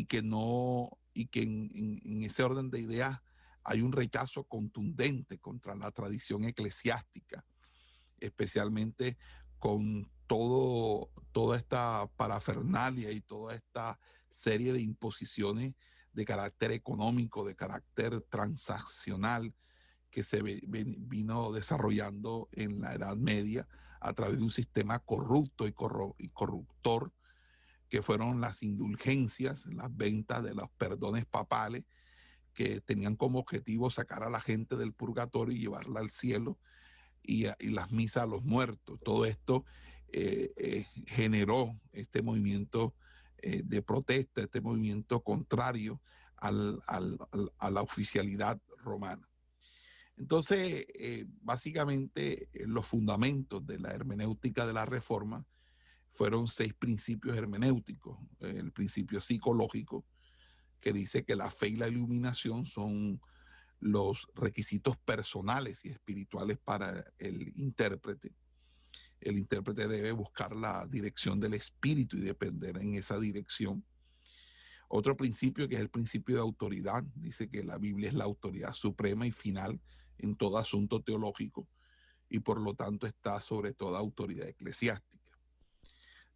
[0.01, 3.21] y que no, y que en, ese orden de ideas
[3.65, 7.45] hay un rechazo contundente contra la tradición eclesiástica,
[8.19, 9.19] especialmente
[9.59, 14.01] con todo, toda esta parafernalia y toda esta
[14.31, 15.75] serie de imposiciones
[16.15, 19.53] de carácter económico, de carácter transaccional
[20.11, 23.69] que se vino desarrollando en la Edad Media
[24.01, 25.75] a través de un sistema corrupto y,
[26.17, 27.13] y corruptor
[27.91, 31.85] que fueron las indulgencias, las ventas de los perdones papales,
[32.55, 36.59] que tenían como objetivo sacar a la gente del purgatorio y llevarla al cielo,
[37.23, 38.99] y, las misas a los muertos.
[39.05, 39.65] Todo esto
[40.09, 42.95] eh, eh, generó este movimiento
[43.39, 46.01] eh, de protesta, este movimiento contrario
[46.37, 49.29] a la oficialidad romana.
[50.17, 50.87] Entonces,
[51.43, 55.45] básicamente, los fundamentos de la hermenéutica de la reforma
[56.13, 58.19] fueron seis principios hermenéuticos.
[58.41, 60.05] El principio psicológico,
[60.81, 63.21] que dice que la fe y la iluminación son
[63.81, 68.35] los requisitos personales y espirituales para el intérprete.
[69.21, 73.85] El intérprete debe buscar la dirección del espíritu y depender en esa dirección.
[74.89, 78.73] Otro principio que es el principio de autoridad, dice que la Biblia es la autoridad
[78.73, 79.81] suprema y final
[80.19, 81.69] en todo asunto teológico
[82.29, 85.20] y por lo tanto está sobre toda autoridad eclesiástica.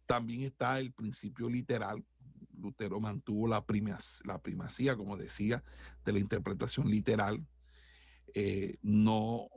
[0.05, 2.03] También está el principio literal.
[2.57, 3.63] Lutero mantuvo la,
[4.23, 5.63] la primacía, como decía,
[6.03, 7.45] de la interpretación literal.
[8.33, 9.49] Eh, no,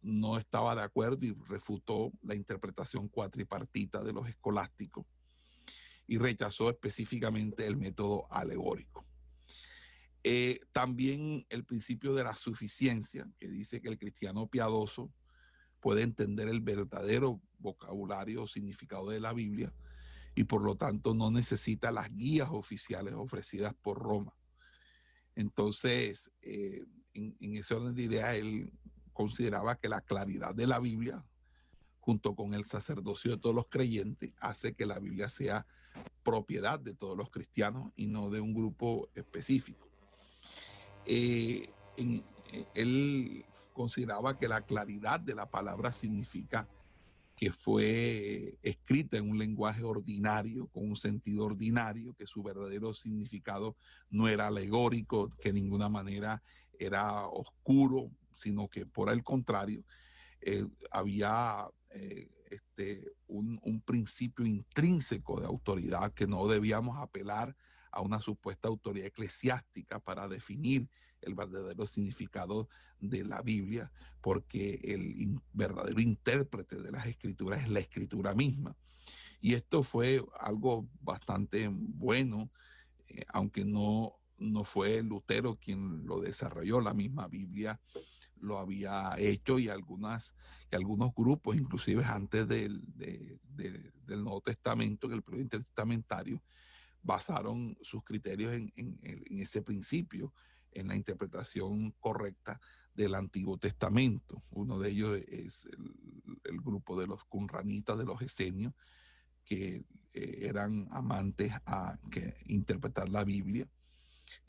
[0.00, 5.06] no estaba de acuerdo y refutó la interpretación cuatripartita de los escolásticos
[6.06, 9.06] y rechazó específicamente el método alegórico.
[10.24, 15.12] Eh, también el principio de la suficiencia, que dice que el cristiano piadoso
[15.82, 19.74] puede entender el verdadero vocabulario o significado de la Biblia
[20.34, 24.32] y por lo tanto no necesita las guías oficiales ofrecidas por Roma.
[25.34, 26.84] Entonces, eh,
[27.14, 28.72] en, ese orden de ideas, él
[29.12, 31.24] consideraba que la claridad de la Biblia,
[31.98, 35.66] junto con el sacerdocio de todos los creyentes, hace que la Biblia sea
[36.22, 39.88] propiedad de todos los cristianos y no de un grupo específico.
[41.06, 41.70] Eh,
[42.74, 46.68] él consideraba que la claridad de la palabra significa
[47.36, 53.76] que fue escrita en un lenguaje ordinario, con un sentido ordinario, que su verdadero significado
[54.10, 56.42] no era alegórico, que de ninguna manera
[56.78, 59.82] era oscuro, sino que por el contrario,
[60.40, 67.56] eh, había eh, este, un, un, principio intrínseco de autoridad que no debíamos apelar
[67.90, 70.88] a una supuesta autoridad eclesiástica para definir
[71.22, 72.68] el verdadero significado
[73.00, 73.90] de la Biblia,
[74.20, 78.76] porque el verdadero intérprete de las escrituras es la escritura misma.
[79.40, 82.50] Y esto fue algo bastante bueno,
[83.08, 87.80] eh, aunque no, no fue Lutero quien lo desarrolló, la misma Biblia
[88.36, 90.34] lo había hecho y algunas
[90.70, 96.42] y algunos grupos, inclusive antes del, del Nuevo Testamento, en el periodo intertestamentario,
[97.02, 100.32] basaron sus criterios en, en, ese principio,
[100.72, 102.60] en la interpretación correcta
[102.94, 104.42] del Antiguo Testamento.
[104.50, 105.66] Uno de ellos es
[106.44, 108.74] el, grupo de los cunranitas, de los esenios,
[109.44, 113.66] que eh, eran amantes a que interpretar la Biblia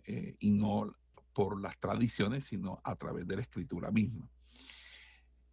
[0.06, 0.96] eh, y no
[1.34, 4.30] por las tradiciones, sino a través de la escritura misma.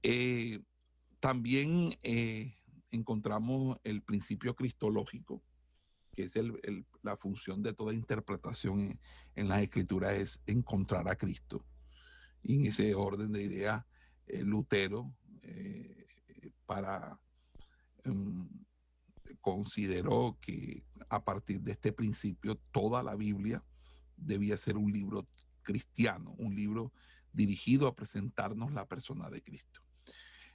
[0.03, 0.61] Eh,
[1.21, 1.99] también
[2.91, 5.43] encontramos el principio cristológico,
[6.13, 6.35] que es
[7.03, 9.01] la función de toda interpretación en,
[9.37, 11.65] en las escrituras, es encontrar a Cristo.
[12.43, 13.85] Y en ese orden de ideas,
[14.27, 15.13] Lutero,
[16.71, 17.19] para
[18.05, 18.49] em,
[19.41, 23.65] consideró que a partir de este principio toda la Biblia
[24.17, 25.27] debía ser un libro
[25.63, 26.93] cristiano, un libro
[27.33, 29.81] dirigido a presentarnos la persona de Cristo.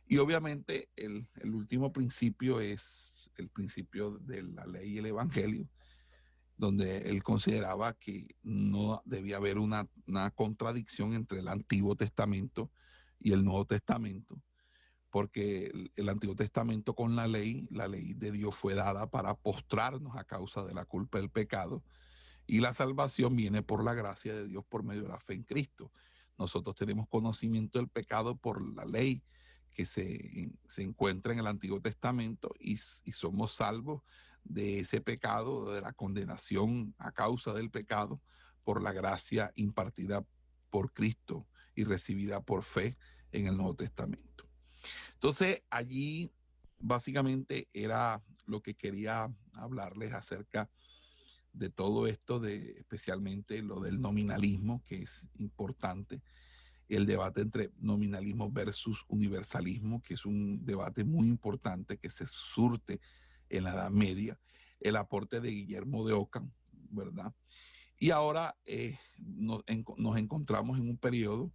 [0.08, 2.84] Y obviamente el, último principio es
[3.42, 5.68] el principio de la ley y el evangelio,
[6.58, 12.72] donde él consideraba que no debía haber una, una contradicción entre el Antiguo Testamento
[13.20, 14.42] y el Nuevo Testamento,
[15.10, 20.16] porque el, Antiguo Testamento con la ley, la ley de Dios fue dada para postrarnos
[20.16, 21.84] a causa de la culpa del pecado,
[22.48, 25.44] y la salvación viene por la gracia de Dios por medio de la fe en
[25.44, 25.92] Cristo.
[26.38, 29.24] Nosotros tenemos conocimiento del pecado por la ley
[29.76, 34.02] que se, encuentra en el Antiguo Testamento y, y somos salvos
[34.44, 38.22] de ese pecado, de la condenación a causa del pecado,
[38.64, 40.26] por la gracia impartida
[40.72, 42.98] por Cristo y recibida por fe
[43.32, 44.48] en el Nuevo Testamento.
[45.14, 46.32] Entonces, allí
[46.80, 50.70] básicamente era lo que quería hablarles acerca
[51.54, 56.22] de todo esto, de especialmente lo del nominalismo, que es importante,
[56.88, 63.00] el debate entre nominalismo versus universalismo, que es un debate muy importante que se surte
[63.50, 64.40] en la Edad Media,
[64.80, 66.52] el aporte de Guillermo de Ockham,
[66.90, 67.34] ¿verdad?
[67.98, 71.52] Y ahora eh, nos, encontramos en un periodo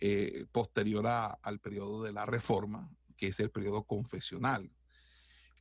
[0.00, 4.72] eh, posterior al periodo de la Reforma, que es el periodo confesional,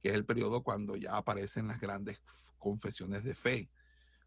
[0.02, 2.20] que es el periodo cuando ya aparecen las grandes
[2.58, 3.70] confesiones de fe,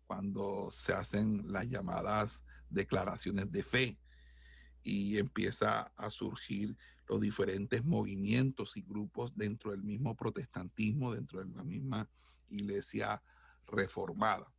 [0.07, 3.99] cuando se hacen las llamadas declaraciones de fe
[4.85, 6.77] y empieza a surgir
[7.09, 12.09] los diferentes movimientos y grupos dentro del mismo protestantismo, dentro de la misma
[12.51, 13.23] iglesia
[13.67, 14.53] reformada.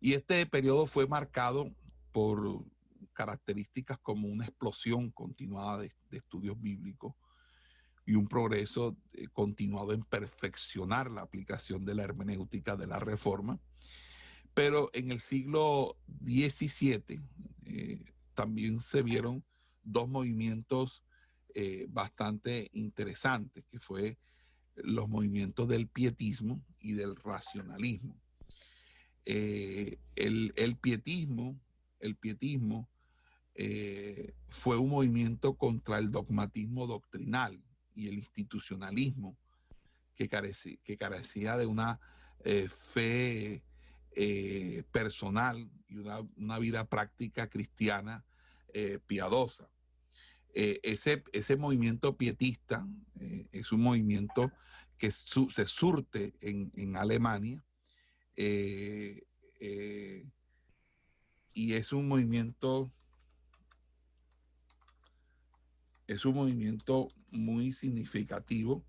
[0.00, 1.74] Y este periodo fue marcado
[2.12, 2.64] por
[3.14, 7.14] características como una explosión continuada de, estudios bíblicos
[8.06, 13.58] y un progreso eh, continuado en perfeccionar la aplicación de la hermenéutica de la reforma.
[14.54, 17.20] Pero en el siglo XVII
[18.38, 19.42] también se vieron
[19.82, 21.02] dos movimientos
[21.56, 24.16] eh, bastante interesantes, que fue
[24.76, 28.16] los movimientos del pietismo y del racionalismo.
[29.24, 31.58] el, el, pietismo,
[31.98, 32.88] el pietismo
[33.56, 37.60] eh, fue un movimiento contra el dogmatismo doctrinal
[37.92, 39.36] y el institucionalismo
[40.14, 41.98] que carecía, que carecía de una
[42.44, 43.64] eh, fe
[44.20, 48.24] eh, personal y una, vida práctica cristiana
[49.06, 49.68] piadosa.
[50.52, 52.86] ese, ese movimiento pietista
[53.52, 54.50] es un movimiento
[54.98, 57.64] que se surte en, en Alemania
[61.54, 62.92] y es un movimiento
[66.08, 68.82] es un movimiento muy significativo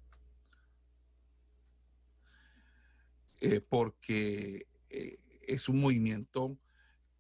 [3.41, 6.57] eh, porque eh, es un movimiento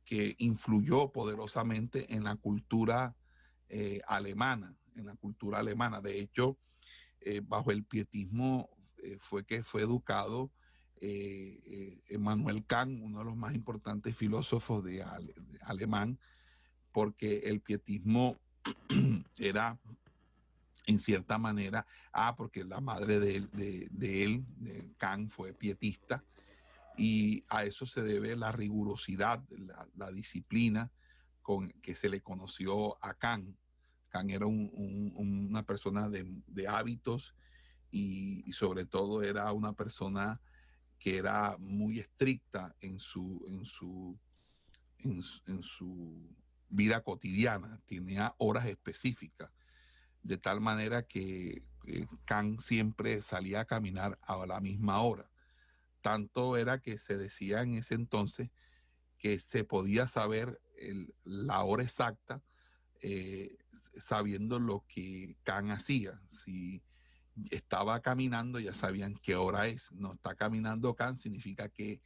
[0.09, 3.15] que influyó poderosamente en la cultura
[3.69, 6.01] eh, alemana, en la cultura alemana.
[6.01, 6.57] De hecho,
[7.43, 8.71] bajo el pietismo
[9.19, 10.49] fue que fue educado
[10.99, 15.05] Emmanuel Kant, uno de los más importantes filósofos de,
[15.61, 16.17] alemán,
[16.91, 18.35] porque el pietismo
[19.37, 19.77] era
[20.89, 24.43] en cierta manera, ah, porque la madre de, él,
[24.97, 26.23] Kant, fue pietista,
[26.99, 29.41] y a eso se debe la rigurosidad,
[29.95, 30.91] la, disciplina
[31.41, 33.55] con que se le conoció a Kant.
[34.09, 37.33] Kant era una persona de, hábitos
[37.89, 40.41] y, sobre todo era una persona
[40.99, 44.19] que era muy estricta en su, en su,
[44.99, 46.35] en su
[46.67, 49.49] vida cotidiana, tenía horas específicas,
[50.21, 52.07] de tal manera que eh,
[52.59, 55.29] siempre salía a caminar a la misma hora.
[56.01, 58.49] Tanto era que se decía en ese entonces
[59.17, 60.61] que se podía saber
[61.23, 62.41] la hora exacta
[63.01, 63.57] eh,
[63.97, 66.19] sabiendo lo que Khan hacía.
[66.29, 66.81] Si
[67.49, 69.91] estaba caminando, ya sabían qué hora es.
[69.91, 72.01] No está caminando Khan, significa que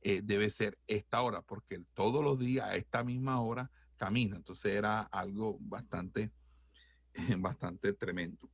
[0.00, 4.36] eh, debe ser esta hora, porque todos los días a esta misma hora camina.
[4.36, 6.32] Entonces era algo bastante,
[7.38, 8.50] bastante tremendo.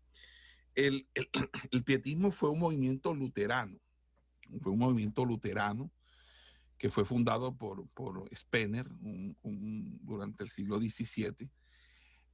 [0.75, 1.07] El,
[1.71, 3.79] el, pietismo fue un movimiento luterano,
[4.61, 5.91] fue un movimiento luterano
[6.79, 8.87] que fue fundado por, por Spener
[9.41, 11.49] durante el siglo XVII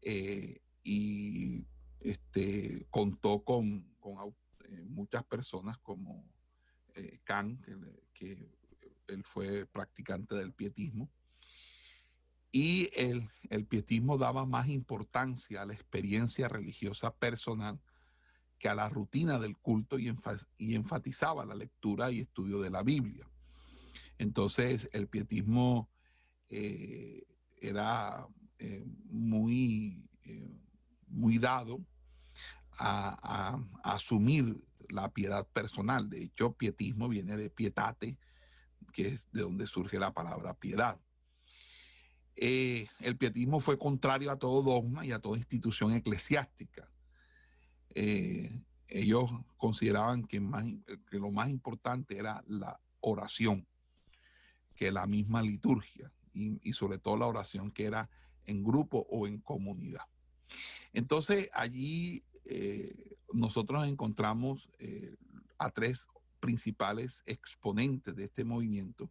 [0.02, 1.64] eh, y
[2.00, 4.34] este, contó con, con
[4.64, 6.24] eh, muchas personas como
[6.94, 7.64] eh, Kant,
[8.14, 8.58] que,
[9.08, 11.10] él fue practicante del pietismo.
[12.52, 17.80] Y el, el, pietismo daba más importancia a la experiencia religiosa personal
[18.60, 20.14] que a la rutina del culto y,
[20.74, 23.28] enfatizaba la lectura y estudio de la Biblia.
[24.18, 25.90] Entonces el pietismo
[27.60, 28.26] era
[29.08, 30.04] muy
[31.10, 31.80] muy dado
[32.78, 34.56] a, asumir
[34.88, 36.08] la piedad personal.
[36.08, 38.16] De hecho, pietismo viene de pietate,
[38.92, 40.98] que es de donde surge la palabra piedad.
[42.36, 46.90] Eh, el pietismo fue contrario a todo dogma y a toda institución eclesiástica.
[47.94, 50.42] Eh, ellos consideraban que,
[51.08, 53.66] que, lo más importante era la oración,
[54.74, 58.08] que la misma liturgia, y sobre todo la oración que era
[58.46, 60.04] en grupo o en comunidad.
[60.92, 65.14] Entonces allí eh, nosotros encontramos eh,
[65.58, 66.08] a tres
[66.40, 69.10] principales exponentes de este movimiento,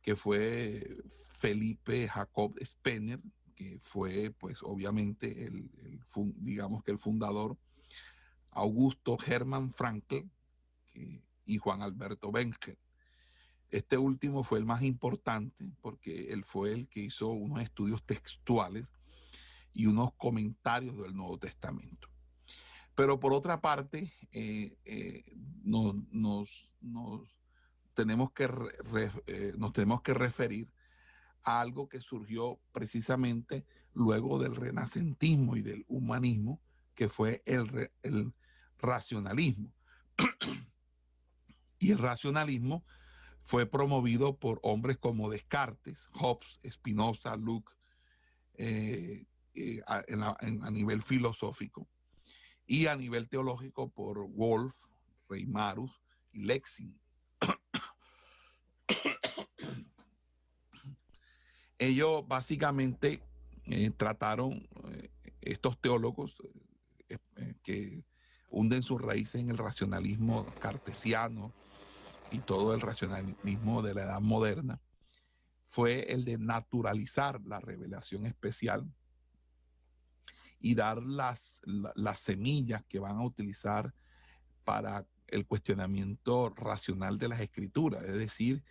[0.00, 0.96] que fue
[1.38, 3.20] Felipe Jacob Spener,
[3.54, 5.70] que fue pues obviamente el,
[6.36, 7.56] digamos que el fundador,
[8.54, 10.26] Augusto Hermann Frankl
[11.44, 12.78] y Juan Alberto Benker.
[13.70, 18.86] Este último fue el más importante porque él fue el que hizo unos estudios textuales
[19.72, 22.08] y unos comentarios del Nuevo Testamento.
[22.94, 25.24] Pero por otra parte, eh, eh,
[25.64, 25.96] nos,
[27.94, 28.48] tenemos que
[29.26, 30.72] eh, nos tenemos que referir
[31.42, 36.60] a algo que surgió precisamente luego del renacentismo y del humanismo,
[36.94, 38.32] que fue el, el
[38.84, 39.72] racionalismo.
[41.78, 42.84] y el racionalismo
[43.42, 47.72] fue promovido por hombres como Descartes, Hobbes, Spinoza, Luke,
[48.54, 49.26] eh,
[49.86, 50.02] a,
[50.70, 51.86] nivel filosófico
[52.66, 54.74] y a nivel teológico por Wolf,
[55.28, 55.92] Reimarus
[56.32, 56.98] y Lexing.
[61.78, 63.22] Ellos básicamente
[63.66, 65.10] eh, trataron, eh,
[65.42, 66.34] estos teólogos
[67.62, 68.02] que
[68.54, 71.52] hunden sus raíces en el racionalismo cartesiano
[72.30, 74.80] y todo el racionalismo de la edad moderna,
[75.70, 78.88] fue el de naturalizar la revelación especial
[80.60, 83.92] y dar las, las semillas que van a utilizar
[84.62, 88.04] para el cuestionamiento racional de las escrituras.
[88.04, 88.62] Es decir,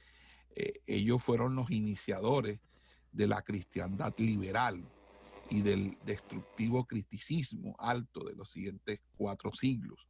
[0.56, 2.62] eh, ellos fueron los iniciadores
[3.12, 4.84] de la cristiandad liberal
[5.50, 10.08] y del destructivo criticismo alto de los siguientes cuatro siglos,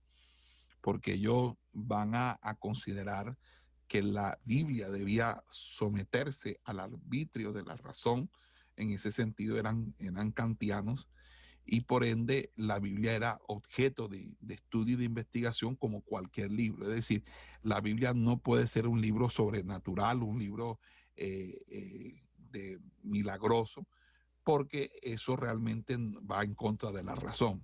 [0.81, 3.38] porque ellos van a, considerar
[3.88, 8.30] que la Biblia debía someterse al arbitrio de la razón,
[8.76, 11.07] en ese sentido eran, eran kantianos,
[11.65, 16.88] y por ende la Biblia era objeto de, estudio y de investigación como cualquier libro.
[16.89, 17.23] Es decir,
[17.61, 20.80] la Biblia no puede ser un libro sobrenatural, un libro
[21.15, 23.88] eh, eh, de milagroso,
[24.44, 27.64] porque eso realmente va en contra de la razón.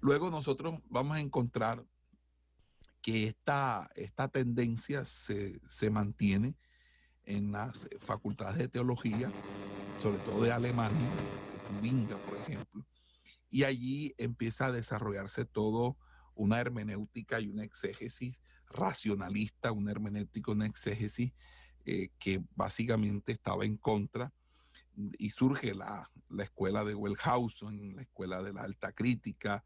[0.00, 1.84] Luego nosotros vamos a encontrar
[3.00, 6.56] que esta, esta tendencia se, se mantiene
[7.24, 9.30] en las facultades de teología,
[10.02, 12.86] sobre todo de Alemania, de Tubinga, por ejemplo,
[13.50, 15.96] y allí empieza a desarrollarse todo
[16.34, 21.32] una hermenéutica y una exégesis racionalista, una hermenéutica, una exégesis
[21.84, 24.32] eh, que básicamente estaba en contra
[25.18, 29.64] y surge la, escuela de Wellhausen, la escuela de la alta crítica,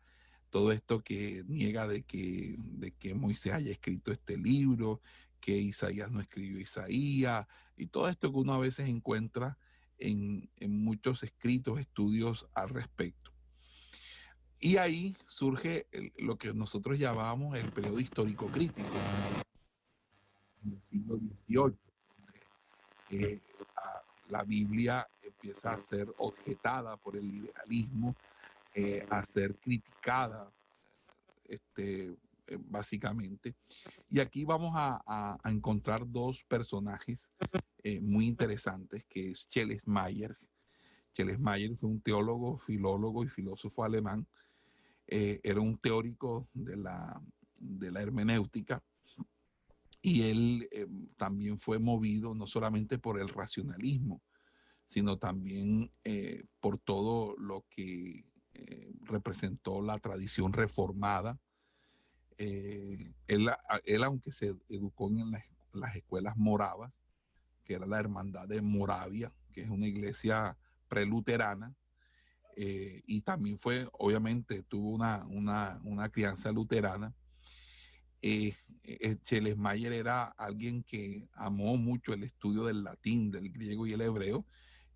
[0.50, 5.00] todo esto que niega de que, de que Moisés haya escrito este libro,
[5.40, 7.46] que Isaías no escribió Isaías,
[7.76, 9.58] y todo esto que uno a veces encuentra
[9.98, 13.30] en, en muchos escritos, estudios al respecto.
[14.60, 15.86] Y ahí surge
[16.18, 18.88] lo que nosotros llamábamos el periodo histórico crítico,
[20.62, 21.78] en el siglo XVIII.
[23.10, 23.40] Eh,
[24.28, 25.08] la, Biblia
[25.42, 28.14] empieza a ser objetada por el liberalismo,
[28.74, 30.50] eh, a ser criticada,
[31.44, 33.54] este, eh, básicamente.
[34.08, 37.28] Y aquí vamos a, encontrar dos personajes
[38.02, 40.36] muy interesantes, que es Mayer
[41.38, 44.26] Mayer fue un teólogo, filólogo y filósofo alemán.
[45.06, 47.20] Eh, era un teórico de la,
[47.56, 48.82] de la hermenéutica
[50.02, 50.86] y él eh,
[51.16, 54.22] también fue movido no solamente por el racionalismo,
[54.90, 58.26] sino también eh, por todo lo que
[59.02, 61.38] representó la tradición reformada.
[62.36, 65.30] Él, él, aunque se educó en
[65.72, 66.92] las escuelas moravas,
[67.64, 70.58] que era la Hermandad de Moravia, que es una iglesia
[70.88, 71.72] preluterana,
[72.56, 77.14] eh, y también fue, obviamente, tuvo una, una, crianza luterana.
[78.22, 84.00] Eh, eh era alguien que amó mucho el estudio del latín, del griego y el
[84.00, 84.44] hebreo,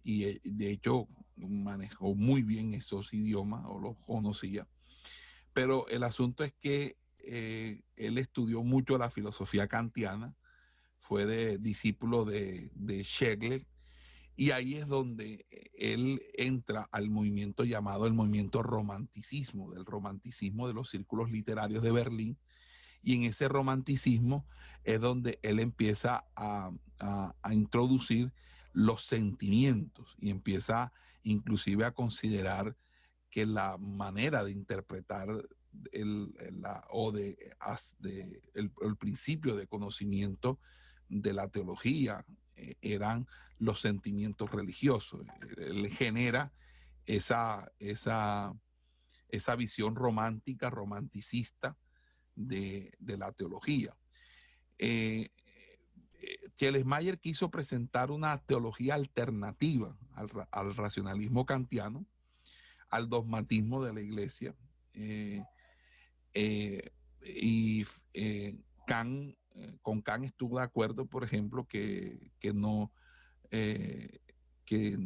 [0.05, 4.69] y eh, de hecho manejó muy bien esos idiomas o los conocía.
[5.53, 10.37] Pero el asunto es que él estudió mucho la filosofía kantiana,
[10.99, 13.67] fue discípulo de, de Schegler,
[14.37, 20.67] y ahí es donde eh, él entra al movimiento llamado el movimiento romanticismo, del romanticismo
[20.67, 22.39] de los círculos literarios de Berlín.
[23.03, 24.47] Y en ese romanticismo
[24.83, 26.73] es donde él empieza a,
[27.53, 28.33] introducir
[28.75, 30.93] los sentimientos y empieza
[31.23, 32.77] inclusive a considerar
[33.31, 35.29] que la manera de interpretar
[35.93, 36.33] el,
[36.91, 37.37] o de,
[38.55, 40.59] el, principio de conocimiento
[41.09, 42.25] de la teología
[42.57, 43.27] eh, eran
[43.59, 45.23] los sentimientos religiosos.
[45.57, 46.53] Él genera
[47.07, 48.55] esa, esa,
[49.29, 51.77] esa visión romántica, romanticista
[52.35, 53.97] de, la teología.
[54.79, 55.31] Eh,
[56.57, 62.07] eh Mayer quiso presentar una teología alternativa al, racionalismo kantiano,
[62.91, 64.55] al dogmatismo de la iglesia.
[64.95, 65.43] Eh,
[67.23, 67.85] y
[68.87, 72.93] Kant eh, con Kant estuvo de acuerdo, por ejemplo, que, no,
[73.51, 74.19] eh,
[74.65, 74.99] que,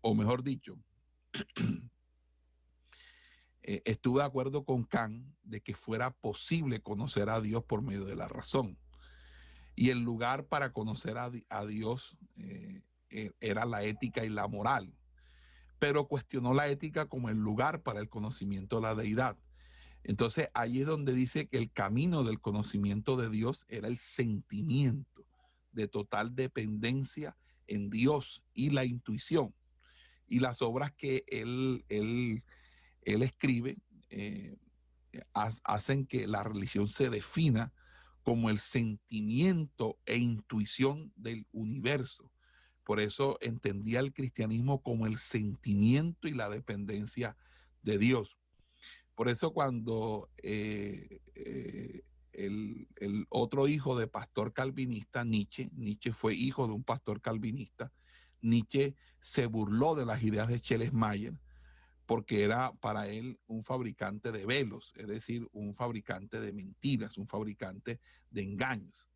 [0.00, 0.76] o mejor dicho,
[3.62, 8.04] eh, estuvo de acuerdo con Kant de que fuera posible conocer a Dios por medio
[8.04, 8.76] de la razón.
[9.80, 11.30] Y el lugar para conocer a,
[11.64, 14.92] Dios e, era la ética y la moral,
[15.78, 19.38] pero cuestionó la ética como el lugar para el conocimiento de la deidad.
[20.04, 25.24] Entonces ahí es donde dice que el camino del conocimiento de Dios era el sentimiento
[25.72, 29.54] de total dependencia en Dios y la intuición.
[30.26, 32.42] Y las obras que él, él,
[33.02, 33.78] escribe
[34.10, 34.58] eh,
[35.32, 37.72] hacen que la religión se defina
[38.22, 42.30] como el sentimiento e intuición del universo.
[42.84, 47.36] Por eso entendía el cristianismo como el sentimiento y la dependencia
[47.82, 48.36] de Dios.
[49.14, 52.02] Por eso cuando eh, eh,
[52.32, 52.88] el,
[53.28, 57.92] otro hijo de pastor calvinista, Nietzsche, Nietzsche fue hijo de un pastor calvinista,
[58.40, 61.34] Nietzsche se burló de las ideas de Mayer
[62.10, 67.28] porque era para él un fabricante de velos, es decir, un fabricante de mentiras, un
[67.28, 68.00] fabricante
[68.32, 69.06] de engaños.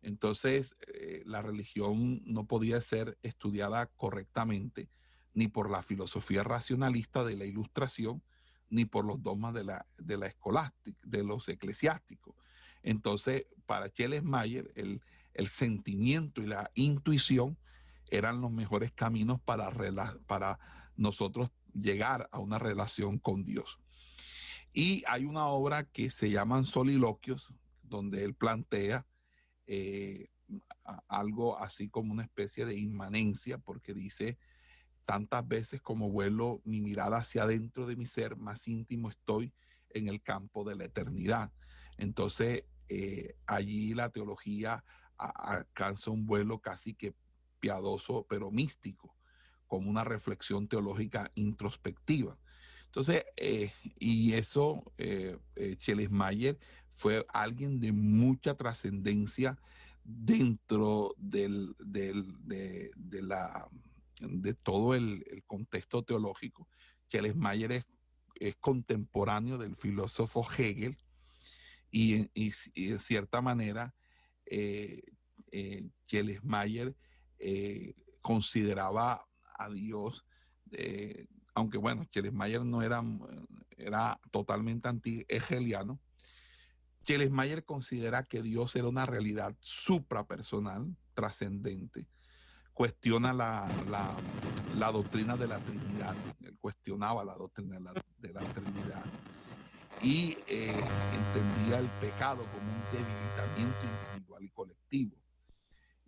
[0.00, 4.88] Entonces, eh, la religión no podía ser estudiada correctamente
[5.34, 8.22] ni por la filosofía racionalista de la ilustración,
[8.68, 12.36] ni por los dogmas de la, de la escolástica, de los eclesiásticos.
[12.84, 13.90] Entonces, para
[14.22, 15.02] Mayer, el,
[15.34, 17.58] el sentimiento y la intuición
[18.08, 19.72] eran los mejores caminos para,
[20.28, 20.60] para
[20.94, 23.78] nosotros llegar a una relación con Dios.
[24.72, 27.52] Y hay una obra que se llaman Soliloquios,
[27.82, 29.06] donde él plantea
[29.66, 30.28] eh,
[31.08, 34.38] algo así como una especie de inmanencia, porque dice
[35.10, 39.52] Tantas veces como vuelo mi mirada hacia adentro de mi ser, más íntimo estoy
[39.88, 41.50] en el campo de la eternidad.
[41.98, 44.84] Entonces, eh, allí la teología
[45.16, 47.12] alcanza un vuelo casi que
[47.58, 49.16] piadoso, pero místico,
[49.70, 52.36] como una reflexión teológica introspectiva.
[52.86, 53.70] Entonces, eh,
[54.00, 56.58] y eso, eh, eh Mayer
[56.96, 59.56] fue alguien de mucha trascendencia
[60.02, 63.68] dentro del, de, la
[64.18, 66.66] de todo el, contexto teológico.
[67.08, 67.84] Charles Mayer
[68.34, 70.98] es, contemporáneo del filósofo Hegel
[71.92, 73.94] y, en cierta manera
[74.46, 75.02] eh,
[75.52, 75.88] eh
[76.42, 76.96] Mayer
[77.38, 79.26] eh, consideraba
[79.64, 80.24] a Dios,
[80.72, 83.02] eh, aunque bueno, Mayer no era,
[83.76, 86.00] era totalmente anti-hegeliano,
[87.30, 92.06] Mayer considera que Dios era una realidad suprapersonal, trascendente,
[92.72, 97.78] cuestiona la, doctrina de la Trinidad, él cuestionaba la doctrina
[98.18, 99.04] de la, Trinidad.
[100.02, 100.72] Y eh,
[101.14, 103.78] entendía el pecado como un debilitamiento
[104.14, 105.16] individual y colectivo.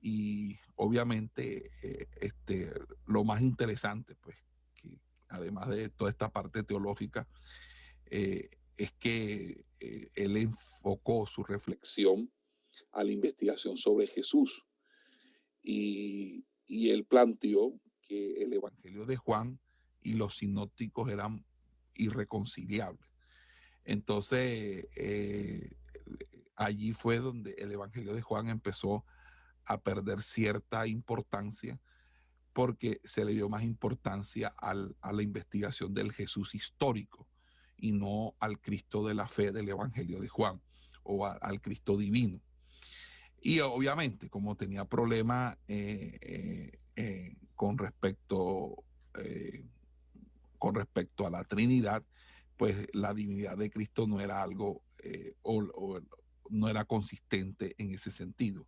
[0.01, 2.73] Y obviamente, eh, este,
[3.07, 4.36] lo más interesante, pues,
[4.74, 7.28] que además de toda esta parte teológica,
[8.07, 12.31] eh, es que eh, él enfocó su reflexión
[12.93, 14.65] a la investigación sobre Jesús.
[15.62, 19.61] Y, y él planteó que el Evangelio de Juan
[20.03, 21.44] y los sinópticos eran
[21.94, 23.07] irreconciliables.
[23.85, 24.89] Entonces,
[26.57, 29.05] allí fue donde el Evangelio de Juan empezó
[29.64, 31.78] a perder cierta importancia
[32.52, 37.26] porque se le dio más importancia a la investigación del Jesús histórico
[37.76, 40.60] y no al Cristo de la fe del Evangelio de Juan
[41.02, 42.40] o al Cristo divino.
[43.40, 48.84] Y obviamente, como tenía problemas eh, eh, eh, con, respecto,
[50.59, 52.05] con respecto a la Trinidad,
[52.56, 54.84] pues la divinidad de Cristo no era algo
[55.43, 56.01] o,
[56.51, 58.66] no era consistente en ese sentido.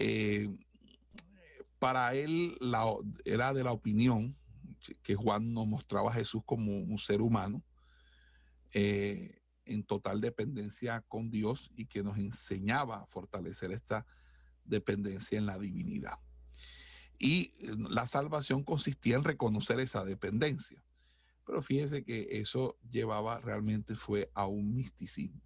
[0.00, 0.48] Eh,
[1.80, 2.56] para él
[3.24, 4.36] era de la opinión
[5.02, 7.64] que Juan nos mostraba a Jesús como un ser humano
[8.72, 14.06] eh, en total dependencia con Dios y que nos enseñaba a fortalecer esta
[14.64, 16.18] dependencia en la divinidad.
[17.18, 20.80] Y la salvación consistía en reconocer esa dependencia.
[21.44, 25.40] Pero fíjese que eso llevaba realmente fue a un misticismo.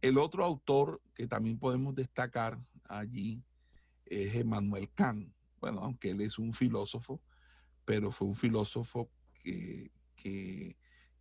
[0.00, 2.58] El otro autor que también podemos destacar
[2.88, 3.44] allí
[4.06, 5.32] es Emmanuel Kant.
[5.60, 7.20] Bueno, aunque él es un filósofo,
[7.84, 9.10] pero fue un filósofo
[9.42, 9.90] que,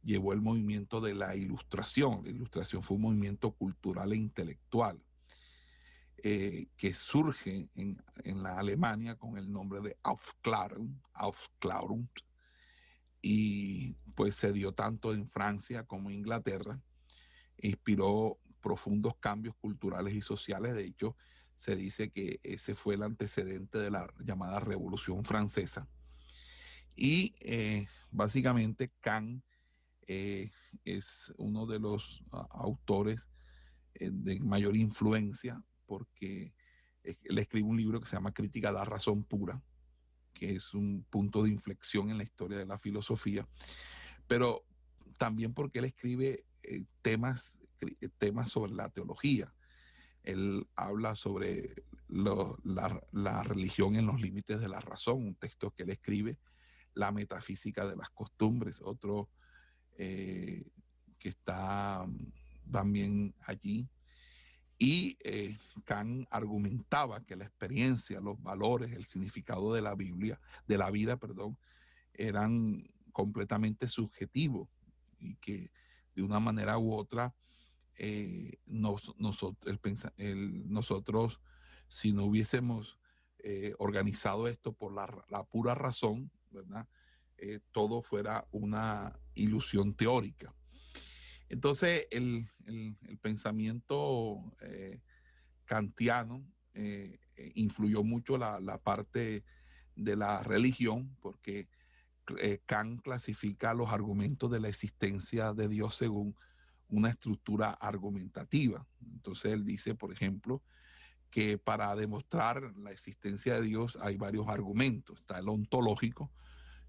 [0.02, 2.24] llevó el movimiento de la ilustración.
[2.24, 4.99] La ilustración fue un movimiento cultural e intelectual
[6.18, 8.02] eh, que surge en,
[8.44, 12.07] la Alemania con el nombre de Aufklärung, Aufklärung,
[13.22, 16.80] y pues se dio tanto en Francia como en Inglaterra.
[17.57, 20.76] Inspiró profundos cambios culturales y sociales.
[20.76, 21.16] De hecho,
[21.56, 25.88] se dice que ese fue el antecedente de la llamada Revolución Francesa.
[26.95, 29.44] Y eh, básicamente Kant
[30.07, 30.52] eh,
[30.84, 33.22] es uno de los autores
[33.95, 36.53] eh, de mayor influencia porque
[37.03, 39.61] él escribe un libro que se llama Crítica de la Razón Pura,
[40.34, 43.48] que es un punto de inflexión en la historia de la filosofía,
[44.27, 44.65] pero
[45.19, 46.44] también porque él escribe
[47.03, 47.57] temas
[48.18, 49.53] temas sobre la teología.
[50.26, 51.76] Él habla sobre
[52.08, 56.38] la, religión en los límites de la razón, un texto que él escribe,
[56.94, 59.30] la metafísica de las costumbres, otro
[59.98, 60.66] eh,
[61.20, 63.90] que está mm, también allí.
[64.78, 70.78] Y eh, Kant argumentaba que la experiencia, los valores, el significado de la Biblia, de
[70.78, 71.58] la vida, perdón,
[72.14, 74.68] eran completamente subjetivos
[75.20, 75.72] y que
[76.14, 77.34] de una manera u otra
[77.98, 78.60] eh,
[80.68, 81.40] nosotros,
[81.88, 83.00] si no hubiésemos
[83.40, 86.88] eh, organizado esto por la, pura razón, ¿verdad?
[87.38, 90.54] Eh, todo fuera una ilusión teórica.
[91.48, 92.50] Entonces, el,
[93.22, 94.42] pensamiento
[95.66, 96.44] kantiano
[97.54, 99.44] influyó mucho la, la, parte
[99.96, 101.70] de la religión, porque
[102.66, 106.36] Kant clasifica los argumentos de la existencia de Dios según
[106.90, 108.86] una estructura argumentativa.
[109.14, 110.62] Entonces él dice, por ejemplo,
[111.30, 115.20] que para demostrar la existencia de Dios hay varios argumentos.
[115.20, 116.32] Está el ontológico,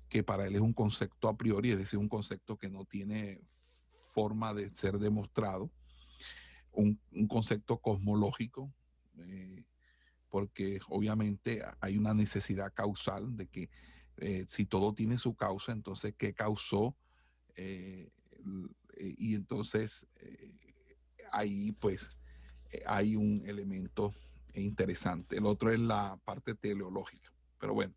[0.08, 3.40] que para él es un concepto a priori, es decir, un concepto que no tiene
[3.88, 5.70] forma de ser demostrado.
[6.72, 8.72] Un, concepto cosmológico,
[9.18, 9.64] eh,
[10.28, 13.70] porque obviamente hay una necesidad causal de que
[14.18, 16.96] eh, si todo tiene su causa, entonces, ¿qué causó
[17.54, 18.10] eh,
[18.98, 20.52] y entonces eh,
[21.32, 22.10] ahí pues
[22.70, 24.14] eh, hay un elemento
[24.54, 25.36] interesante.
[25.36, 27.32] El otro es la parte teleológica.
[27.58, 27.94] Pero bueno.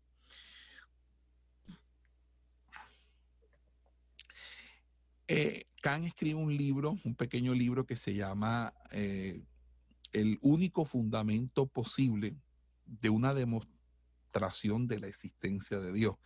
[5.80, 12.36] Kant escribe un libro, un pequeño libro que se llama El único fundamento posible
[12.84, 16.16] de una demostración de la existencia de Dios.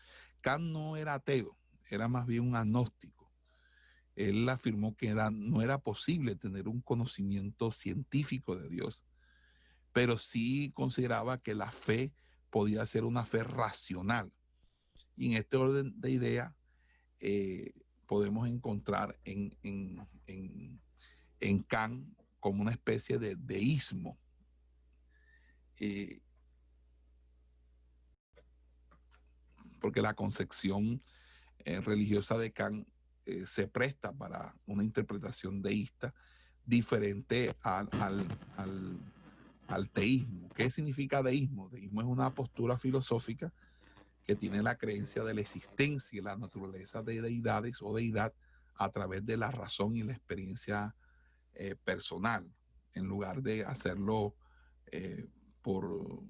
[0.40, 1.55] Kant no era ateo,
[1.90, 3.23] era más bien un agnóstico
[4.16, 9.05] él afirmó que no era posible tener un conocimiento científico de Dios,
[9.93, 12.12] pero sí consideraba que la fe
[12.51, 14.32] podía ser una fe racional.
[15.16, 16.55] Y en este orden de idea
[17.20, 17.73] eh,
[18.07, 22.07] podemos encontrar en, en, Kant
[22.41, 24.19] como una especie de deísmo.
[25.81, 26.20] Eh,
[29.81, 31.03] porque la concepción
[31.65, 32.89] eh, religiosa de Kant
[33.26, 36.14] eh, se presta para una interpretación deísta
[36.66, 37.88] diferente al,
[39.68, 40.48] al teísmo.
[40.55, 41.68] ¿Qué significa deísmo?
[41.68, 43.52] Deísmo es una postura filosófica
[44.24, 48.32] que tiene la creencia de la existencia y la naturaleza de deidades o deidad
[48.76, 50.94] a través de la razón y la experiencia
[51.52, 52.51] eh, personal,
[52.94, 54.34] en lugar de hacerlo
[54.86, 55.26] eh,
[55.62, 56.22] por,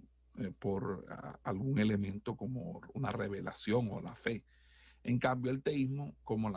[0.59, 1.07] por
[1.43, 4.45] algún elemento como una revelación o la fe.
[5.05, 6.51] En cambio, el teísmo, como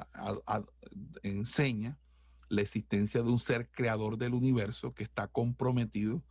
[1.22, 2.00] enseña
[2.50, 6.24] la existencia de un ser creador del universo que está comprometido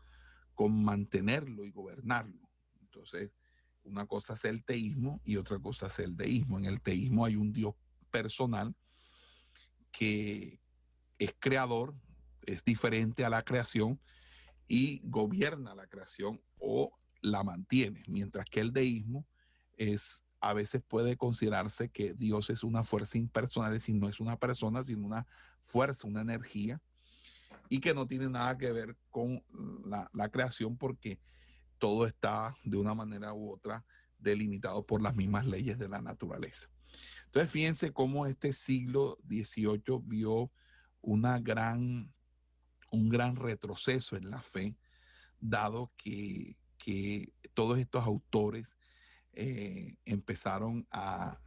[0.55, 2.49] con mantenerlo y gobernarlo.
[2.81, 3.31] Entonces,
[3.83, 6.59] una cosa es el teísmo y otra cosa es el deísmo.
[6.59, 7.75] En el teísmo hay un Dios
[8.11, 8.75] personal
[9.93, 10.59] que
[11.19, 11.95] es creador,
[12.47, 14.01] es diferente a la creación
[14.67, 19.27] y gobierna la creación o la mantiene, mientras que el deísmo
[19.77, 24.21] es a veces puede considerarse que Dios es una fuerza impersonal, es decir, no es
[24.21, 25.27] una persona, sino una
[25.65, 26.81] fuerza, una energía,
[27.69, 29.43] y que no tiene nada que ver con
[29.85, 31.19] la, creación porque
[31.79, 33.85] todo está de una manera u otra
[34.19, 36.69] delimitado por las mismas leyes de la naturaleza.
[37.27, 40.51] Entonces, fíjense cómo este siglo XVIII vio
[41.01, 42.13] una gran,
[42.91, 44.77] un gran retroceso en la fe,
[45.41, 46.57] dado que,
[47.53, 48.77] todos estos autores
[49.37, 51.39] eh, empezaron a,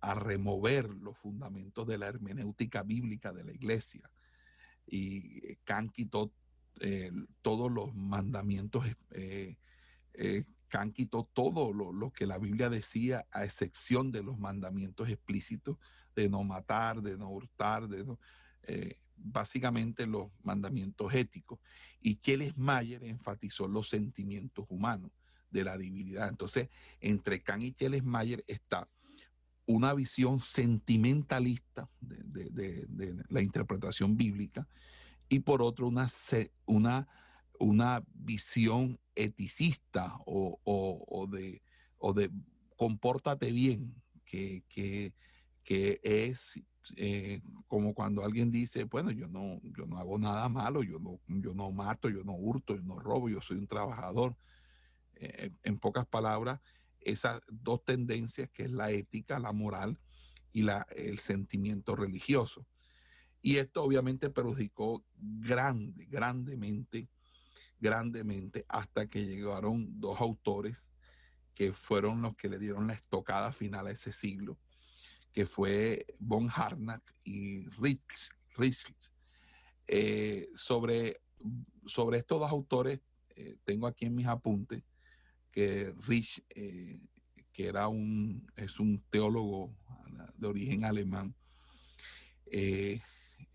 [0.00, 4.08] a, remover los fundamentos de la hermenéutica bíblica de la iglesia.
[4.86, 6.32] Y Kant quitó
[6.78, 7.10] eh,
[7.42, 9.56] todos los mandamientos eh,
[10.14, 15.78] eh, Kant quitó todo lo, que la Biblia decía, a excepción de los mandamientos explícitos
[16.14, 18.18] de no matar, de no hurtar, de no,
[18.62, 21.60] eh, básicamente los mandamientos éticos.
[22.00, 25.12] Y Kelles Mayer enfatizó los sentimientos humanos
[25.50, 26.28] de la divinidad.
[26.28, 26.68] Entonces,
[27.00, 28.88] entre Kant y Kelles Mayer está
[29.66, 32.86] una visión sentimentalista de,
[33.28, 34.66] la interpretación bíblica
[35.28, 36.08] y por otro una,
[36.66, 37.08] una,
[37.58, 41.62] una visión eticista o, de,
[41.98, 42.30] o de
[42.76, 43.94] compórtate bien,
[44.24, 45.12] que,
[45.68, 46.60] es
[46.96, 51.18] eh, como cuando alguien dice, bueno, yo no, yo no hago nada malo, yo no,
[51.26, 54.36] yo no mato, yo no hurto, yo no robo, yo soy un trabajador.
[55.16, 56.60] Eh, en pocas palabras,
[57.00, 59.98] esas dos tendencias que es la ética, la moral
[60.52, 62.66] y la, el sentimiento religioso.
[63.42, 67.08] Y esto obviamente perjudicó grande, grandemente
[67.78, 70.86] grandemente hasta que llegaron dos autores
[71.54, 74.58] que fueron los que le dieron la estocada final a ese siglo,
[75.32, 78.94] que fue Von Harnack y Rich.
[79.86, 81.20] Eh, sobre,
[81.86, 84.82] sobre estos dos autores, eh, tengo aquí en mis apuntes
[85.56, 87.00] que Rich, eh,
[87.50, 89.74] que era un, es un teólogo
[90.34, 91.34] de origen alemán,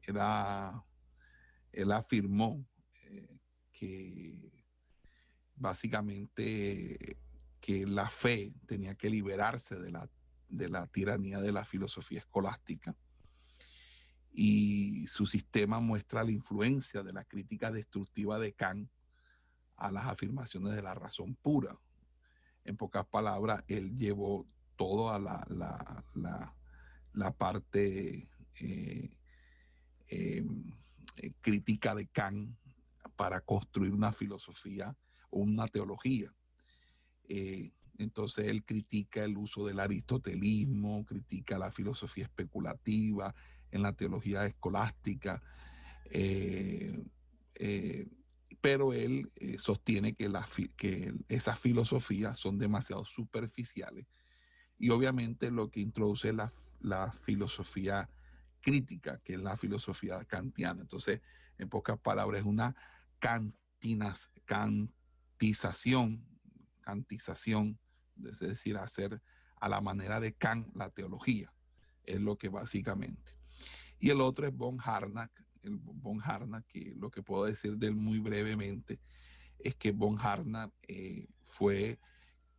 [0.01, 0.83] era,
[1.71, 2.65] él afirmó
[3.71, 4.51] que
[5.55, 7.19] básicamente
[7.59, 10.09] que la fe tenía que liberarse de la,
[10.49, 12.95] de la tiranía de la filosofía escolástica
[14.31, 18.89] y su sistema muestra la influencia de la crítica destructiva de Kant
[19.75, 21.77] a las afirmaciones de la razón pura.
[22.63, 25.45] En pocas palabras, él llevó todo a la,
[27.13, 28.27] la, parte
[28.59, 29.09] eh,
[30.07, 30.71] em,
[31.17, 32.55] eh, crítica de Kant
[33.15, 34.95] para construir una filosofía
[35.29, 36.33] o una teología.
[37.29, 43.33] Eh, entonces él critica el uso del aristotelismo, critica la filosofía especulativa
[43.71, 45.41] en la teología escolástica,
[48.61, 50.31] pero él sostiene que,
[50.77, 54.05] que esas filosofías son demasiado superficiales
[54.77, 58.09] y obviamente lo que introduce la, la filosofía
[58.61, 60.81] crítica, que es la filosofía kantiana.
[60.81, 61.21] Entonces,
[61.57, 62.75] en pocas palabras, es una
[63.19, 66.25] cantinas, cantización,
[66.81, 67.79] cantización,
[68.23, 69.21] es decir, hacer
[69.59, 71.53] a la manera de Kant la teología,
[72.03, 73.35] es lo que básicamente.
[73.99, 75.31] Y el otro es Von Harnack,
[75.63, 78.99] el Von Harnack, que lo que puedo decir de él muy brevemente
[79.59, 81.99] es que Von Harnack eh, fue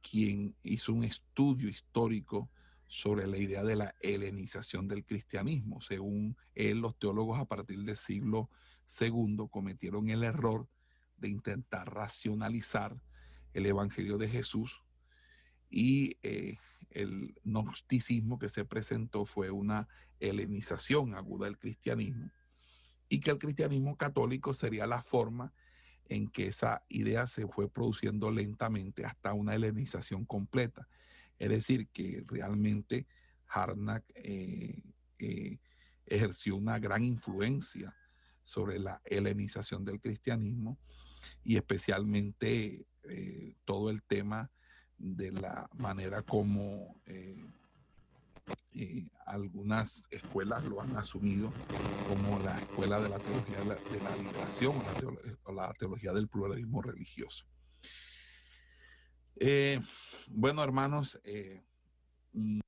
[0.00, 2.50] quien hizo un estudio histórico
[2.86, 5.80] sobre la idea de la helenización del cristianismo.
[5.80, 8.50] Según él, los teólogos a partir del siglo
[8.84, 10.68] Segundo, cometieron el error
[11.16, 13.00] de intentar racionalizar
[13.54, 14.82] el Evangelio de Jesús
[15.70, 16.58] y eh,
[16.90, 19.88] el gnosticismo que se presentó fue una
[20.20, 22.30] helenización aguda del cristianismo
[23.12, 25.52] y que el cristianismo católico sería la forma
[26.06, 30.88] en que esa idea se fue produciendo lentamente hasta una helenización completa.
[31.38, 33.06] Es decir, que realmente
[33.48, 34.80] Harnack eh,
[35.18, 35.58] eh,
[36.06, 37.94] ejerció una gran influencia
[38.42, 40.78] sobre la helenización del cristianismo
[41.44, 42.86] y especialmente
[43.66, 44.50] todo el tema
[44.96, 46.98] de la manera como
[49.26, 51.52] algunas escuelas lo han asumido
[52.08, 54.76] como la escuela de la teología de la, liberación
[55.44, 57.46] o la, teología, del pluralismo religioso.
[59.36, 59.80] Eh,
[60.28, 61.62] bueno, hermanos, eh,
[62.32, 62.60] mm,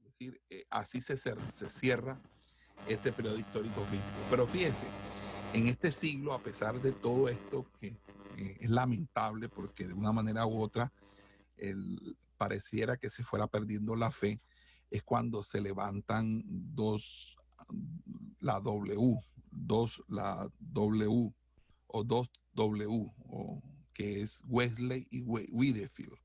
[0.00, 2.20] decir, eh, así se, se cierra
[2.86, 3.86] este periodo histórico
[4.30, 4.86] Pero fíjense,
[5.54, 7.96] en este siglo, a pesar de todo esto, que
[8.36, 10.92] es lamentable porque de una manera u otra
[12.36, 14.40] pareciera que se fuera perdiendo la fe,
[14.90, 17.36] es cuando se levantan dos,
[18.40, 19.16] la W,
[19.50, 21.32] dos, la W
[21.86, 23.62] o dos W, o,
[23.92, 26.18] que es Wesley y Whitefield,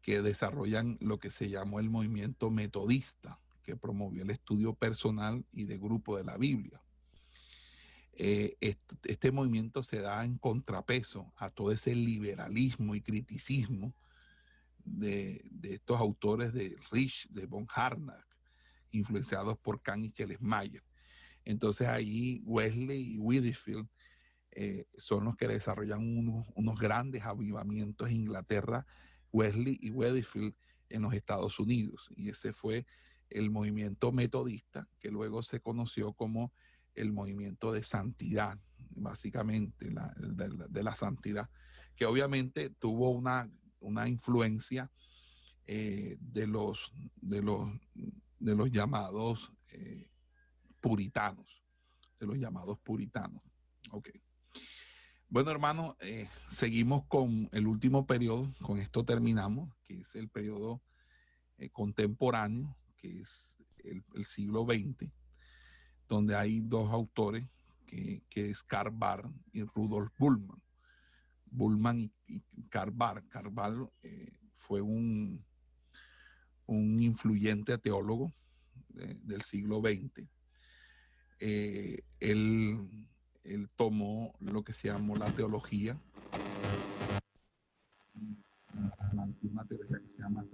[0.00, 5.64] que desarrollan lo que se llamó el movimiento metodista, que promovió el estudio personal y
[5.64, 6.83] de grupo de la Biblia.
[8.16, 13.92] Eh, este, movimiento se da en contrapeso a todo ese liberalismo y criticismo
[14.84, 18.24] de, estos autores de Rich, de von Harnack,
[18.92, 20.82] influenciados por Kant y Schlesinger.
[21.44, 23.88] Entonces ahí Wesley y Whitfield
[24.52, 28.86] eh, son los que desarrollan unos, grandes avivamientos en Inglaterra,
[29.32, 30.54] Wesley y Whitfield
[30.88, 32.08] en los Estados Unidos.
[32.14, 32.86] Y ese fue
[33.28, 36.52] el movimiento metodista que luego se conoció como
[36.94, 38.58] el movimiento de santidad,
[38.90, 41.48] básicamente, de, la santidad,
[41.96, 43.50] que obviamente tuvo una,
[43.80, 44.90] una influencia
[45.66, 47.68] eh, de, los, de, los,
[48.38, 50.08] de los llamados eh,
[50.80, 51.64] puritanos,
[52.18, 53.42] de los llamados puritanos.
[53.90, 54.10] Ok.
[55.28, 60.80] Bueno, hermano, eh, seguimos con el último periodo, con esto terminamos, que es el periodo
[61.72, 65.10] contemporáneo, que es el, el siglo XX
[66.08, 67.46] donde hay dos autores,
[67.86, 70.60] que, es Karl Barth y Rudolf Bullmann.
[71.46, 73.28] Bullmann y, Karl Barth.
[73.28, 75.44] Karl Barth eh, fue un,
[76.66, 78.32] un influyente teólogo
[78.88, 80.28] del siglo XX.
[81.40, 83.08] Eh, él,
[83.42, 86.00] él, tomó lo que se llamó la teología,
[90.00, 90.44] que se llama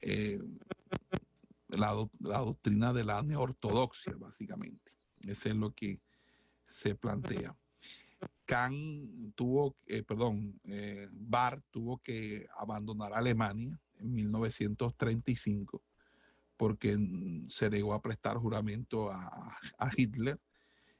[0.00, 0.40] Eh,
[1.68, 4.92] la, doctrina de la neortodoxia, básicamente.
[5.20, 6.00] Eso es lo que
[6.66, 7.54] se plantea.
[8.46, 15.82] Kant tuvo, eh, perdón, eh, Barth tuvo que abandonar Alemania en 1935
[16.56, 16.98] porque
[17.48, 19.56] se negó a prestar juramento a,
[19.96, 20.40] Hitler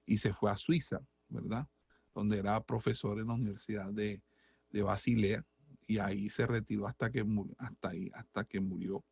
[0.07, 1.67] y se fue a Suiza, ¿verdad?
[2.15, 4.23] Donde era profesor en la Universidad de,
[4.71, 5.45] de Basilea
[5.89, 7.25] y ahí se retiró hasta que
[7.59, 9.03] hasta ahí, hasta que murió.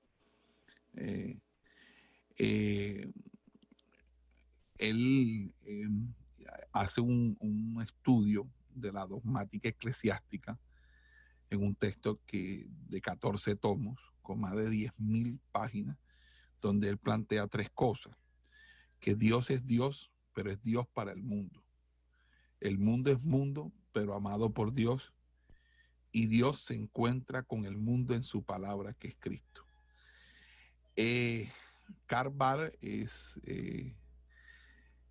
[0.95, 1.39] Eh,
[2.39, 3.11] eh,
[4.77, 6.13] él em,
[6.73, 10.59] hace un, estudio de la dogmática eclesiástica
[11.49, 15.97] en un texto que, de 14 tomos, con más de 10.000 páginas,
[16.61, 18.15] donde él plantea tres cosas.
[19.01, 21.65] Que Dios es Dios, pero es Dios para el mundo.
[22.61, 25.15] El mundo es mundo, pero amado por Dios
[26.17, 29.67] y Dios se encuentra con el mundo en su palabra que es Cristo.
[30.97, 31.53] Eh,
[32.07, 33.95] Carvar es, eh,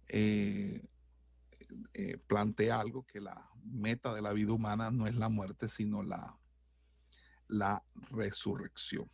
[0.07, 0.83] eh,
[1.93, 6.01] eh, plantea algo que la meta de la vida humana no es la muerte, sino
[6.01, 6.35] la,
[7.47, 9.07] la resurrección.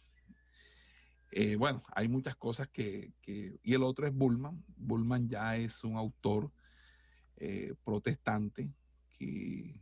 [1.58, 4.64] bueno, hay muchas cosas que, que, Y el otro es Bullman.
[4.78, 6.50] Bullman ya es un autor
[7.84, 8.72] protestante
[9.20, 9.82] que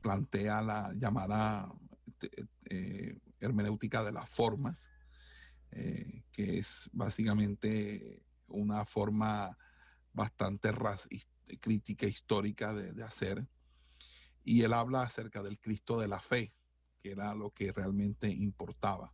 [0.00, 1.70] plantea la llamada
[2.64, 4.90] eh, hermenéutica de las formas,
[5.72, 9.56] eh, que es básicamente una forma
[10.12, 10.70] bastante
[11.60, 13.46] crítica histórica de, hacer.
[14.44, 16.54] Y él habla acerca del Cristo de la fe,
[17.02, 19.12] que era lo que realmente importaba,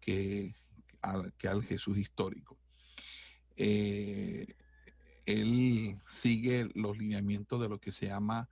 [0.00, 0.54] que
[1.02, 2.58] al, que al Jesús histórico.
[3.56, 4.54] Eh,
[5.26, 8.48] él sigue los lineamientos de lo que se llama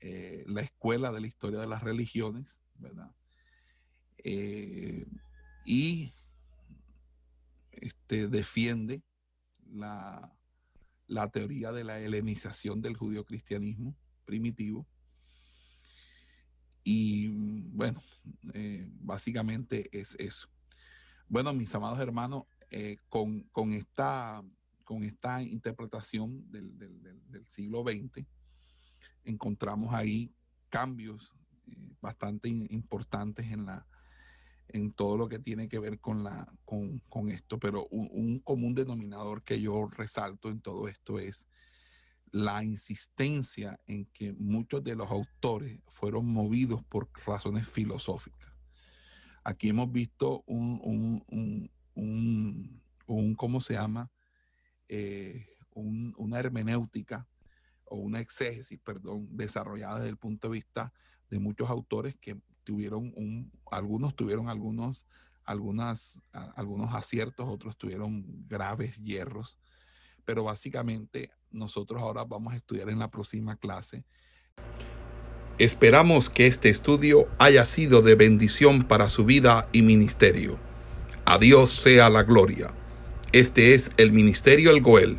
[0.00, 3.10] eh, la escuela de la historia de las religiones, ¿verdad?
[4.18, 5.06] Eh,
[5.64, 6.12] y
[7.72, 9.02] este, defiende
[9.66, 10.32] la,
[11.32, 14.86] teoría de la helenización del judío-cristianismo primitivo.
[16.84, 18.00] Y bueno,
[18.54, 20.48] eh, básicamente es eso.
[21.28, 22.44] Bueno, mis amados hermanos,
[23.08, 24.42] con, esta,
[24.84, 28.26] con esta interpretación del, siglo XX,
[29.28, 30.32] encontramos ahí
[30.68, 31.32] cambios
[31.66, 33.86] eh, bastante importantes en, la,
[34.68, 39.42] en todo lo que tiene que ver con, la, con, esto, pero un, común denominador
[39.42, 41.46] que yo resalto en todo esto es
[42.30, 48.52] la insistencia en que muchos de los autores fueron movidos por razones filosóficas.
[49.44, 51.22] Aquí hemos visto un,
[51.94, 54.10] un, ¿cómo se llama?
[54.88, 57.26] Eh, una hermenéutica
[57.90, 60.92] o una exégesis, perdón, desarrollada desde el punto de vista
[61.30, 65.04] de muchos autores que tuvieron un, algunos tuvieron algunos,
[65.44, 69.58] algunas, algunos aciertos, otros tuvieron graves hierros,
[70.24, 74.04] pero básicamente nosotros ahora vamos a estudiar en la próxima clase.
[75.58, 80.58] Esperamos que este estudio haya sido de bendición para su vida y ministerio.
[81.24, 82.72] A Dios sea la gloria.
[83.32, 85.18] Este es el Ministerio El Goel,